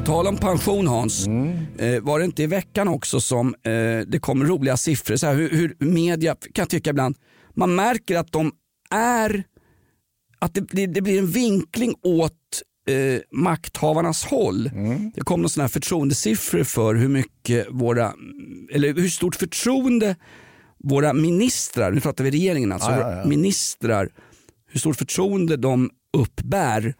På 0.00 0.06
tal 0.06 0.26
om 0.26 0.36
pension 0.36 0.86
Hans, 0.86 1.26
Mm. 1.26 1.56
eh, 1.78 2.00
var 2.00 2.18
det 2.18 2.24
inte 2.24 2.42
i 2.42 2.46
veckan 2.46 2.88
också 2.88 3.20
som 3.20 3.54
eh, 3.62 3.70
det 4.06 4.18
kom 4.20 4.44
roliga 4.44 4.76
siffror? 4.76 5.16
Så 5.16 5.26
här, 5.26 5.34
hur, 5.34 5.50
hur 5.50 5.76
media, 5.78 6.36
kan 6.54 6.66
tycka 6.66 6.90
ibland, 6.90 7.16
man 7.54 7.74
märker 7.74 8.16
att 8.16 8.32
de 8.32 8.52
är, 8.90 9.44
att 10.38 10.54
det, 10.54 10.60
det, 10.70 10.86
det 10.86 11.00
blir 11.02 11.18
en 11.18 11.26
vinkling 11.26 11.94
åt 12.02 12.32
eh, 12.88 13.20
makthavarnas 13.32 14.24
håll. 14.24 14.66
Mm. 14.66 15.10
Det 15.14 15.20
kom 15.20 15.42
några 15.42 15.62
här 15.62 15.68
förtroendesiffror 15.68 16.64
för 16.64 16.94
hur 16.94 17.08
mycket 17.08 17.66
våra, 17.70 18.12
eller 18.72 18.94
hur 18.94 19.08
stort 19.08 19.34
förtroende 19.36 20.16
våra 20.84 21.12
ministrar, 21.12 21.90
nu 21.92 22.00
pratar 22.00 22.24
vi 22.24 22.30
regeringen 22.30 22.72
alltså, 22.72 22.90
Ja, 22.90 23.00
ja, 23.10 23.16
ja. 23.16 23.24
ministrar, 23.28 24.08
hur 24.70 24.80
stort 24.80 24.96
förtroende 24.96 25.56
de 25.56 25.90
uppbär 26.18 26.94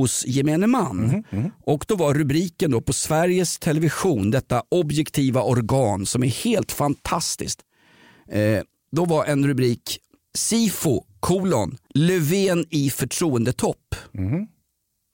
hos 0.00 0.24
gemene 0.26 0.66
man. 0.66 1.24
Mhm, 1.30 1.50
Och 1.64 1.84
då 1.88 1.96
var 1.96 2.14
rubriken 2.14 2.70
då 2.70 2.80
på 2.80 2.92
Sveriges 2.92 3.58
Television, 3.58 4.30
detta 4.30 4.62
objektiva 4.68 5.42
organ 5.42 6.06
som 6.06 6.22
är 6.22 6.28
helt 6.44 6.72
fantastiskt. 6.72 7.60
Eh, 8.30 8.60
då 8.92 9.04
var 9.04 9.24
en 9.24 9.46
rubrik 9.46 9.98
Sifo 10.34 11.04
kolon 11.20 11.76
Löfven 11.94 12.66
i 12.70 12.90
förtroendetopp. 12.90 13.94
Mhm. 14.12 14.46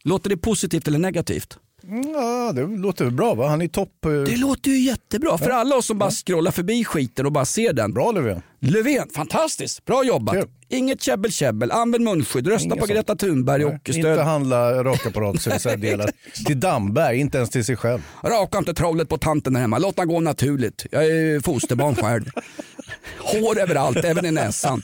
Låter 0.05 0.31
det 0.31 0.37
positivt 0.37 0.88
eller 0.88 0.99
negativt? 0.99 1.59
Mm, 1.85 2.11
Ja, 2.11 2.53
det 2.53 2.66
låter 2.66 3.05
väl 3.05 3.14
bra 3.14 3.35
va? 3.35 3.49
Han 3.49 3.62
är 3.62 3.68
topp. 3.68 4.05
eh, 4.05 4.11
Det 4.12 4.37
låter 4.37 4.71
ju 4.71 4.79
jättebra 4.79 5.38
för 5.38 5.51
alla 5.51 5.77
oss 5.77 5.87
som 5.87 5.99
bara 5.99 6.11
scrollar 6.11 6.51
förbi 6.51 6.85
skiten 6.85 7.27
och 7.27 7.33
bara 7.33 7.45
ser 7.45 7.73
den. 7.73 7.92
Bra 7.92 8.12
Löfven. 8.12 8.42
Löfven, 8.64 9.09
fantastiskt, 9.14 9.85
bra 9.85 10.05
jobbat. 10.05 10.35
Kul. 10.35 10.48
Inget 10.68 11.03
käbbel 11.03 11.33
käbbel, 11.33 11.70
använd 11.70 12.05
munskydd, 12.05 12.46
rösta 12.46 12.64
Inget 12.64 12.79
på 12.79 12.87
sånt. 12.87 12.96
Greta 12.96 13.16
Thunberg 13.16 13.64
och 13.64 13.72
Inte 13.72 13.92
stöd. 13.92 14.18
handla 14.18 14.85
rakapparatdelar 14.85 16.11
till 16.46 16.61
Damberg, 16.61 17.18
inte 17.18 17.38
ens 17.38 17.51
till 17.51 17.64
sig 17.64 17.77
själv. 17.77 18.01
Raka 18.25 18.59
inte 18.59 18.75
trollet 18.75 19.09
på 19.09 19.18
tanten 19.18 19.53
där 19.53 19.61
hemma, 19.61 19.79
låt 19.79 19.96
den 19.96 20.09
gå 20.09 20.20
naturligt. 20.20 20.87
Jag 20.90 21.07
är 21.07 21.40
fosterbarn 21.40 21.94
själv. 21.94 22.25
Hår 23.18 23.61
överallt, 23.61 23.96
även 24.05 24.27
i 24.27 24.31
näsan. 24.31 24.83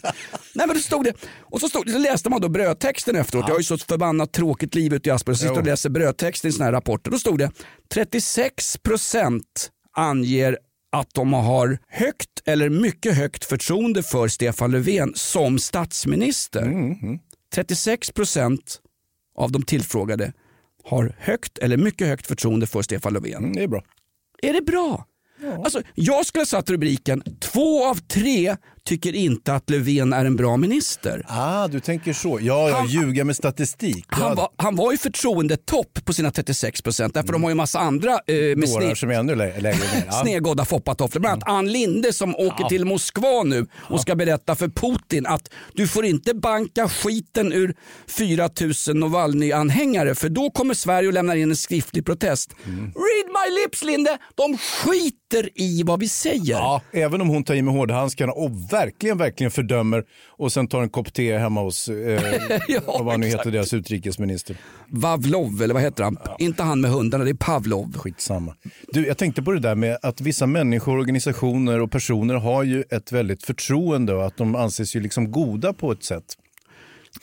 Nej 0.55 0.67
men 0.67 0.77
då 0.77 0.83
stod 0.83 1.05
det, 1.05 1.13
och 1.41 1.61
så, 1.61 1.69
stod, 1.69 1.91
så 1.91 1.99
läste 1.99 2.31
man 2.31 2.41
då 2.41 2.49
brödtexten 2.49 3.17
efteråt. 3.17 3.45
Jag 3.49 3.55
har 3.55 3.61
ju 3.61 3.65
så 3.65 3.79
förbannat 3.79 4.33
tråkigt 4.33 4.75
liv 4.75 4.95
ute 4.95 5.09
i 5.09 5.13
Asperger, 5.13 5.37
så 5.37 5.43
sitter 5.43 5.59
och 5.61 5.67
läser 5.67 5.91
brödtexten 5.91 6.49
i 6.49 6.53
såna 6.53 6.65
här 6.65 6.73
rapporter. 6.73 7.11
Då 7.11 7.19
stod 7.19 7.39
det 7.39 7.51
36% 7.95 9.41
anger 9.97 10.59
att 10.93 11.15
de 11.15 11.33
har 11.33 11.79
högt 11.89 12.43
eller 12.45 12.69
mycket 12.69 13.17
högt 13.17 13.45
förtroende 13.45 14.03
för 14.03 14.29
Stefan 14.29 14.71
Löfven 14.71 15.13
som 15.15 15.59
statsminister. 15.59 16.63
36% 17.55 18.59
av 19.37 19.53
de 19.53 19.63
tillfrågade 19.63 20.33
har 20.85 21.15
högt 21.19 21.59
eller 21.59 21.77
mycket 21.77 22.09
högt 22.09 22.27
förtroende 22.27 22.67
för 22.67 22.83
Stefan 22.83 23.13
Löfven. 23.13 23.45
Mm, 23.45 23.53
det 23.53 23.63
är 23.63 23.69
bra. 23.69 23.83
Är 24.43 24.53
det 24.53 24.63
bra? 24.63 25.05
Alltså, 25.65 25.83
jag 25.95 26.27
skulle 26.27 26.41
ha 26.41 26.47
satt 26.47 26.71
rubriken 26.71 27.23
två 27.41 27.87
av 27.87 27.95
tre 27.95 28.57
tycker 28.89 29.15
inte 29.15 29.55
att 29.55 29.71
Löfven 29.71 30.13
är 30.13 30.25
en 30.25 30.37
bra 30.37 30.57
minister. 30.57 31.23
Ah, 31.29 31.69
du 31.69 31.81
tänker 31.81 32.13
så. 32.13 32.39
Ja, 32.43 32.69
ja 32.69 32.77
Han- 32.77 32.87
ljuga 32.89 33.25
med 33.25 33.37
statistik. 33.37 34.05
Han 34.09 34.29
Ja, 34.29 34.35
var, 34.35 34.49
han 34.57 34.77
var 34.77 34.93
ju 34.93 34.99
förtroendetopp 34.99 36.05
på 36.05 36.13
sina 36.13 36.31
36 36.31 36.83
procent 36.83 37.15
därför 37.15 37.33
de 37.33 37.43
har 37.43 37.51
ju 37.51 37.55
massa 37.55 37.79
andra 37.79 38.11
eh, 38.27 38.57
med 38.57 38.69
sne, 38.69 38.97
som 38.97 39.11
är 39.11 39.15
ännu 39.15 39.35
lä- 39.35 39.61
lägre 39.61 39.79
ner. 40.25 40.45
Ja. 40.57 40.65
foppatofflor. 40.65 41.21
Bland 41.21 41.43
annat 41.43 41.59
Ann 41.59 41.73
Linde 41.73 42.13
som 42.13 42.37
åker 42.37 42.65
till 42.69 42.85
Moskva 42.85 43.43
nu 43.45 43.67
och 43.75 44.01
ska 44.01 44.15
berätta 44.15 44.57
för 44.57 44.69
Putin 44.69 45.27
att 45.27 45.51
du 45.75 45.89
får 45.89 46.05
inte 46.05 46.35
banka 46.35 46.89
skiten 46.89 47.53
ur 47.53 47.75
4000 48.07 49.01
Navalny-anhängare 49.01 50.15
för 50.15 50.29
då 50.29 50.51
kommer 50.51 50.75
Sverige 50.75 51.09
och 51.09 51.15
lämnar 51.15 51.37
in 51.37 51.51
en 51.51 51.57
skriftlig 51.57 52.07
protest. 52.07 52.55
Mm. 52.67 52.79
Read 52.85 53.27
my 53.27 53.63
lips 53.63 53.83
Linde! 53.83 54.19
De 54.35 54.59
skiter 54.59 55.18
skiter 55.29 55.51
i 55.55 55.83
vad 55.83 56.01
vi 56.01 56.09
säger. 56.09 56.53
Ja, 56.55 56.83
även 56.93 57.21
om 57.21 57.29
hon 57.29 57.45
tar 57.45 57.55
i 57.55 57.63
med 57.63 57.75
hårdhandskarna 57.75 58.33
och 58.33 58.73
verkligen, 58.73 59.19
verkligen 59.19 59.51
fördömer 59.51 60.05
och 60.27 60.53
sen 60.53 60.69
tar 60.69 60.83
en 60.83 60.91
kopp 60.91 61.13
te 61.13 61.39
hemma 61.39 61.63
hos, 61.63 61.89
eh, 61.89 62.23
Ja, 62.69 63.03
vad 63.03 63.21
nu 63.21 63.27
heter, 63.27 63.51
deras 63.51 63.75
utrikesminister. 63.75 64.57
Vavlov, 64.89 65.63
eller 65.63 65.75
vad 65.75 65.83
heter 65.83 66.05
han? 66.05 66.17
Inte 66.39 66.63
han 66.63 66.81
med 66.81 66.91
hundarna, 66.91 67.25
det 67.25 67.31
är 67.31 67.35
Pavlov. 67.35 67.99
Skitsamma. 67.99 68.55
Du, 68.89 69.07
jag 69.07 69.19
tänkte 69.19 69.43
på 69.43 69.53
det 69.53 69.61
där 69.61 69.75
med 69.75 69.99
att 70.03 70.21
vissa 70.21 70.47
människor, 70.47 70.99
organisationer 70.99 71.81
och 71.81 71.91
personer 71.91 72.35
har 72.35 72.63
ju 72.63 72.85
ett 72.91 73.13
väldigt 73.13 73.43
förtroende 73.43 74.15
och 74.15 74.27
att 74.27 74.37
de 74.37 74.55
anses 74.57 74.97
ju 74.97 75.01
liksom 75.01 75.31
goda 75.31 75.73
på 75.73 75.93
ett 75.93 76.05
sätt. 76.05 76.25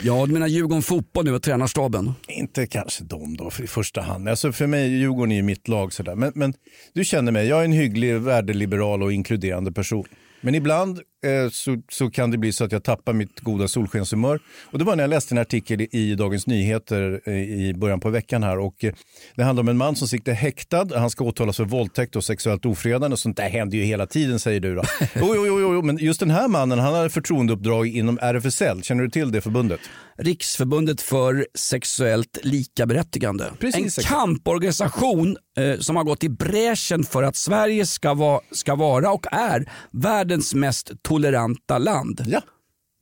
Ja, 0.03 0.25
du 0.25 0.33
menar 0.33 0.47
Djurgården 0.47 0.81
Fotboll 0.81 1.25
nu 1.25 1.35
och 1.35 1.43
tränarstaben? 1.43 2.13
Inte 2.27 2.67
kanske 2.67 3.03
de 3.03 3.37
då 3.37 3.51
i 3.63 3.67
första 3.67 4.01
hand. 4.01 4.29
Alltså 4.29 4.51
för 4.51 4.67
mig, 4.67 4.89
Djurgården 4.89 5.31
är 5.31 5.35
ju 5.35 5.41
mitt 5.41 5.67
lag. 5.67 5.93
Sådär. 5.93 6.15
Men, 6.15 6.31
men 6.35 6.53
du 6.93 7.05
känner 7.05 7.31
mig, 7.31 7.47
jag 7.47 7.59
är 7.59 7.65
en 7.65 7.71
hygglig, 7.71 8.15
värdeliberal 8.15 9.03
och 9.03 9.13
inkluderande 9.13 9.71
person. 9.71 10.05
Men 10.41 10.55
ibland 10.55 10.99
eh, 11.25 11.49
så, 11.49 11.81
så 11.91 12.09
kan 12.09 12.31
det 12.31 12.37
bli 12.37 12.51
så 12.51 12.63
att 12.63 12.71
jag 12.71 12.83
tappar 12.83 13.13
mitt 13.13 13.39
goda 13.39 13.67
solskenshumör. 13.67 14.39
Och 14.71 14.79
det 14.79 14.85
var 14.85 14.95
när 14.95 15.03
jag 15.03 15.09
läste 15.09 15.33
en 15.33 15.37
artikel 15.37 15.81
i, 15.91 16.15
Dagens 16.15 16.47
Nyheter 16.47 17.21
eh, 17.25 17.33
i 17.33 17.73
början 17.77 17.99
på 17.99 18.09
veckan 18.09 18.43
här. 18.43 18.59
Och, 18.59 18.83
eh, 18.83 18.93
det 19.35 19.43
handlar 19.43 19.63
om 19.63 19.69
en 19.69 19.77
man 19.77 19.95
som 19.95 20.07
sitter 20.07 20.33
häktad. 20.33 20.87
Han 20.95 21.09
ska 21.09 21.23
åtalas 21.23 21.57
för 21.57 21.65
våldtäkt 21.65 22.15
och 22.15 22.23
sexuellt 22.23 22.65
ofredande. 22.65 23.13
Och 23.13 23.19
sånt 23.19 23.37
där 23.37 23.49
händer 23.49 23.77
ju 23.77 23.83
hela 23.83 24.07
tiden 24.07 24.39
säger 24.39 24.59
du. 24.59 24.75
Då. 24.75 24.83
Jo, 25.15 25.33
jo, 25.35 25.45
jo, 25.45 25.73
jo, 25.73 25.81
men 25.81 25.97
just 25.97 26.19
den 26.19 26.31
här 26.31 26.47
mannen 26.47 26.79
han 26.79 26.93
har 26.93 27.09
förtroendeuppdrag 27.09 27.87
inom 27.87 28.19
RFSL. 28.21 28.83
Känner 28.83 29.03
du 29.03 29.09
till 29.09 29.31
det 29.31 29.41
förbundet? 29.41 29.79
Riksförbundet 30.17 31.01
för 31.01 31.47
sexuellt 31.53 32.37
likaberättigande. 32.43 33.45
Precis, 33.59 33.81
en 33.81 33.85
exakt. 33.85 34.07
kamporganisation 34.07 35.37
eh, 35.57 35.79
som 35.79 35.95
har 35.95 36.03
gått 36.03 36.23
i 36.23 36.29
bräschen 36.29 37.03
för 37.03 37.23
att 37.23 37.35
Sverige 37.35 37.85
ska, 37.85 38.13
va, 38.13 38.41
ska 38.51 38.75
vara 38.75 39.11
och 39.11 39.25
är 39.31 39.71
världens 39.91 40.53
mest 40.53 41.03
toleranta 41.15 41.77
land. 41.77 42.23
Ja. 42.27 42.41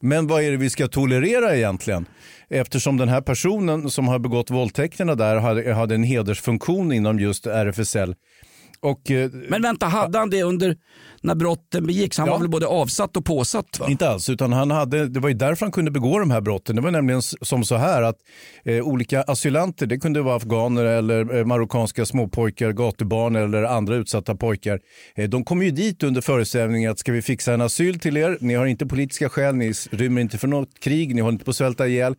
Men 0.02 0.28
vad 0.28 0.44
är 0.44 0.52
det 0.52 0.58
vi 0.58 0.70
ska 0.70 0.88
tolerera 0.88 1.56
egentligen? 1.56 2.06
Eftersom 2.50 2.98
den 2.98 3.10
här 3.10 3.22
personen 3.22 3.90
som 3.90 4.08
har 4.08 4.20
begått 4.20 4.52
våldtäkterna 4.52 5.16
där 5.16 5.36
hade, 5.36 5.74
hade 5.74 5.96
en 5.96 6.04
hedersfunktion 6.04 6.92
inom 6.92 7.20
just 7.20 7.48
RFSL. 7.48 8.16
Och, 8.84 9.12
eh, 9.12 9.30
Men 9.50 9.62
vänta, 9.62 9.86
hade 9.86 10.18
han 10.20 10.30
det 10.30 10.44
under 10.44 10.78
när 11.22 11.36
brotten 11.36 11.86
begicks? 11.88 12.18
Han 12.18 12.28
Ja. 12.28 12.34
var 12.34 12.40
väl 12.40 12.50
både 12.50 12.68
avsatt 12.68 13.18
och 13.18 13.26
påsatt? 13.26 13.80
Va? 13.80 13.88
Inte 13.90 14.10
alls, 14.10 14.30
utan 14.30 14.54
han 14.54 14.72
hade, 14.72 15.08
det 15.10 15.20
var 15.20 15.30
ju 15.30 15.36
därför 15.36 15.66
han 15.66 15.72
kunde 15.72 15.92
begå 15.92 16.20
de 16.20 16.32
här 16.32 16.42
brotten. 16.42 16.76
Det 16.76 16.82
var 16.82 16.92
nämligen 16.92 17.22
som 17.22 17.64
så 17.64 17.76
här 17.76 18.02
att 18.02 18.16
eh, 18.66 18.82
olika 18.84 19.22
asylanter, 19.22 19.86
det 19.86 19.98
kunde 19.98 20.22
vara 20.22 20.36
afghaner 20.36 20.86
eller 20.86 21.36
eh, 21.38 21.46
marockanska 21.46 22.06
småpojkar, 22.06 22.72
gatubarn 22.72 23.36
eller 23.36 23.64
andra 23.64 23.96
utsatta 23.96 24.36
pojkar. 24.36 24.80
Eh, 25.16 25.30
de 25.30 25.44
kom 25.46 25.64
ju 25.64 25.72
dit 25.72 26.04
under 26.04 26.22
föreställningen 26.22 26.92
att 26.92 27.00
ska 27.00 27.12
vi 27.12 27.22
fixa 27.22 27.54
en 27.54 27.62
asyl 27.62 28.00
till 28.00 28.18
er, 28.18 28.38
ni 28.42 28.54
har 28.54 28.66
inte 28.66 28.86
politiska 28.86 29.30
skäl, 29.30 29.56
ni 29.56 29.74
rymmer 29.92 30.22
inte 30.22 30.38
från 30.38 30.50
något 30.50 30.80
krig, 30.80 31.16
ni 31.16 31.22
håller 31.22 31.34
inte 31.34 31.46
på 31.46 31.52
att 31.52 31.58
svälta 31.58 31.88
ihjäl. 31.88 32.16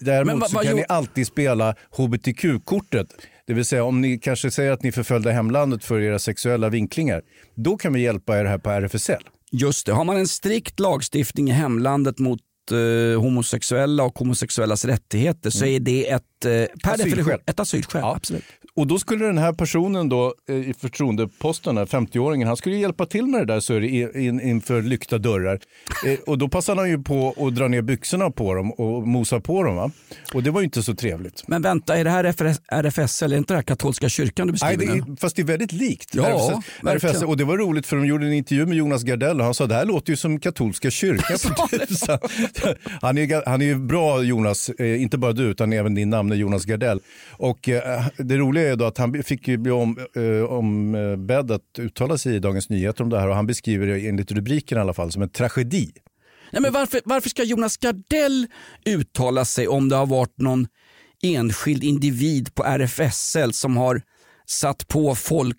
Däremot 0.00 0.26
Men 0.26 0.38
vad- 0.40 0.50
så 0.50 0.56
vad 0.56 0.64
kan 0.64 0.72
gjo- 0.72 0.76
ni 0.76 0.84
alltid 0.88 1.26
spela 1.26 1.74
hbtq-kortet. 1.96 3.06
Det 3.48 3.54
vill 3.54 3.64
säga 3.64 3.84
om 3.84 4.00
ni 4.00 4.18
kanske 4.18 4.50
säger 4.50 4.72
att 4.72 4.82
ni 4.82 4.92
förföljde 4.92 5.32
hemlandet 5.32 5.84
för 5.84 6.00
era 6.00 6.18
sexuella 6.18 6.68
vinklingar, 6.68 7.22
då 7.54 7.76
kan 7.76 7.92
vi 7.92 8.00
hjälpa 8.00 8.38
er 8.38 8.44
här 8.44 8.58
på 8.58 8.70
RFSL. 8.70 9.22
Just 9.52 9.86
det, 9.86 9.92
har 9.92 10.04
man 10.04 10.16
en 10.16 10.28
strikt 10.28 10.80
lagstiftning 10.80 11.48
i 11.48 11.52
hemlandet 11.52 12.18
mot 12.18 12.40
eh, 12.70 13.20
homosexuella 13.20 14.04
och 14.04 14.18
homosexuellas 14.18 14.84
rättigheter 14.84 15.50
så 15.50 15.64
är 15.64 15.80
det 15.80 16.10
ett, 16.10 16.37
per 16.40 16.48
Mm. 16.48 16.68
Asylskäl. 16.82 17.10
definition 17.10 17.40
ett 17.46 17.60
asylskäl. 17.60 18.04
Absolut. 18.04 18.44
Och 18.74 18.86
då 18.86 18.98
skulle 18.98 19.24
den 19.26 19.38
här 19.38 19.52
personen 19.52 20.08
då 20.08 20.34
eh, 20.48 20.54
i 20.56 20.74
förtroendeposten, 20.80 21.74
den 21.74 21.86
här 21.90 22.00
50-åringen, 22.00 22.46
han 22.46 22.56
skulle 22.56 22.76
hjälpa 22.76 23.06
till 23.06 23.26
med 23.26 23.40
det 23.40 23.54
där 23.54 23.60
så 23.60 23.78
det 23.78 23.88
in, 23.88 24.16
in, 24.20 24.40
inför 24.40 24.82
lyckta 24.82 25.18
dörrar. 25.18 25.58
Eh, 26.06 26.18
och 26.26 26.38
då 26.38 26.48
passade 26.48 26.80
han 26.80 26.90
ju 26.90 27.02
på 27.02 27.34
att 27.46 27.54
dra 27.54 27.68
ner 27.68 27.82
byxorna 27.82 28.30
på 28.30 28.54
dem 28.54 28.72
och 28.72 29.08
mosa 29.08 29.40
på 29.40 29.62
dem. 29.62 29.76
Va? 29.76 29.90
Och 30.34 30.42
det 30.42 30.50
var 30.50 30.60
ju 30.60 30.64
inte 30.64 30.82
så 30.82 30.94
trevligt. 30.94 31.48
Men 31.48 31.62
vänta, 31.62 31.96
är 31.96 32.04
det 32.04 32.10
här 32.10 32.24
RFS, 32.24 32.60
RFSL, 32.68 33.32
är 33.32 33.36
inte 33.36 33.54
det 33.54 33.58
här 33.58 33.62
katolska 33.62 34.08
kyrkan 34.08 34.46
du 34.46 34.52
Nej, 34.62 34.76
beskriver 34.76 34.94
det 35.00 35.06
nu? 35.06 35.12
är, 35.12 35.16
fast 35.16 35.36
det 35.36 35.42
är 35.42 35.46
väldigt 35.46 35.72
likt. 35.72 36.14
Ja, 36.14 36.26
RFSL. 36.82 37.08
RFSL. 37.08 37.24
Och 37.26 37.36
det 37.36 37.44
var 37.44 37.56
roligt 37.58 37.86
för 37.86 37.96
de 37.96 38.06
gjorde 38.06 38.26
en 38.26 38.32
intervju 38.32 38.66
med 38.66 38.76
Jonas 38.76 39.02
Gardell 39.02 39.38
och 39.38 39.44
han 39.44 39.54
sa 39.54 39.66
det 39.66 39.74
här 39.74 39.84
låter 39.84 40.10
ju 40.10 40.16
som 40.16 40.40
katolska 40.40 40.90
kyrkan. 40.90 41.38
för 41.38 41.86
tusan." 41.86 42.18
han, 43.02 43.18
är, 43.18 43.48
han 43.48 43.62
är 43.62 43.66
ju 43.66 43.76
bra 43.76 44.22
Jonas, 44.22 44.68
eh, 44.68 45.02
inte 45.02 45.18
bara 45.18 45.32
du 45.32 45.42
utan 45.42 45.72
även 45.72 45.94
din 45.94 46.10
namn 46.10 46.27
är 46.32 46.36
Jonas 46.36 46.64
Gardell. 46.64 47.00
Och 47.30 47.68
eh, 47.68 48.06
det 48.16 48.36
roliga 48.36 48.72
är 48.72 48.76
då 48.76 48.84
att 48.84 48.98
han 48.98 49.22
fick 49.22 49.48
ju 49.48 49.56
bli 49.56 49.72
om, 49.72 49.98
eh, 50.16 50.52
ombedd 50.52 51.50
eh, 51.50 51.54
att 51.54 51.78
uttala 51.78 52.18
sig 52.18 52.34
i 52.34 52.38
Dagens 52.38 52.68
Nyheter 52.68 53.04
om 53.04 53.10
det 53.10 53.20
här 53.20 53.28
och 53.28 53.34
han 53.34 53.46
beskriver 53.46 53.86
det 53.86 54.08
enligt 54.08 54.32
rubriken 54.32 54.78
i 54.78 54.80
alla 54.80 54.94
fall 54.94 55.12
som 55.12 55.22
en 55.22 55.28
tragedi. 55.28 55.92
Nej, 56.50 56.62
men 56.62 56.72
varför, 56.72 57.00
varför 57.04 57.30
ska 57.30 57.42
Jonas 57.42 57.76
Gardell 57.76 58.46
uttala 58.84 59.44
sig 59.44 59.68
om 59.68 59.88
det 59.88 59.96
har 59.96 60.06
varit 60.06 60.38
någon 60.38 60.66
enskild 61.22 61.84
individ 61.84 62.54
på 62.54 62.64
RFSL 62.64 63.52
som 63.52 63.76
har 63.76 64.02
satt 64.46 64.88
på 64.88 65.14
folk 65.14 65.56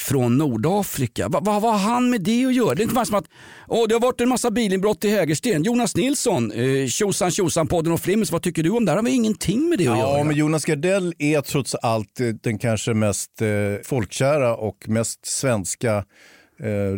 från 0.00 0.38
Nordafrika. 0.38 1.28
Va, 1.28 1.40
va, 1.40 1.60
vad 1.60 1.72
har 1.72 1.78
han 1.94 2.10
med 2.10 2.20
det 2.20 2.44
att 2.46 2.54
göra? 2.54 2.74
Det 2.74 2.80
är 2.80 2.82
inte 2.82 2.94
bara 2.94 3.04
som 3.04 3.14
att 3.14 3.24
Åh, 3.68 3.88
det 3.88 3.94
har 3.94 4.00
varit 4.00 4.20
en 4.20 4.28
massa 4.28 4.50
bilinbrott 4.50 5.04
i 5.04 5.10
Hägersten. 5.10 5.62
Jonas 5.62 5.96
Nilsson, 5.96 6.52
eh, 6.52 6.86
tjosan 6.86 7.30
tjosan 7.30 7.66
podden 7.66 7.92
och 7.92 8.00
Flimmis, 8.00 8.32
vad 8.32 8.42
tycker 8.42 8.62
du 8.62 8.70
om 8.70 8.84
det? 8.84 8.90
här? 8.92 8.96
Han 8.96 9.06
har 9.06 9.12
ingenting 9.12 9.68
med 9.68 9.78
det 9.78 9.86
att 9.88 9.98
Ja, 9.98 10.12
göra. 10.14 10.24
men 10.24 10.36
Jonas 10.36 10.64
Gardell 10.64 11.14
är 11.18 11.40
trots 11.40 11.74
allt 11.74 12.20
eh, 12.20 12.26
den 12.26 12.58
kanske 12.58 12.94
mest 12.94 13.42
eh, 13.42 13.48
folkkära 13.84 14.56
och 14.56 14.88
mest 14.88 15.26
svenska 15.26 16.04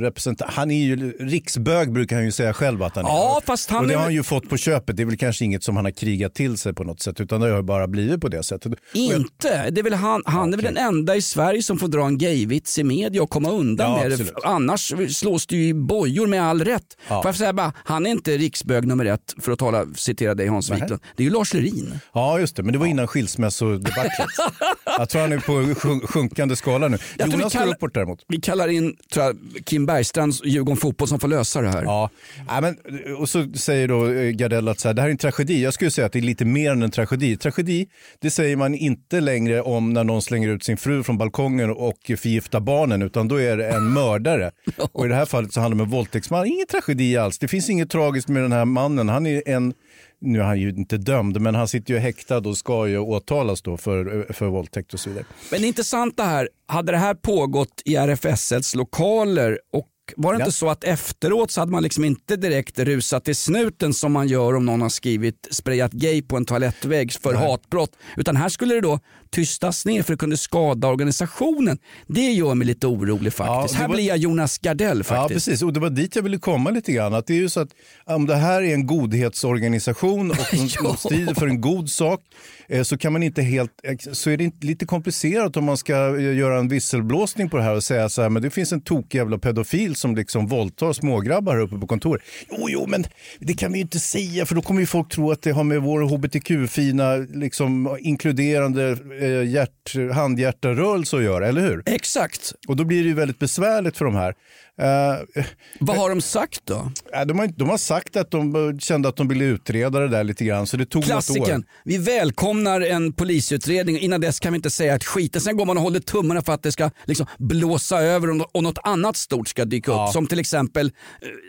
representant. 0.01 0.53
Han 0.55 0.71
är 0.71 0.85
ju 0.85 1.13
riksbög 1.13 1.93
brukar 1.93 2.17
han 2.17 2.25
ju 2.25 2.33
säga 2.33 2.53
själv 2.53 2.83
att 2.83 2.97
han 2.97 3.05
är. 3.05 3.09
Ja, 3.09 3.41
fast 3.47 3.71
han 3.71 3.81
och 3.83 3.89
det 3.89 3.95
har 3.95 4.03
han 4.03 4.15
ju 4.15 4.23
fått 4.23 4.49
på 4.49 4.57
köpet. 4.57 4.97
Det 4.97 5.03
är 5.03 5.05
väl 5.07 5.17
kanske 5.17 5.45
inget 5.45 5.63
som 5.65 5.77
han 5.77 5.85
har 5.85 5.93
krigat 5.93 6.35
till 6.35 6.59
sig 6.59 6.75
på 6.75 6.85
något 6.85 7.01
sätt 7.01 7.21
utan 7.21 7.41
det 7.41 7.51
har 7.51 7.57
ju 7.57 7.63
bara 7.63 7.87
blivit 7.89 8.21
på 8.21 8.29
det 8.29 8.43
sättet. 8.43 8.73
Inte. 8.95 9.71
Det 9.71 9.81
är 9.81 9.83
väl 9.83 9.95
han, 9.95 10.23
han 10.27 10.53
är 10.53 10.57
väl 10.57 10.75
den 10.75 10.77
enda 10.77 11.17
i 11.17 11.23
Sverige 11.23 11.63
som 11.63 11.79
får 11.79 11.89
dra 11.89 12.07
en 12.07 12.19
gayvits 12.19 12.79
i 12.79 12.85
media 12.85 13.23
och 13.23 13.31
komma 13.31 13.51
undan 13.51 13.91
Ja, 13.91 14.09
med 14.09 14.19
det. 14.19 14.33
Annars 14.45 14.93
slås 15.17 15.47
det 15.47 15.57
ju 15.57 15.69
i 15.69 15.75
bojor 15.75 16.27
med 16.27 16.43
all 16.43 16.65
rätt. 16.65 16.97
Ja. 17.09 17.23
Får 17.23 17.29
jag 17.29 17.37
säga 17.37 17.53
bara, 17.53 17.73
han 17.77 18.07
är 18.07 18.11
inte 18.11 18.37
riksbög 18.37 18.87
nummer 18.87 19.05
ett 19.05 19.35
för 19.41 19.53
att 19.53 19.59
tala, 19.59 19.87
citera 19.95 20.35
dig 20.35 20.47
Hans. 20.49 20.71
Wiklund. 20.71 21.01
Det 21.17 21.23
är 21.23 21.25
ju 21.25 21.31
Lars 21.33 21.55
Lerin. 21.55 21.95
Ja, 22.15 22.39
just 22.41 22.57
det. 22.57 22.63
Men 22.63 22.73
det 22.73 22.79
var 22.79 22.87
innan 22.87 23.07
skilsmässodebaclet. 23.07 24.27
jag 24.99 25.09
tror 25.09 25.21
han 25.23 25.33
är 25.33 25.39
på 25.39 25.53
sjun- 25.53 26.07
sjunkande 26.07 26.57
skala 26.57 26.89
nu. 26.89 26.99
Jag 27.19 27.19
tror 27.19 27.27
vi 27.27 27.33
Jonas 27.43 27.53
går 27.53 27.61
kallar- 27.61 27.75
uppåt 27.75 27.95
däremot. 27.95 28.25
Vi 28.29 28.41
kallar 28.41 28.69
in 28.69 28.97
tror 29.13 29.25
jag, 29.27 29.37
Kim 29.65 29.87
Bergstrands 29.87 30.45
Djurgården 30.45 30.77
Fotboll 30.77 31.09
som 31.09 31.21
får 31.21 31.29
lösa 31.29 31.61
det 31.61 31.69
här. 31.69 31.83
Ja, 31.83 32.11
ja 32.49 32.61
men, 32.61 32.77
och 33.17 33.29
så 33.29 33.53
säger 33.55 33.89
då 33.89 34.09
eh, 34.09 34.31
Gardell 34.31 34.69
att 34.69 34.81
så 34.81 34.89
här, 34.89 34.95
det 34.95 35.03
här 35.03 35.09
är 35.09 35.13
en 35.13 35.19
tragedi. 35.19 35.63
Jag 35.63 35.75
skulle 35.75 35.91
säga 35.91 36.07
att 36.07 36.13
det 36.13 36.19
är 36.19 36.23
lite 36.23 36.45
mer 36.45 36.73
än 36.73 36.83
en 36.83 36.91
tragedi. 36.91 37.37
Tragedi, 37.37 37.89
det 38.19 38.31
säger 38.31 38.57
man 38.57 38.75
inte 38.75 39.21
längre 39.21 39.63
om 39.63 39.93
när 39.93 40.05
någon 40.05 40.23
slänger 40.23 40.49
ut 40.49 40.65
sin 40.65 40.77
fru 40.77 41.03
från 41.03 41.19
balkongen 41.19 41.71
och 41.71 41.99
förgiftar 42.07 42.61
barnen, 42.61 43.03
utan 43.03 43.29
då 43.29 43.41
är 43.41 43.57
det 43.57 43.69
en 43.69 43.93
mördare. 43.93 44.51
Och 44.93 45.07
i 45.07 45.09
det 45.09 45.15
här 45.15 45.27
fallet 45.27 45.53
så 45.53 45.61
handlar 45.61 45.77
det 45.77 45.83
om 45.83 45.89
en 45.89 45.93
våldtäktsman. 45.93 46.47
Ingen 46.47 46.67
tragedi 46.67 47.17
alls. 47.17 47.39
Det 47.39 47.49
finns 47.49 47.71
inget 47.71 47.91
tragiskt 47.91 48.29
med 48.29 48.43
den 48.43 48.53
här 48.53 48.65
mannen. 48.65 49.09
Han 49.09 49.27
är 49.27 49.49
en 49.49 49.75
nu 50.23 50.39
är 50.41 50.45
han 50.45 50.61
ju 50.61 50.69
inte 50.71 50.97
dömd, 50.97 51.41
men 51.41 51.55
han 51.55 51.69
sitter 51.69 51.95
ju 51.95 52.01
häktad 52.01 52.39
och 52.39 52.57
ska 52.59 52.89
ju 52.89 52.99
åtalas 52.99 53.63
då 53.63 53.77
för, 53.77 54.27
för 54.33 54.47
våldtäkt 54.47 54.95
och 54.95 55.01
så 55.01 55.11
vidare. 55.11 55.25
Men 55.51 55.61
det 55.61 55.67
intressanta 55.67 56.23
här, 56.25 56.49
hade 56.67 56.93
det 56.93 56.99
här 56.99 57.15
pågått 57.15 57.83
i 57.85 57.97
RFSLs 57.97 58.75
lokaler 58.75 59.59
och 59.73 59.89
var 60.17 60.33
det 60.33 60.39
Ja. 60.39 60.45
inte 60.45 60.57
så 60.57 60.69
att 60.69 60.85
efteråt 60.85 61.51
så 61.51 61.61
hade 61.61 61.73
man 61.73 61.83
liksom 61.83 62.05
inte 62.05 62.37
direkt 62.37 62.79
rusat 62.79 63.25
till 63.25 63.37
snuten 63.37 63.95
som 63.95 64.13
man 64.13 64.29
gör 64.29 64.55
om 64.55 64.67
någon 64.67 64.83
har 64.83 64.89
skrivit 64.89 65.49
sprayat 65.51 65.93
gay 65.93 66.23
på 66.23 66.37
en 66.37 66.45
toalettvägg 66.45 67.13
för 67.13 67.33
Nej. 67.35 67.49
hatbrott. 67.49 67.91
Utan 68.17 68.37
här 68.37 68.49
skulle 68.49 68.75
det 68.75 68.81
då 68.81 68.99
tystas 69.33 69.85
ner 69.87 70.03
för 70.03 70.13
det 70.13 70.17
kunde 70.19 70.37
skada 70.37 70.89
organisationen. 70.89 71.79
Det 72.07 72.21
gör 72.33 72.55
mig 72.55 72.67
lite 72.67 72.87
orolig 72.87 73.33
faktiskt. 73.33 73.75
det 73.75 73.81
här 73.81 73.89
var- 73.89 73.95
blir 73.95 74.07
jag 74.09 74.17
Jonas 74.19 74.59
Gardell 74.59 74.99
Ja, 74.99 75.05
faktiskt. 75.05 75.47
precis. 75.47 75.63
Och 75.63 75.73
det 75.73 75.81
var 75.81 75.91
dit 75.91 76.17
jag 76.17 76.23
ville 76.23 76.39
komma 76.39 76.71
lite 76.71 76.93
grann. 76.93 77.15
Att 77.15 77.27
det 77.27 77.33
är 77.35 77.39
ju 77.39 77.49
så 77.49 77.61
att 77.61 77.69
om 78.05 78.27
det 78.27 78.37
här 78.37 78.63
är 78.63 78.75
en 78.75 78.87
godhetsorganisation 78.87 80.31
och 80.31 80.37
de 80.83 80.97
strider 80.97 81.35
för 81.35 81.47
en 81.47 81.61
god 81.61 81.91
sak 81.91 82.21
eh, 82.69 82.83
så 82.83 82.99
kan 82.99 83.13
man 83.13 83.23
inte 83.23 83.43
helt, 83.43 83.71
eh, 83.85 84.13
så 84.13 84.31
är 84.31 84.37
det 84.37 84.65
lite 84.65 84.87
komplicerat 84.87 85.57
om 85.57 85.65
man 85.65 85.77
ska 85.77 86.17
eh, 86.19 86.37
göra 86.37 86.59
en 86.59 86.69
visselblåsning 86.69 87.49
på 87.51 87.57
det 87.57 87.63
här 87.63 87.75
och 87.77 87.85
säga 87.85 88.09
så 88.09 88.23
här, 88.23 88.29
men 88.29 88.43
det 88.43 88.51
finns 88.51 88.73
en 88.73 88.81
tokig 88.81 89.19
jävla 89.19 89.39
pedofil 89.39 89.97
som 89.97 90.17
liksom 90.17 90.47
våldtar 90.47 90.93
smågrabbar 90.93 91.53
här 91.55 91.61
uppe 91.63 91.79
på 91.79 91.87
kontoret. 91.87 92.23
Jo, 92.51 92.67
jo, 92.69 92.87
men 92.87 93.05
det 93.39 93.55
kan 93.55 93.73
vi 93.73 93.79
ju 93.79 93.83
inte 93.83 93.99
säga 93.99 94.47
för 94.47 94.55
då 94.55 94.63
kommer 94.63 94.81
ju 94.81 94.87
folk 94.87 95.09
tro 95.13 95.31
att 95.33 95.43
det 95.43 95.51
har 95.51 95.65
med 95.65 95.83
vår 95.83 96.01
hbtq-fina, 96.03 97.17
liksom 97.17 97.97
inkluderande 98.01 98.97
eh, 99.23 99.49
hjärt, 99.49 100.13
handhjärtarörelse 100.13 101.17
att 101.17 101.23
göra, 101.23 101.49
eller 101.49 101.61
hur? 101.61 101.83
Exakt. 101.87 102.53
Och 102.69 102.77
då 102.77 102.85
blir 102.85 103.03
det 103.03 103.09
ju 103.09 103.15
väldigt 103.15 103.39
besvärligt 103.39 103.97
för 103.97 104.05
de 104.05 104.15
här. 104.15 104.35
Eh, 104.81 105.45
Vad 105.81 105.97
har 105.97 106.09
de 106.09 106.21
sagt 106.21 106.61
då? 106.65 106.75
eh, 107.15 107.27
de, 107.27 107.39
har, 107.39 107.47
de 107.47 107.69
har 107.69 107.77
sagt 107.79 108.17
att 108.17 108.31
de 108.31 108.69
eh, 108.71 108.79
kände 108.79 109.09
att 109.09 109.17
de 109.17 109.29
ville 109.29 109.45
utreda 109.45 109.99
det 110.01 110.09
där 110.09 110.25
lite 110.25 110.45
grann, 110.45 110.67
så 110.67 110.77
det 110.77 110.87
tog 110.87 111.03
något 111.03 111.09
Klassiken. 111.11 111.61
år. 111.61 111.65
Vi 111.85 111.99
välkomnar 111.99 112.81
en 112.81 113.13
polisutredning. 113.13 113.99
Innan 113.99 114.21
dess 114.21 114.41
kan 114.41 114.53
vi 114.53 114.57
inte 114.57 114.71
säga 114.71 114.95
ett 114.95 115.05
skit. 115.05 115.43
Sen 115.43 115.57
går 115.57 115.67
man 115.67 115.77
och 115.77 115.83
håller 115.83 116.01
tummarna 116.01 116.43
för 116.43 116.53
att 116.53 116.63
det 116.63 116.73
ska 116.73 116.91
liksom 117.05 117.27
blåsa 117.39 117.99
över 118.03 118.31
och 118.31 118.37
nå- 118.37 118.49
och 118.55 118.63
något 118.63 118.79
annat 118.85 119.17
stort 119.17 119.49
ska 119.49 119.65
dyka 119.65 119.93
upp. 119.93 120.13
Som 120.13 120.27
till 120.27 120.39
exempel, 120.39 120.87
eh, 120.87 120.93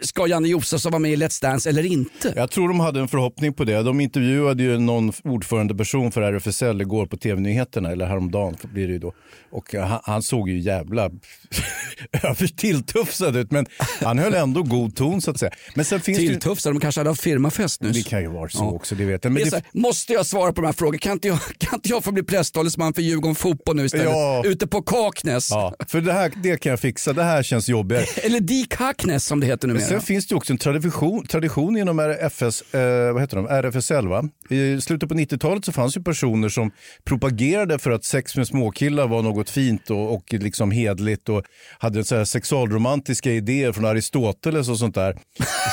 ska 0.03 0.27
Janne 0.27 0.47
Josefsson 0.47 0.91
vara 0.91 0.99
med 0.99 1.11
i 1.11 1.15
Let's 1.15 1.41
Dance 1.41 1.69
eller 1.69 1.85
inte? 1.85 2.33
Jag 2.35 2.51
tror 2.51 2.67
de 2.67 2.79
hade 2.79 2.99
en 2.99 3.07
förhoppning 3.07 3.53
på 3.53 3.63
det. 3.63 3.83
De 3.83 3.99
intervjuade 4.01 4.63
ju 4.63 4.77
någon 4.79 5.13
ordförandeperson 5.23 6.11
för 6.11 6.21
RFSL 6.21 6.81
igår 6.81 7.05
på 7.05 7.17
tv-nyheterna, 7.17 7.91
eller 7.91 8.05
häromdagen 8.05 8.55
blir 8.73 8.87
det 8.87 8.93
ju 8.93 8.99
då. 8.99 9.13
Och 9.51 9.75
eh, 9.75 9.85
han, 9.85 9.99
han 10.03 10.21
såg 10.23 10.49
ju 10.49 10.59
jävla 10.59 11.03
över 12.23 12.47
tilltufsad 13.17 13.35
ut, 13.35 13.51
men 13.51 13.65
han 14.01 14.19
höll 14.19 14.33
ändå 14.33 14.63
god 14.63 14.95
ton 14.95 15.21
så 15.21 15.31
att 15.31 15.39
säga. 15.39 15.51
Men 15.75 15.85
sen 15.85 16.01
finns 16.01 16.17
det 16.17 16.23
ju... 16.23 16.39
De 16.63 16.79
kanske 16.79 16.99
hade 16.99 17.09
haft 17.09 17.21
firmafest 17.21 17.81
nyss. 17.81 18.03
Det 18.03 18.09
kan 18.09 18.21
ju 18.21 18.27
vara 18.27 18.49
så 18.49 18.57
Ja. 18.63 18.71
också, 18.71 18.95
det 18.95 19.05
vet 19.05 19.23
jag. 19.23 19.33
Men 19.33 19.43
det 19.43 19.49
det, 19.49 19.63
måste 19.79 20.13
jag 20.13 20.25
svara 20.25 20.53
på 20.53 20.61
de 20.61 20.65
här 20.67 20.73
frågorna? 20.73 20.97
Kan 20.97 21.11
inte 21.11 21.27
jag, 21.27 21.39
kan 21.57 21.75
inte 21.75 21.89
jag 21.89 22.03
få 22.03 22.11
bli 22.11 22.23
presstalesman 22.23 22.93
för 22.93 23.01
Djurgården 23.01 23.35
Fotboll 23.35 23.75
nu 23.75 23.85
istället? 23.85 24.05
Ja. 24.05 24.43
Ute 24.45 24.67
på 24.67 24.81
Kaknäs. 24.81 25.51
ja, 25.51 25.73
för 25.87 26.01
det 26.01 26.13
här 26.13 26.31
det 26.43 26.57
kan 26.57 26.69
jag 26.69 26.79
fixa, 26.79 27.13
det 27.13 27.23
här 27.23 27.43
känns 27.43 27.69
jobbigare. 27.69 28.03
Eller 28.23 28.39
Dik 28.39 28.75
Hacknäs 28.75 29.25
som 29.25 29.39
det 29.39 29.45
heter 29.47 29.67
Men 29.67 29.75
numera. 29.75 29.89
sen 29.89 30.01
finns 30.01 30.27
det 30.27 30.35
också 30.35 30.53
en 30.53 30.57
tradition, 30.59 31.27
tradition 31.27 31.77
inom 31.77 31.99
RFS, 31.99 32.73
eh, 32.73 33.13
vad 33.13 33.21
heter 33.21 33.35
de? 33.37 33.47
RFSL. 33.47 34.07
Va? 34.07 34.23
I 34.49 34.81
slutet 34.81 35.09
på 35.09 35.15
90-talet 35.15 35.65
så 35.65 35.71
fanns 35.71 35.97
ju 35.97 36.03
personer 36.03 36.49
som 36.49 36.71
propagerade 37.05 37.79
för 37.79 37.91
att 37.91 38.05
sex 38.05 38.35
med 38.37 38.47
småkillar 38.47 39.07
var 39.07 39.21
något 39.21 39.49
fint 39.49 39.89
och, 39.89 40.13
och 40.13 40.33
liksom 40.33 40.71
hedligt 40.71 41.29
och 41.29 41.43
hade 41.79 42.03
så 42.03 42.15
här 42.15 42.25
sexualromantiska 43.03 43.31
idéer 43.31 43.71
från 43.71 43.85
Aristoteles 43.85 44.69
och 44.69 44.79
sånt 44.79 44.95
där. 44.95 45.17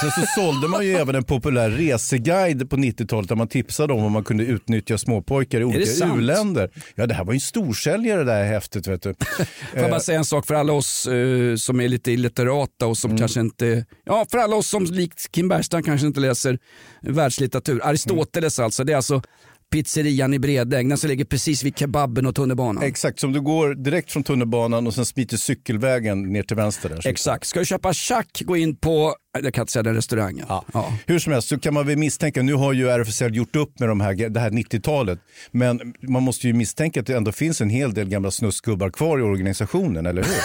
Sen 0.01 0.11
så 0.11 0.21
sålde 0.37 0.69
man 0.69 0.87
ju 0.87 0.95
även 0.95 1.15
en 1.15 1.25
populär 1.25 1.71
reseguide 1.71 2.71
på 2.71 2.77
90-talet 2.77 3.29
där 3.29 3.37
man 3.37 3.49
tipsade 3.49 3.93
om 3.93 4.03
hur 4.03 4.09
man 4.09 4.25
kunde 4.25 4.45
utnyttja 4.45 4.99
småpojkar 4.99 5.61
i 5.61 5.65
olika 5.65 6.07
u-länder. 6.07 6.71
Ja, 6.95 7.07
det 7.07 7.15
här 7.15 7.25
var 7.25 7.33
ju 7.33 7.37
en 7.37 7.41
storsäljare 7.41 8.25
det 8.25 8.33
här 8.33 8.45
häftet. 8.45 8.87
Vet 8.87 9.03
du. 9.03 9.15
Får 9.15 9.47
jag 9.81 9.91
bara 9.91 10.01
säga 10.01 10.19
en 10.19 10.25
sak 10.25 10.47
för 10.47 10.55
alla 10.55 10.73
oss 10.73 11.07
eh, 11.07 11.57
som 11.57 11.81
är 11.81 11.89
lite 11.89 12.13
illiterata 12.13 12.87
och 12.87 12.97
som 12.97 13.19
kanske 13.19 13.41
inte, 13.41 13.85
ja 14.05 14.27
för 14.31 14.39
alla 14.39 14.57
oss 14.57 14.69
som 14.69 14.85
likt 14.85 15.33
Kim 15.33 15.49
Bergstrand 15.49 15.85
kanske 15.85 16.07
inte 16.07 16.21
läser 16.21 16.59
världslitteratur. 17.03 17.81
Aristoteles 17.85 18.59
alltså, 18.59 18.85
det 18.85 18.93
är 18.93 18.97
alltså 18.97 19.23
pizzerian 19.71 20.35
i 20.35 20.39
Bredäng, 20.39 20.89
den 20.89 20.99
som 20.99 21.11
ligger 21.11 21.25
precis 21.25 21.65
vid 21.65 21.79
kebaben 21.79 22.27
och 22.27 22.35
tunnelbanan. 22.35 22.83
Exakt, 22.83 23.21
som 23.21 23.33
du 23.33 23.41
går 23.41 23.75
direkt 23.75 24.13
från 24.13 24.23
tunnelbanan 24.23 24.87
och 24.87 24.95
sen 24.95 25.07
smiter 25.07 25.37
cykelvägen 25.37 26.33
ner 26.33 26.43
till 26.43 26.57
vänster. 26.57 26.89
Där. 26.89 27.07
Exakt, 27.07 27.47
ska 27.47 27.61
du 27.61 27.67
köpa 27.67 27.93
tjack, 27.93 28.43
gå 28.45 28.57
in 28.57 28.77
på, 28.77 29.15
jag 29.43 29.55
kan 29.55 29.63
inte 29.63 29.73
säga 29.73 29.83
den 29.83 29.95
restaurangen. 29.95 30.47
Ja. 30.49 30.93
Hur 31.07 31.19
som 31.19 31.33
helst 31.33 31.49
så 31.49 31.59
kan 31.59 31.75
man 31.75 31.87
väl 31.87 31.97
misstänka, 31.99 32.43
nu 32.43 32.55
har 32.55 32.73
ju 32.73 32.89
RFSL 32.89 33.35
gjort 33.35 33.57
upp 33.57 33.79
med 33.81 33.89
de 33.89 34.01
här, 34.01 34.29
det 34.29 34.41
här 34.41 34.51
90-talet, 34.51 35.19
men 35.51 35.95
man 36.03 36.23
måste 36.23 36.47
ju 36.47 36.53
misstänka 36.53 37.01
att 37.01 37.07
det 37.07 37.17
ändå 37.17 37.33
finns 37.33 37.61
en 37.61 37.71
hel 37.71 37.95
del 37.95 38.09
gamla 38.09 38.31
snuskgubbar 38.31 38.91
kvar 38.91 39.19
i 39.19 39.23
organisationen, 39.23 40.07
eller 40.07 40.23
hur? 40.23 40.33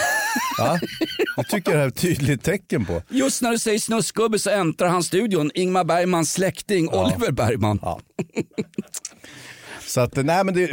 Ja, 0.58 0.78
jag 1.36 1.48
tycker 1.48 1.70
det 1.72 1.76
här 1.76 1.84
är 1.84 1.88
ett 1.88 1.96
tydligt 2.00 2.42
tecken 2.42 2.84
på. 2.84 3.02
Just 3.08 3.42
när 3.42 3.50
du 3.50 3.58
säger 3.58 3.78
snuskgubbe 3.78 4.38
så 4.38 4.50
äntrar 4.50 4.88
han 4.88 5.02
studion, 5.02 5.50
Ingmar 5.54 5.84
Bergmans 5.84 6.32
släkting 6.32 6.88
Oliver 6.88 7.32
Bergman. 7.32 7.78
Ja. 7.82 8.00
Så 9.86 10.00
att, 10.00 10.16
nej 10.16 10.44
men 10.44 10.54
det, 10.54 10.70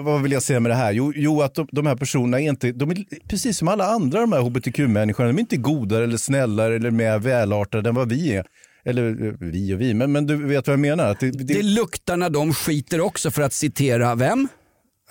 vad 0.00 0.22
vill 0.22 0.32
jag 0.32 0.42
säga 0.42 0.60
med 0.60 0.70
det 0.70 0.74
här? 0.74 0.92
Jo, 0.92 1.12
jo 1.16 1.42
att 1.42 1.54
de, 1.54 1.68
de 1.72 1.86
här 1.86 1.96
personerna 1.96 2.40
är 2.40 2.48
inte, 2.48 2.72
de 2.72 2.90
är 2.90 3.04
precis 3.28 3.58
som 3.58 3.68
alla 3.68 3.84
andra 3.84 4.20
de 4.20 4.32
här 4.32 4.40
hbtq-människorna, 4.40 5.28
de 5.28 5.36
är 5.36 5.40
inte 5.40 5.56
godare 5.56 6.04
eller 6.04 6.16
snällare 6.16 6.76
eller 6.76 6.90
mer 6.90 7.18
välartade 7.18 7.88
än 7.88 7.94
vad 7.94 8.08
vi 8.08 8.36
är. 8.36 8.44
Eller 8.84 9.26
eh, 9.26 9.32
vi 9.40 9.74
och 9.74 9.80
vi, 9.80 9.94
men, 9.94 10.12
men 10.12 10.26
du 10.26 10.46
vet 10.46 10.66
vad 10.66 10.72
jag 10.72 10.80
menar? 10.80 11.10
Att 11.10 11.20
det, 11.20 11.30
det, 11.30 11.44
Det 11.44 11.62
luktar 11.62 12.16
när 12.16 12.30
de 12.30 12.54
skiter 12.54 13.00
också 13.00 13.30
för 13.30 13.42
att 13.42 13.52
citera 13.52 14.14
vem? 14.14 14.48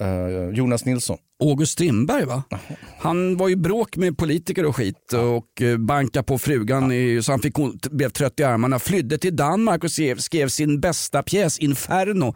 Eh, 0.02 0.50
Jonas 0.54 0.86
Nilsson. 0.86 1.18
August 1.44 1.72
Strindberg 1.72 2.26
va? 2.26 2.44
Han 3.00 3.38
var 3.38 3.48
ju 3.48 3.56
bråk 3.56 3.98
med 3.98 4.18
politiker 4.18 4.66
och 4.66 4.76
skit 4.76 5.14
och 5.14 5.62
eh, 5.62 5.78
banka 5.78 6.24
på 6.24 6.38
frugan 6.38 6.92
i, 6.92 7.22
så 7.24 7.32
han 7.32 7.40
fick 7.40 7.56
blev 7.92 8.10
trött 8.10 8.40
i 8.40 8.44
armarna. 8.44 8.80
Flydde 8.80 9.18
till 9.18 9.36
Danmark 9.36 9.84
och 9.84 9.92
skrev, 9.92 10.18
skrev 10.18 10.48
sin 10.48 10.80
bästa 10.80 11.24
pjäs 11.24 11.60
Inferno 11.60 12.36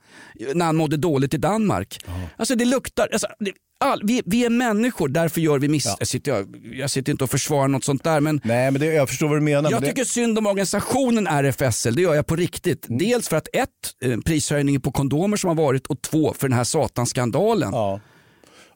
när 0.54 0.66
han 0.66 0.76
mådde 0.76 0.98
dåligt 0.98 1.34
i 1.34 1.38
Danmark. 1.38 1.98
Alltså 2.38 2.56
det 2.56 2.66
luktar, 2.66 3.08
alltså, 3.12 3.28
det, 3.40 3.52
all, 3.80 4.02
vi, 4.04 4.22
vi 4.26 4.46
är 4.46 4.50
människor, 4.50 5.08
därför 5.08 5.42
gör 5.42 5.60
vi 5.60 5.68
miss... 5.68 5.96
Jag, 6.00 6.08
sitter, 6.08 6.32
jag, 6.32 6.56
jag 6.74 6.90
sitter 6.92 7.12
inte 7.12 7.24
och 7.24 7.30
försvarar 7.30 7.68
något 7.68 7.84
sånt 7.84 8.04
där 8.04 8.20
men 8.20 8.42
Nej 8.44 8.72
men 8.72 8.82
det, 8.82 8.86
jag 8.86 9.10
förstår 9.10 9.28
vad 9.28 9.38
du 9.38 9.42
menar. 9.42 9.72
jag 9.72 9.82
men 9.82 9.90
tycker 9.90 10.02
det, 10.02 10.10
synd 10.10 10.38
om 10.38 10.46
organisationen 10.46 11.28
RFSL, 11.28 11.96
det 11.96 12.02
gör 12.02 12.16
jag 12.16 12.28
på 12.28 12.36
riktigt. 12.36 12.86
Dels 12.90 13.30
för 13.30 13.38
att 13.38 13.48
ett, 13.54 13.70
eh, 14.04 14.20
prishöjningen 14.20 14.82
på 14.82 14.92
kondomer 14.92 15.38
som 15.38 15.48
har 15.48 15.56
varit 15.56 15.88
och 15.88 16.02
två, 16.02 16.34
för 16.34 16.48
den 16.48 16.58
här 16.58 16.64
satanskandalen. 16.64 17.70
ja. 17.74 18.00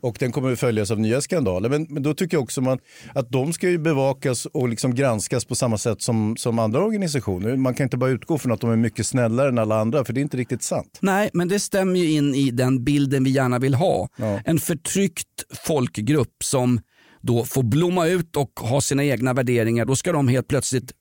Och 0.01 0.17
den 0.19 0.31
kommer 0.31 0.51
att 0.51 0.59
följas 0.59 0.91
av 0.91 0.99
nya 0.99 1.21
skandaler. 1.21 1.69
Men, 1.69 1.87
men 1.89 2.03
då 2.03 2.13
tycker 2.13 2.37
jag 2.37 2.43
också 2.43 2.61
man, 2.61 2.79
att 3.15 3.29
de 3.29 3.53
ska 3.53 3.69
ju 3.69 3.77
bevakas 3.77 4.45
och 4.45 4.69
liksom 4.69 4.95
granskas 4.95 5.45
på 5.45 5.55
samma 5.55 5.77
sätt 5.77 6.01
som, 6.01 6.37
som 6.37 6.59
andra 6.59 6.85
organisationer. 6.85 7.55
Man 7.55 7.73
kan 7.73 7.83
inte 7.83 7.97
bara 7.97 8.09
utgå 8.09 8.37
från 8.37 8.51
att 8.51 8.61
de 8.61 8.71
är 8.71 8.75
mycket 8.75 9.07
snällare 9.07 9.49
än 9.49 9.57
alla 9.57 9.79
andra, 9.79 10.05
för 10.05 10.13
det 10.13 10.19
är 10.19 10.21
inte 10.21 10.37
riktigt 10.37 10.63
sant. 10.63 10.97
Nej, 11.01 11.29
men 11.33 11.47
det 11.47 11.59
stämmer 11.59 11.99
ju 11.99 12.11
in 12.11 12.35
i 12.35 12.51
den 12.51 12.83
bilden 12.83 13.23
vi 13.23 13.29
gärna 13.29 13.59
vill 13.59 13.73
ha. 13.73 14.09
Ja. 14.15 14.39
En 14.45 14.59
förtryckt 14.59 15.27
folkgrupp 15.65 16.43
som 16.43 16.81
då 17.21 17.45
får 17.45 17.63
blomma 17.63 18.07
ut 18.07 18.35
och 18.35 18.59
ha 18.59 18.81
sina 18.81 19.05
egna 19.05 19.33
värderingar. 19.33 19.85
Då 19.85 19.95
ska 19.95 20.11
de 20.11 20.27
helt 20.27 20.47
plötsligt 20.47 20.91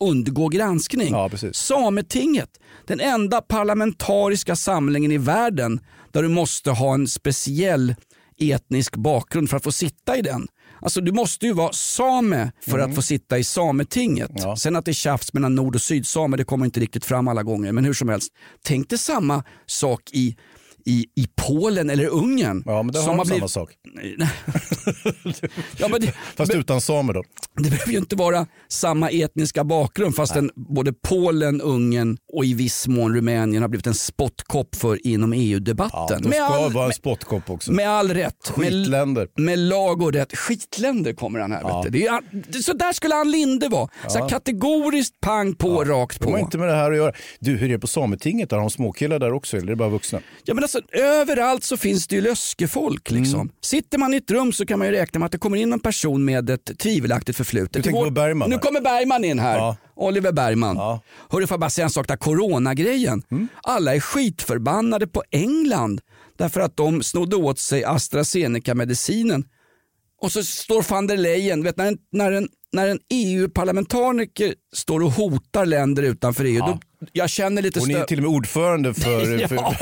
undgå 0.00 0.48
granskning. 0.48 1.12
Ja, 1.12 1.28
precis. 1.28 1.56
Sametinget, 1.56 2.50
den 2.86 3.00
enda 3.00 3.40
parlamentariska 3.40 4.56
samlingen 4.56 5.12
i 5.12 5.18
världen 5.18 5.80
där 6.12 6.22
du 6.22 6.28
måste 6.28 6.70
ha 6.70 6.94
en 6.94 7.08
speciell 7.08 7.94
etnisk 8.38 8.96
bakgrund 8.96 9.50
för 9.50 9.56
att 9.56 9.64
få 9.64 9.72
sitta 9.72 10.16
i 10.16 10.22
den. 10.22 10.46
Alltså 10.80 11.00
du 11.00 11.12
måste 11.12 11.46
ju 11.46 11.52
vara 11.52 11.72
same 11.72 12.52
för 12.60 12.78
att 12.78 12.94
få 12.94 13.02
sitta 13.02 13.38
i 13.38 13.44
Sametinget. 13.44 14.30
Mm. 14.30 14.42
Ja. 14.42 14.56
Sen 14.56 14.76
att 14.76 14.84
det 14.84 14.90
är 14.90 14.92
tjafs 14.92 15.32
mellan 15.32 15.54
nord 15.54 15.74
och 15.74 15.82
sydsamer 15.82 16.36
det 16.36 16.44
kommer 16.44 16.64
inte 16.64 16.80
riktigt 16.80 17.04
fram 17.04 17.28
alla 17.28 17.42
gånger. 17.42 17.72
Men 17.72 17.84
hur 17.84 17.92
som 17.92 18.08
helst, 18.08 18.32
tänk 18.64 18.88
dig 18.88 18.98
samma 18.98 19.44
sak 19.66 20.10
i, 20.12 20.36
i, 20.86 21.06
i 21.16 21.26
Polen 21.48 21.90
eller 21.90 22.06
Ungern. 22.06 22.62
Ja, 22.66 22.82
men 22.82 22.92
det 22.92 22.98
har 22.98 23.06
som 23.06 23.16
de 23.16 23.24
samma 23.26 23.34
blivit- 23.36 23.50
sak. 23.50 23.70
ja, 25.78 25.88
men 25.88 26.00
det, 26.00 26.14
Fast 26.36 26.54
utan 26.54 26.80
samer 26.80 27.12
då. 27.12 27.22
det 27.56 27.70
behöver 27.70 27.92
ju 27.92 27.98
inte 27.98 28.16
vara 28.16 28.46
samma 28.68 29.10
etniska 29.10 29.64
bakgrund 29.64 30.16
fastän 30.16 30.50
både 30.56 30.92
Polen, 30.92 31.60
Ungern 31.60 32.16
och 32.32 32.44
i 32.44 32.54
viss 32.54 32.88
mån 32.88 33.14
Rumänien 33.14 33.62
har 33.62 33.68
blivit 33.68 33.86
en 33.86 33.94
spottkopp 33.94 34.74
för 34.74 35.06
inom 35.06 35.32
Ja, 35.34 35.40
EU-debatten. 35.40 36.22
de 36.22 36.28
med, 36.28 36.36
ska 36.36 36.44
all, 36.44 36.72
vara 36.72 36.86
en 36.86 36.92
spottkopp 36.92 37.50
också. 37.50 37.72
med 37.72 37.88
all 37.88 38.10
rätt. 38.14 38.56
Med, 38.56 38.66
Skitländer. 38.72 39.28
med 39.36 39.58
lag 39.58 40.02
och 40.02 40.12
rätt. 40.12 40.36
Skitländer 40.36 41.12
kommer 41.12 41.38
han 41.40 41.52
här. 41.52 41.60
Ja. 41.62 41.84
Det 41.90 42.06
är, 42.06 42.20
det- 42.52 42.62
så 42.62 42.72
där 42.72 42.92
skulle 42.92 43.14
Ann 43.14 43.30
Linde 43.30 43.68
vara. 43.68 43.88
Så 44.08 44.18
här 44.18 44.28
kategoriskt 44.28 45.20
pang 45.20 45.54
på, 45.54 45.84
rakt 45.84 46.20
på. 46.20 46.30
har 46.30 46.38
inte 46.38 46.58
med 46.58 46.68
det 46.68 46.74
här 46.74 46.90
att 46.90 46.96
göra. 46.96 47.12
Du, 47.40 47.56
hur 47.56 47.68
är 47.68 47.72
det 47.72 47.78
på 47.78 47.86
Sametinget? 47.86 48.50
Har 48.50 48.58
de 48.58 48.70
småkillar 48.70 49.18
där 49.18 49.32
också 49.32 49.56
eller 49.56 49.66
är 49.66 49.70
det 49.70 49.76
bara 49.76 49.88
vuxna? 49.88 50.20
Ja, 50.44 50.54
men 50.54 50.62
alltså, 50.74 50.96
överallt 50.96 51.64
så 51.64 51.76
finns 51.76 52.06
det 52.06 52.16
ju 52.16 52.22
löskefolk. 52.22 53.10
Liksom. 53.10 53.40
Mm. 53.40 53.52
Sitter 53.60 53.98
man 53.98 54.14
i 54.14 54.16
ett 54.16 54.30
rum 54.30 54.52
så 54.52 54.66
kan 54.66 54.78
man 54.78 54.88
ju 54.88 54.94
räkna 54.94 55.18
med 55.18 55.26
att 55.26 55.32
det 55.32 55.38
kommer 55.38 55.56
in 55.56 55.72
en 55.72 55.80
person 55.80 56.24
med 56.24 56.50
ett 56.50 56.78
tvivelaktigt 56.78 57.36
förflutet. 57.36 57.90
På 57.90 58.10
Bergman 58.10 58.50
Nu 58.50 58.58
kommer 58.58 58.80
Bergman 58.80 59.24
in 59.24 59.38
här. 59.38 59.56
Ja. 59.56 59.76
Oliver 59.94 60.32
Bergman. 60.32 60.76
Ja. 60.76 61.00
Hörru, 61.28 61.46
får 61.46 61.54
jag 61.54 61.60
bara 61.60 61.70
säga 61.70 61.84
en 61.84 61.90
sak 61.90 62.08
där, 62.08 62.16
coronagrejen. 62.16 63.22
Mm. 63.30 63.48
Alla 63.62 63.94
är 63.94 64.00
skitförbannade 64.00 65.06
på 65.06 65.22
England 65.30 66.00
därför 66.36 66.60
att 66.60 66.76
de 66.76 67.02
snodde 67.02 67.36
åt 67.36 67.58
sig 67.58 67.84
AstraZeneca-medicinen. 67.84 69.44
Och 70.20 70.32
så 70.32 70.44
står 70.44 70.90
van 70.90 71.06
der 71.06 71.16
Leyen, 71.16 71.62
vet, 71.62 71.76
när 71.76 71.86
en, 71.86 71.98
när 72.12 72.32
en, 72.32 72.48
när 72.72 72.88
en 72.88 72.98
EU-parlamentariker 73.10 74.54
står 74.72 75.02
och 75.02 75.12
hotar 75.12 75.66
länder 75.66 76.02
utanför 76.02 76.44
EU, 76.44 76.60
då, 76.60 76.80
jag 77.12 77.30
känner 77.30 77.62
lite 77.62 77.80
Hon 77.80 77.90
är 77.90 78.04
till 78.04 78.18
och 78.18 78.22
med 78.22 78.30
ordförande 78.32 78.94
för, 78.94 79.48
för, 79.48 79.54
Ja. 79.56 79.74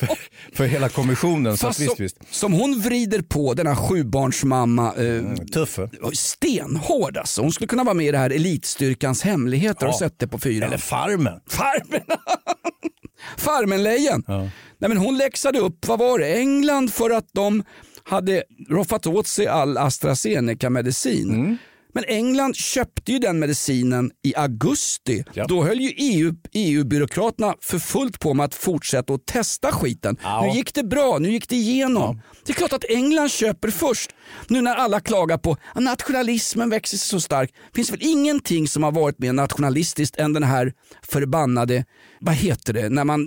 för, 0.00 0.08
för 0.56 0.64
hela 0.66 0.88
kommissionen. 0.88 1.56
Så 1.56 1.66
Fast 1.66 1.80
visst, 1.80 1.96
som, 1.96 2.02
visst. 2.02 2.16
som 2.30 2.52
hon 2.52 2.80
vrider 2.80 3.22
på 3.22 3.54
denna 3.54 3.76
sjubarnsmamma 3.76 4.94
eh, 4.94 5.34
Tuffe. 5.52 5.88
stenhård 6.12 7.16
alltså. 7.16 7.42
Hon 7.42 7.52
skulle 7.52 7.68
kunna 7.68 7.84
vara 7.84 7.94
med 7.94 8.06
i 8.06 8.10
det 8.10 8.18
här 8.18 8.30
Elitstyrkans 8.30 9.22
hemligheter. 9.22 9.86
Ja. 9.86 9.98
sett 9.98 10.18
det 10.18 10.26
på 10.28 10.38
fyran? 10.38 10.68
Eller 10.68 10.78
Farmen. 10.78 11.40
Farmen! 11.48 12.00
Farmenlejen. 13.36 14.22
Nej, 14.26 14.50
men 14.78 14.96
hon 14.96 15.18
läxade 15.18 15.58
upp, 15.58 15.86
vad 15.86 15.98
var 15.98 16.18
det, 16.18 16.34
England 16.34 16.92
för 16.92 17.10
att 17.10 17.28
de 17.32 17.62
hade 18.04 18.42
roffat 18.70 19.06
åt 19.06 19.26
sig 19.26 19.46
all 19.46 19.76
AstraZeneca-medicin. 19.78 21.58
Men 21.94 22.04
England 22.04 22.56
köpte 22.56 23.12
ju 23.12 23.18
den 23.18 23.38
medicinen 23.38 24.10
i 24.22 24.34
augusti. 24.36 25.24
Då 25.48 25.64
höll 25.64 25.80
ju 25.80 25.92
EU, 25.96 26.34
EU-byråkraterna 26.52 27.54
för 27.60 27.78
fullt 27.78 28.20
på 28.20 28.34
med 28.34 28.44
att 28.44 28.54
fortsätta 28.54 29.14
att 29.14 29.26
testa 29.26 29.72
skiten. 29.72 30.16
Ja. 30.22 30.40
Nu 30.46 30.56
gick 30.56 30.74
det 30.74 30.84
bra, 30.84 31.18
nu 31.18 31.30
gick 31.30 31.48
det 31.48 31.56
igenom. 31.56 32.20
Det 32.46 32.52
är 32.52 32.54
klart 32.54 32.72
att 32.72 32.84
England 32.88 33.30
köper 33.30 33.70
först. 33.70 34.10
Nu 34.48 34.60
när 34.62 34.74
alla 34.74 35.00
klagar 35.00 35.38
på 35.38 35.56
att 35.74 35.82
nationalismen 35.82 36.70
växer 36.70 36.96
sig 36.96 37.08
så 37.08 37.20
stark. 37.20 37.54
finns 37.74 37.92
väl 37.92 38.02
ingenting 38.02 38.68
som 38.68 38.82
har 38.82 38.92
varit 38.92 39.18
mer 39.18 39.32
nationalistiskt 39.32 40.16
än 40.16 40.32
den 40.32 40.42
här 40.42 40.72
förbannade, 41.02 41.84
vad 42.20 42.34
heter 42.34 42.72
det, 42.72 42.88
när 42.88 43.04
man 43.04 43.26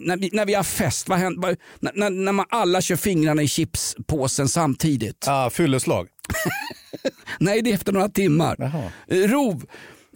när 0.00 0.16
vi, 0.16 0.30
när 0.32 0.46
vi 0.46 0.54
har 0.54 0.62
fest, 0.62 1.08
vad 1.08 1.18
händer, 1.18 1.56
när, 1.80 2.10
när 2.10 2.32
man 2.32 2.46
alla 2.48 2.80
kör 2.80 2.96
fingrarna 2.96 3.42
i 3.42 3.48
chipspåsen 3.48 4.48
samtidigt. 4.48 5.24
Ah, 5.28 5.50
fylleslag. 5.50 6.08
Nej, 7.38 7.62
det 7.62 7.70
är 7.70 7.74
efter 7.74 7.92
några 7.92 8.08
timmar. 8.08 8.72
Eh, 9.06 9.16
Rov, 9.18 9.66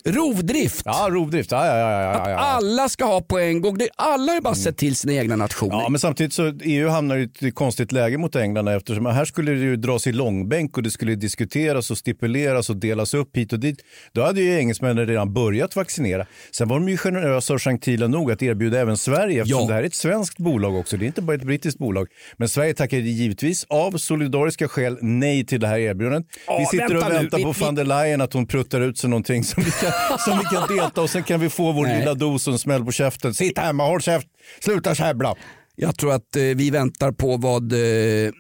rovdrift. 0.05 0.83
Ja, 0.85 1.09
rovdrift. 1.11 1.51
Ja, 1.51 1.67
ja, 1.67 1.77
ja, 1.79 2.03
ja, 2.03 2.11
Att 2.11 2.29
ja. 2.31 2.37
alla 2.37 2.89
ska 2.89 3.05
ha 3.05 3.21
på 3.21 3.39
en 3.39 3.61
gång. 3.61 3.79
Det, 3.79 3.89
alla 3.97 4.33
har 4.33 4.41
bara 4.41 4.55
sett 4.55 4.77
till 4.77 4.97
sina 4.97 5.13
egna 5.13 5.37
nationer. 5.37 5.75
Ja, 5.75 5.89
men 5.89 6.01
samtidigt 6.01 6.33
så 6.33 6.53
EU 6.63 6.89
hamnar 6.89 7.17
i 7.17 7.23
ett 7.49 7.55
konstigt 7.55 7.93
läge 7.93 8.19
mot 8.19 8.37
England 8.37 8.69
eftersom 8.69 9.07
här 9.07 9.25
skulle 9.25 9.51
det 9.53 9.59
ju 9.61 9.77
dras 9.77 10.07
i 10.07 10.13
långbänk 10.13 10.77
och 10.77 10.83
det 10.83 10.91
skulle 10.91 11.15
diskuteras 11.15 11.91
och 11.91 11.99
stipuleras 11.99 12.71
och 12.71 12.77
delas 12.77 13.15
upp 13.15 13.37
hit 13.37 13.53
och 13.53 13.61
dit. 13.61 13.79
Då 14.13 14.23
hade 14.23 14.41
ju 14.41 14.59
engelsmännen 14.59 15.07
redan 15.07 15.33
börjat 15.35 15.77
vaccinera. 15.77 16.27
Sen 16.57 16.69
var 16.69 16.77
de 16.81 16.89
ju 16.89 16.97
generösa 16.97 17.55
och 17.55 17.61
gentila 17.61 18.07
nog 18.07 18.33
att 18.33 18.43
erbjuda 18.43 18.79
även 18.81 18.97
Sverige 18.97 19.41
eftersom 19.43 19.61
Ja. 19.63 19.69
det 19.69 19.75
här 19.75 19.83
är 19.83 19.87
ett 19.87 19.95
svenskt 19.95 20.39
bolag 20.39 20.77
också. 20.77 20.97
Det 20.97 21.05
är 21.05 21.07
inte 21.07 21.23
bara 21.23 21.37
ett 21.37 21.43
brittiskt 21.43 21.79
bolag. 21.79 22.09
Men 22.37 22.49
Sverige 22.49 22.75
tackade 22.75 23.03
givetvis 23.03 23.65
av 23.69 23.93
solidariska 23.99 24.69
skäl 24.69 24.99
nej 25.01 25.47
till 25.47 25.61
det 25.61 25.67
här 25.67 25.79
erbjudandet. 25.79 26.27
Ja, 26.47 26.59
vi 26.59 26.67
sitter 26.67 26.87
och 26.97 27.03
vänta 27.03 27.09
nu. 27.09 27.15
väntar 27.15 27.39
Vi- 27.39 27.45
på 27.45 27.53
vi- 27.53 27.65
van 27.65 27.75
der 27.75 27.85
Leyen 27.85 28.21
att 28.21 28.33
hon 28.33 28.47
pruttar 28.47 28.81
ut 28.81 28.99
sig 28.99 29.11
någonting 29.11 29.45
som 29.45 29.63
vi 29.63 29.71
kan, 29.71 29.90
som 30.19 30.39
vi 30.39 30.45
kan 30.45 30.77
delta 30.77 31.03
och 31.03 31.11
sen 31.11 31.23
kan 31.23 31.41
vi 31.41 31.49
få 31.51 31.73
vår 31.73 31.87
Nej. 31.87 31.99
lilla 31.99 32.15
dos 32.15 32.49
och 32.49 32.61
smäll 32.61 32.85
på 32.85 32.93
käften. 32.93 33.35
Sitt 33.35 33.59
hemma, 33.59 33.85
håll 33.87 34.01
käft, 34.01 34.27
sluta 34.61 34.95
käbbla. 34.95 35.35
Jag 35.77 35.97
tror 35.99 36.13
att 36.13 36.37
eh, 36.37 36.43
vi 36.43 36.71
väntar 36.71 37.13
på 37.13 37.37
vad 37.37 37.73
eh, 37.73 37.79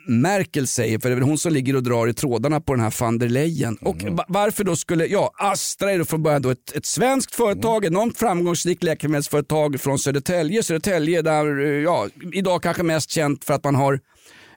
Merkel 0.09 0.67
säger, 0.67 0.99
för 0.99 1.09
det 1.09 1.15
är 1.15 1.17
väl 1.17 1.25
hon 1.29 1.39
som 1.39 1.53
ligger 1.53 1.77
och 1.77 1.83
drar 1.83 2.07
i 2.09 2.15
trådarna 2.15 2.61
på 2.61 2.75
den 2.75 2.83
här 2.85 2.95
van 3.01 3.19
der 3.19 3.29
Leyen. 3.29 3.77
Och 3.81 4.03
Mm. 4.03 4.17
va- 4.17 4.25
varför 4.29 4.65
då 4.65 4.77
skulle, 4.77 5.07
ja 5.07 5.31
Astra 5.39 5.93
är 5.93 5.99
då 5.99 6.05
från 6.05 6.23
början 6.23 6.43
då 6.43 6.51
ett, 6.51 6.77
ett 6.77 6.87
svenskt 6.87 7.35
företag, 7.35 7.85
Mm. 7.85 7.95
enormt 7.97 8.19
framgångsrikt 8.19 8.83
läkemedelsföretag 8.83 9.81
från 9.81 9.99
Södertälje. 9.99 10.63
Södertälje 10.63 11.23
där, 11.23 11.61
eh, 11.67 11.69
ja, 11.71 12.07
idag 12.33 12.63
kanske 12.63 12.83
mest 12.83 13.11
känt 13.11 13.45
för 13.45 13.55
att 13.55 13.65
man 13.65 13.75
har 13.75 14.01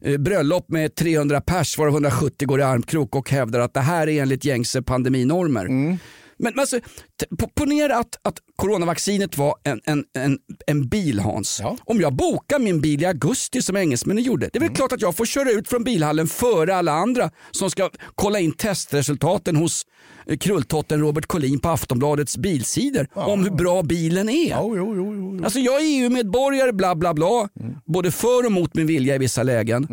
eh, 0.05 0.17
bröllop 0.17 0.69
med 0.69 0.95
300 0.95 1.41
pers 1.41 1.77
varav 1.77 1.93
170 1.93 2.47
går 2.47 2.59
i 2.59 2.63
armkrok 2.63 3.15
och 3.15 3.29
hävdar 3.29 3.59
att 3.59 3.73
det 3.73 3.81
här 3.81 4.09
är 4.09 4.21
enligt 4.21 4.45
gängse 4.45 4.81
pandeminormer. 4.81 5.65
Mm. 5.65 5.97
Men, 6.43 6.53
men 6.55 6.59
alltså, 6.61 6.79
ponera 7.55 7.97
att, 7.97 8.15
att 8.21 8.35
coronavaccinet 8.55 9.37
var 9.37 9.55
en, 9.63 9.81
en, 9.85 10.03
en, 10.17 10.37
en 10.67 10.87
bil 10.87 11.19
Hans. 11.19 11.61
Om 11.85 12.01
jag 12.01 12.13
bokar 12.15 12.59
min 12.59 12.81
bil 12.81 13.01
i 13.01 13.05
augusti 13.05 13.61
som 13.61 13.77
engelsmännen 13.77 14.23
gjorde, 14.23 14.49
det 14.53 14.57
är 14.57 14.59
väl 14.59 14.67
Mm. 14.67 14.75
klart 14.75 14.91
att 14.91 15.01
jag 15.01 15.15
får 15.17 15.25
köra 15.25 15.51
ut 15.51 15.67
från 15.67 15.83
bilhallen 15.83 16.27
före 16.27 16.75
alla 16.75 16.91
andra 16.91 17.29
som 17.51 17.69
ska 17.71 17.89
kolla 18.15 18.39
in 18.39 18.51
testresultaten 18.51 19.55
hos 19.55 19.85
eh, 20.27 20.37
krulltotten 20.37 20.99
Robert 21.01 21.25
Collin 21.25 21.59
på 21.59 21.69
Aftonbladets 21.69 22.37
bilsidor 22.37 23.07
om 23.13 23.43
hur 23.43 23.51
bra 23.51 23.83
bilen 23.83 24.29
är. 24.29 24.53
Alltså 25.43 25.59
jag 25.59 25.81
är 25.81 25.85
EU-medborgare, 25.85 26.71
bla 26.73 26.95
bla 26.95 27.13
bla, 27.13 27.49
Mm. 27.59 27.75
både 27.85 28.11
för 28.11 28.45
och 28.45 28.51
mot 28.51 28.73
min 28.75 28.87
vilja 28.87 29.15
i 29.15 29.17
vissa 29.17 29.43
lägen. 29.43 29.87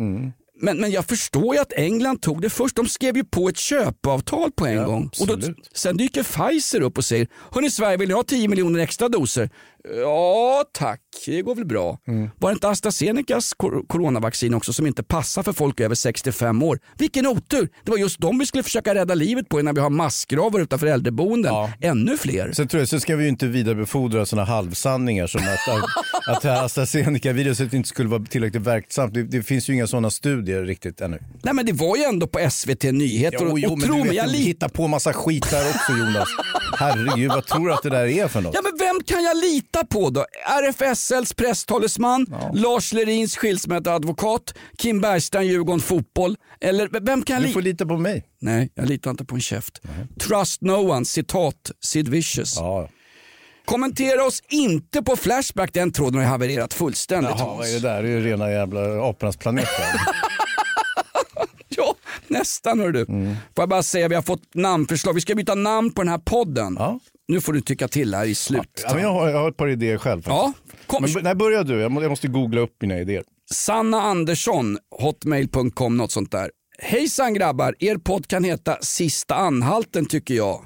Men, 0.61 0.77
men 0.77 0.91
jag 0.91 1.05
förstår 1.05 1.55
ju 1.55 1.61
att 1.61 1.73
England 1.73 2.21
tog 2.21 2.41
det 2.41 2.49
först. 2.49 2.75
De 2.75 2.87
skrev 2.87 3.17
ju 3.17 3.23
på 3.23 3.49
ett 3.49 3.57
köpavtal 3.57 4.51
på 4.51 4.65
en 4.65 4.83
gång. 4.83 5.09
Och 5.19 5.27
då, 5.27 5.37
sen 5.73 5.97
dyker 5.97 6.23
Pfizer 6.23 6.81
upp 6.81 6.97
och 6.97 7.05
säger, 7.05 7.27
hörni 7.51 7.71
Sverige 7.71 7.97
vill 7.97 8.07
ni 8.07 8.13
ha 8.13 8.23
10 8.23 8.47
miljoner 8.47 8.79
extra 8.79 9.09
doser? 9.09 9.49
Ja 9.89 10.63
tack, 10.73 10.99
det 11.25 11.41
går 11.41 11.55
väl 11.55 11.65
bra. 11.65 11.97
Var 12.39 12.49
det 12.49 12.53
inte 12.53 12.67
AstraZenecas 12.69 13.53
kor- 13.53 13.85
coronavaccin 13.87 14.53
också 14.53 14.73
som 14.73 14.87
inte 14.87 15.03
passar 15.03 15.43
för 15.43 15.53
folk 15.53 15.79
över 15.79 15.95
65 15.95 16.63
år? 16.63 16.79
Vilken 16.97 17.27
otur! 17.27 17.69
Det 17.83 17.91
var 17.91 17.97
just 17.97 18.19
dem 18.19 18.39
vi 18.39 18.45
skulle 18.45 18.63
försöka 18.63 18.95
rädda 18.95 19.15
livet 19.15 19.49
på 19.49 19.59
innan 19.59 19.75
vi 19.75 19.81
har 19.81 19.89
massgravar 19.89 20.59
utanför 20.59 20.87
äldreboenden. 20.87 21.53
Ännu 21.81 22.17
fler. 22.17 22.51
Sen, 22.51 22.67
tror 22.67 22.81
jag, 22.81 22.87
sen 22.89 23.01
ska 23.01 23.15
vi 23.15 23.23
ju 23.23 23.29
inte 23.29 23.47
vidarebefordra 23.47 24.25
sådana 24.25 24.45
halvsanningar 24.47 25.27
som 25.27 25.41
att, 25.41 25.67
att, 26.27 26.45
att 26.45 26.63
AstraZeneca-viruset 26.63 27.73
inte 27.73 27.89
skulle 27.89 28.09
vara 28.09 28.23
tillräckligt 28.25 28.63
verksamt. 28.63 29.13
Det, 29.13 29.23
det 29.23 29.43
finns 29.43 29.69
ju 29.69 29.73
inga 29.73 29.87
sådana 29.87 30.09
studier 30.09 30.63
riktigt 30.63 31.01
ännu. 31.01 31.19
Nej 31.43 31.53
men 31.53 31.65
det 31.65 31.73
var 31.73 31.97
ju 31.97 32.03
ändå 32.03 32.27
på 32.27 32.49
SVT 32.51 32.83
Nyheter 32.83 33.45
och, 33.45 33.51
och 33.51 33.59
men 33.79 33.81
tro 33.81 33.97
mig, 34.03 34.15
jag 34.15 34.27
litar 34.27 34.41
hittar 34.43 34.69
på 34.69 34.87
massa 34.87 35.13
skit 35.13 35.49
där 35.51 35.69
också 35.69 35.91
Jonas. 35.91 36.29
Herregud, 36.79 37.29
vad 37.31 37.45
tror 37.45 37.67
du 37.67 37.73
att 37.73 37.83
det 37.83 37.89
där 37.89 38.05
är 38.05 38.27
för 38.27 38.41
något? 38.41 38.53
Ja 38.55 38.61
men 38.63 38.77
vem 38.79 39.03
kan 39.05 39.23
jag 39.23 39.37
lita 39.37 39.70
på 39.79 40.09
då? 40.09 40.25
RFSLs 40.45 41.33
presstalesman, 41.33 42.25
Lars 42.53 42.93
Lerins 42.93 43.37
skilsmässoadvokat, 43.37 44.53
Kim 44.77 45.01
Bergstrand, 45.01 45.45
Djurgården 45.45 45.79
Fotboll. 45.79 46.35
Eller 46.61 47.05
vem 47.05 47.23
kan 47.23 47.41
Du 47.41 47.47
får 47.49 47.61
lita 47.61 47.85
på 47.85 47.97
mig. 47.97 48.23
Nej, 48.41 48.71
jag 48.75 48.89
litar 48.89 49.11
inte 49.11 49.25
på 49.25 49.35
en 49.35 49.41
käft. 49.41 49.81
Trust 50.19 50.61
no 50.61 50.91
one, 50.91 51.05
citat 51.05 51.71
Sid 51.83 52.09
Vicious. 52.09 52.57
Kommentera 53.65 54.23
oss 54.25 54.43
inte 54.49 55.01
på 55.03 55.15
Flashback, 55.15 55.73
den 55.73 55.91
tråden 55.91 56.19
har 56.19 56.27
havererat 56.27 56.73
fullständigt. 56.73 57.31
Jaha, 57.37 57.55
vad 57.57 57.67
är 57.67 57.73
det 57.73 57.79
där? 57.79 58.03
Det 58.03 58.09
är 58.09 58.11
ju 58.11 58.25
rena 58.25 58.51
jävla 58.51 59.09
apornas 59.09 59.37
planet. 59.37 59.67
Ja, 62.31 62.37
nästan 62.39 62.79
hör 62.79 62.91
du. 62.91 63.01
Mm. 63.01 63.25
Får 63.55 63.61
jag 63.61 63.69
bara 63.69 63.83
säga, 63.83 64.07
vi 64.07 64.15
har 64.15 64.21
fått 64.21 64.55
namnförslag. 64.55 65.13
Vi 65.13 65.21
ska 65.21 65.35
byta 65.35 65.55
namn 65.55 65.91
på 65.91 66.01
den 66.01 66.09
här 66.11 66.17
podden. 66.17 66.77
Nu 67.27 67.41
får 67.41 67.53
du 67.53 67.61
tycka 67.61 67.87
till 67.87 68.13
här 68.15 68.25
i 68.25 68.35
slutet. 68.35 68.83
Ja, 68.87 68.93
men 68.93 69.03
jag, 69.03 69.13
har, 69.13 69.29
jag 69.29 69.37
har 69.39 69.49
ett 69.49 69.57
par 69.57 69.67
idéer 69.67 69.97
själv. 69.97 70.21
Ja, 70.25 70.53
kom. 70.87 71.01
Men, 71.03 71.13
b- 71.13 71.19
nej, 71.23 71.35
börja 71.35 71.63
du. 71.63 71.79
Jag 71.81 71.91
må- 71.91 72.01
jag 72.01 72.09
måste 72.09 72.27
googla 72.27 72.61
upp 72.61 72.75
mina 72.81 72.99
idéer. 72.99 73.23
Sanna 73.51 74.01
Andersson, 74.01 74.77
hotmail.com, 74.99 75.97
något 75.97 76.11
sånt 76.11 76.31
där. 76.31 76.51
Hejsan 76.79 77.33
grabbar, 77.33 77.75
er 77.79 77.95
podd 77.97 78.27
kan 78.27 78.43
heta 78.43 78.77
Sista 78.81 79.35
anhalten 79.35 80.05
tycker 80.05 80.33
jag. 80.33 80.61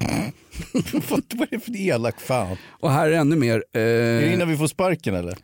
Vad 1.08 1.18
är 1.42 1.46
det 1.50 1.60
för 1.60 1.76
elak 1.76 2.20
fan? 2.20 2.56
Och 2.70 2.90
här 2.90 3.08
är 3.08 3.12
ännu 3.12 3.36
mer. 3.36 3.64
Är 3.72 3.80
det 4.20 4.26
Eh, 4.26 4.34
innan 4.34 4.48
vi 4.48 4.56
får 4.56 4.66
sparken 4.66 5.14
eller? 5.14 5.38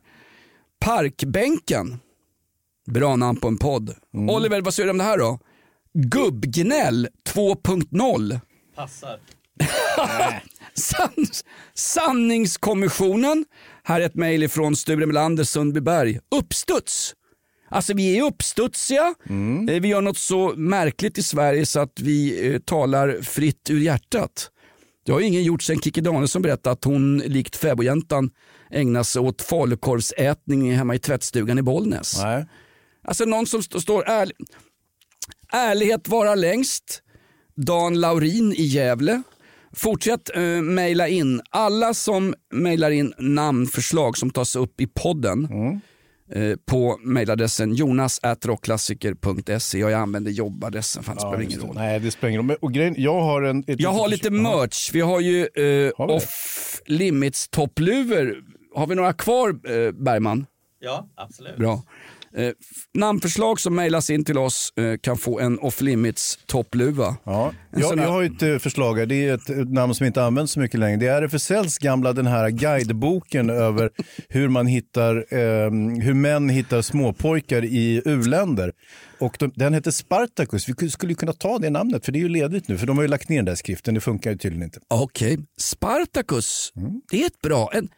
Parkbänken. 0.81 1.99
Bra 2.91 3.17
namn 3.17 3.41
på 3.41 3.49
en 3.49 3.59
podd. 3.59 3.95
Mm. 4.15 4.31
Oliver, 4.31 4.61
vad 4.61 4.75
säger 4.75 4.87
du 4.87 4.91
om 4.91 4.99
det 4.99 5.05
här 5.05 5.19
då? 5.19 5.39
Gubbgnäll 5.95 7.09
2.0. 7.29 8.41
Passar. 8.77 9.19
San 10.75 11.27
Sanningskommissionen. 11.75 13.45
Här 13.85 14.01
är 14.01 14.05
ett 14.07 14.15
mejl 14.15 14.49
från 14.49 14.77
Sture 14.77 15.07
Melander, 15.07 15.45
Sundbyberg. 15.45 16.19
Uppstuds. 16.37 17.15
Alltså 17.69 17.95
vi 17.95 18.19
är 18.19 18.23
uppstudsiga. 18.25 19.15
Eh, 19.69 19.81
Vi 19.81 19.89
gör 19.89 20.01
något 20.01 20.19
så 20.19 20.53
märkligt 20.57 21.19
i 21.19 21.23
Sverige 21.23 21.67
så 21.67 21.81
att 21.81 22.01
vi 22.01 22.49
eh, 22.55 22.59
talar 22.61 23.23
fritt 23.23 23.71
ur 23.71 23.81
hjärtat. 23.81 24.51
Det 25.07 25.13
har 25.13 25.21
ju 25.21 25.27
ingen 25.27 25.43
gjort 25.43 25.63
sen 25.63 25.81
Kikki 25.81 26.01
Danielsson 26.01 26.43
berättade 26.43 26.73
att 26.73 26.85
hon 26.85 27.19
likt 27.19 27.57
fäbodjäntan 27.57 28.31
ägnar 28.71 29.03
sig 29.03 29.21
åt 29.23 29.43
falukorvsätning 29.43 30.73
hemma 30.75 30.95
i 30.95 30.99
tvättstugan 30.99 31.59
i 31.59 31.63
Bollnäs. 31.63 32.21
Nej. 32.23 32.47
Alltså 33.05 33.25
någon 33.25 33.47
som 33.47 33.61
st- 33.61 33.81
står 33.81 34.09
ärlig. 34.09 34.37
Ärlighet 35.53 36.09
vara 36.09 36.35
längst. 36.35 37.03
Dan 37.57 38.01
Laurin 38.01 38.53
i 38.53 38.63
Gävle. 38.63 39.23
Fortsätt 39.77 40.37
eh, 40.37 40.43
mejla 40.63 41.09
in. 41.09 41.41
Alla 41.51 41.95
som 41.95 42.35
mejlar 42.53 42.91
in 42.91 43.15
namnförslag 43.19 44.19
som 44.19 44.31
tas 44.31 44.57
upp 44.57 44.81
i 44.81 44.87
podden 44.87 45.49
eh, 46.35 46.57
på 46.67 46.99
mejladressen 47.03 47.75
jonas.rockklassiker.se. 47.75 49.79
Jag 49.79 49.93
använder 49.93 50.31
jobbadressen 50.31 51.03
för 51.03 51.15
det 51.15 51.21
spelar 51.21 51.41
ingen 51.41 51.61
roll. 51.61 51.75
Nej, 51.75 52.01
det 52.01 52.11
spelar 52.11 52.31
ingen 52.31 52.49
roll. 52.49 52.57
Och 52.61 52.73
grejen, 52.73 52.95
jag 52.99 53.21
har 53.21 53.43
en... 53.43 53.65
ett 53.67 53.81
Jag 53.81 53.93
har 53.93 54.09
lite 54.09 54.31
merch. 54.31 54.91
Vi 54.93 55.01
har 55.01 55.21
ju 55.21 55.41
eh, 55.41 55.93
Har 55.99 56.07
vi 56.07 56.13
off 56.13 56.81
limits 56.87 57.49
toppluvor. 57.49 58.37
Har 58.75 58.87
vi 58.87 58.95
några 58.95 59.13
kvar 59.13 59.49
eh, 59.49 59.93
Bergman? 59.93 60.47
Ja, 60.81 61.09
absolut. 61.17 61.57
Bra. 61.57 61.83
Eh, 62.37 62.53
namnförslag 62.95 63.61
som 63.61 63.75
mejlas 63.75 64.11
in 64.11 64.25
till 64.25 64.39
oss 64.39 64.73
eh, 64.77 64.97
kan 65.01 65.17
få 65.17 65.41
en 65.41 65.59
off 65.59 65.81
limits 65.81 66.39
toppluva. 66.47 67.17
Ja, 67.25 67.53
jag, 67.71 67.83
sån 67.83 67.99
jag 67.99 68.05
här- 68.05 68.13
har 68.13 68.23
ett 68.23 68.43
eh, 68.43 68.59
förslag 68.59 68.99
här. 68.99 69.07
Det 69.07 69.29
är 69.29 69.35
ett, 69.35 69.51
ett 69.51 69.73
namn 69.73 69.95
som 69.95 70.07
inte 70.07 70.23
används 70.25 70.53
så 70.53 70.61
mycket 70.61 70.81
längre. 70.81 70.97
Det 70.97 71.07
är 71.07 71.23
RFSLs 71.23 71.79
gamla 71.79 72.13
den 72.13 72.27
här 72.27 72.51
guideboken 72.51 73.51
över 73.69 73.91
hur 74.29 74.49
man 74.49 74.67
hittar, 74.67 75.17
eh, 75.17 75.71
hur 76.03 76.15
män 76.15 76.49
hittar 76.49 76.83
småpojkar 76.83 77.65
i 77.65 78.03
u-länder. 78.05 78.73
Och 79.19 79.37
de, 79.39 79.53
den 79.55 79.75
heter 79.75 79.91
Spartacus. 79.91 80.69
Vi 80.69 80.91
skulle 80.91 81.15
kunna 81.15 81.33
ta 81.33 81.59
det 81.59 81.71
namnet 81.71 82.05
för 82.05 82.13
det 82.13 82.19
är 82.19 82.21
ju 82.21 82.29
ledigt 82.29 82.69
nu. 82.69 82.79
För 82.79 82.87
de 82.87 82.97
har 82.97 83.03
ju 83.05 83.09
lagt 83.09 83.29
ner 83.29 83.37
den 83.37 83.45
där 83.45 83.55
skriften. 83.55 83.95
Det 83.95 84.01
funkar 84.01 84.31
ju 84.31 84.37
tydligen 84.39 84.63
inte. 84.65 84.81
Okej, 84.89 85.39
Spartacus. 85.61 86.73
Mm. 86.77 87.01
Det 87.11 87.23
är 87.23 87.27
ett 87.27 87.41
bra. 87.43 87.71
En 87.75 87.89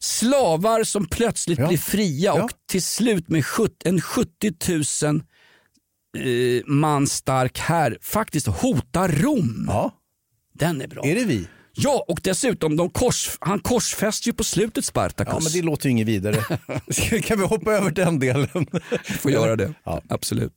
slavar 0.00 0.84
som 0.84 1.06
plötsligt 1.06 1.68
blir 1.68 1.78
fria 1.78 2.32
och 2.32 2.50
till 2.68 2.82
slut 2.82 3.28
med 3.28 3.44
en 3.84 4.00
70 4.00 4.52
000 5.06 5.22
eh, 6.18 6.62
man 6.66 7.06
stark 7.06 7.58
här 7.58 7.98
faktiskt 8.00 8.46
hotar 8.46 9.08
Rom. 9.08 9.64
Ja. 9.68 9.94
Den 10.54 10.80
är 10.80 10.88
bra. 10.88 11.04
Är 11.04 11.14
det 11.14 11.24
vi? 11.24 11.48
Ja, 11.72 12.04
och 12.08 12.20
dessutom, 12.22 12.76
de 12.76 12.90
kors, 12.90 13.30
han 13.40 13.60
korsfäster 13.60 14.26
ju 14.26 14.32
på 14.32 14.44
slutet 14.44 14.84
Spartacus. 14.84 15.34
Ja, 15.34 15.40
men 15.42 15.52
det 15.52 15.62
låter 15.62 15.86
ju 15.86 15.90
inget 15.90 16.08
vidare. 16.08 16.36
kan 17.22 17.38
vi 17.38 17.46
hoppa 17.46 17.72
över 17.72 17.90
den 17.90 18.18
delen? 18.18 18.66
får 19.20 19.30
göra 19.30 19.56
det. 19.56 19.74
Absolut. 20.08 20.52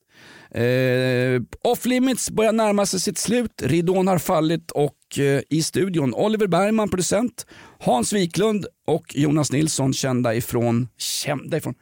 Eh, 0.52 1.42
Off 1.64 1.86
Limits 1.86 2.32
börjar 2.32 2.52
närma 2.52 2.86
sig 2.86 3.00
sitt 3.00 3.18
slut. 3.18 3.62
Ridån 3.62 4.08
har 4.08 4.18
fallit 4.18 4.72
och 4.72 4.96
eh, 5.20 5.42
i 5.50 5.64
studion 5.64 6.14
Oliver 6.14 6.48
Bergman, 6.48 6.90
producent, 6.90 7.46
Hans 7.80 8.14
Wiklund 8.14 8.66
och 8.88 9.16
Jonas 9.16 9.52
Nilsson, 9.52 9.94
kända 9.94 10.36
ifrån, 10.36 10.88
kända 10.98 11.58
ifrån, 11.58 11.74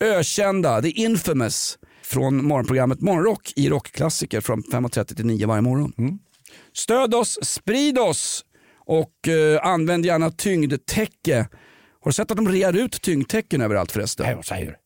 ökända, 0.00 0.82
the 0.82 0.90
infamous, 0.90 1.78
från 2.02 2.44
morgonprogrammet 2.44 3.00
Morgonrock 3.00 3.52
i 3.56 3.68
Rockklassiker 3.68 4.40
från 4.40 4.62
5.30 4.62 5.16
till 5.16 5.26
9 5.26 5.46
varje 5.46 5.62
morgon. 5.62 5.92
Stöd 6.74 7.14
oss, 7.14 7.38
sprid 7.42 7.98
oss 7.98 8.44
och 8.86 9.28
eh, 9.28 9.66
använd 9.66 10.06
gärna 10.06 10.30
tyngdtäcke. 10.30 11.48
Har 12.00 12.10
du 12.10 12.12
sett 12.12 12.30
att 12.30 12.36
de 12.36 12.48
rear 12.48 12.72
ut 12.72 13.02
tyngdtäcken 13.02 13.60
överallt 13.60 13.92
förresten? 13.92 14.26
Nej, 14.26 14.34
vad 14.34 14.44
säger 14.44 14.66
du? 14.66 14.76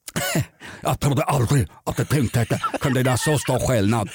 Jag 0.80 1.00
trodde 1.00 1.22
aldrig 1.22 1.68
att 1.84 2.00
ett 2.00 2.08
tyngdtäcke 2.08 2.60
kunde 2.80 3.00
göra 3.00 3.16
så 3.16 3.38
stor 3.38 3.58
skillnad. 3.58 4.08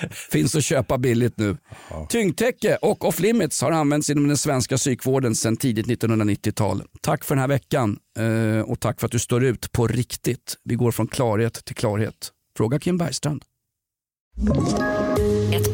Finns 0.10 0.54
att 0.54 0.64
köpa 0.64 0.98
billigt 0.98 1.38
nu. 1.38 1.56
Tyngdtäcke 2.08 2.76
och 2.76 3.04
off 3.04 3.20
limits 3.20 3.62
har 3.62 3.70
använts 3.72 4.10
inom 4.10 4.28
den 4.28 4.36
svenska 4.36 4.76
psykvården 4.76 5.34
sedan 5.34 5.56
tidigt 5.56 5.86
1990-tal. 5.86 6.82
Tack 7.00 7.24
för 7.24 7.34
den 7.34 7.40
här 7.40 7.48
veckan 7.48 7.98
eh, 8.18 8.70
och 8.70 8.80
tack 8.80 9.00
för 9.00 9.06
att 9.06 9.12
du 9.12 9.18
står 9.18 9.44
ut 9.44 9.72
på 9.72 9.86
riktigt. 9.86 10.56
Vi 10.64 10.74
går 10.74 10.90
från 10.90 11.08
klarhet 11.08 11.64
till 11.64 11.76
klarhet. 11.76 12.32
Fråga 12.56 12.78
Kim 12.78 12.98
Bergstrand. 12.98 13.44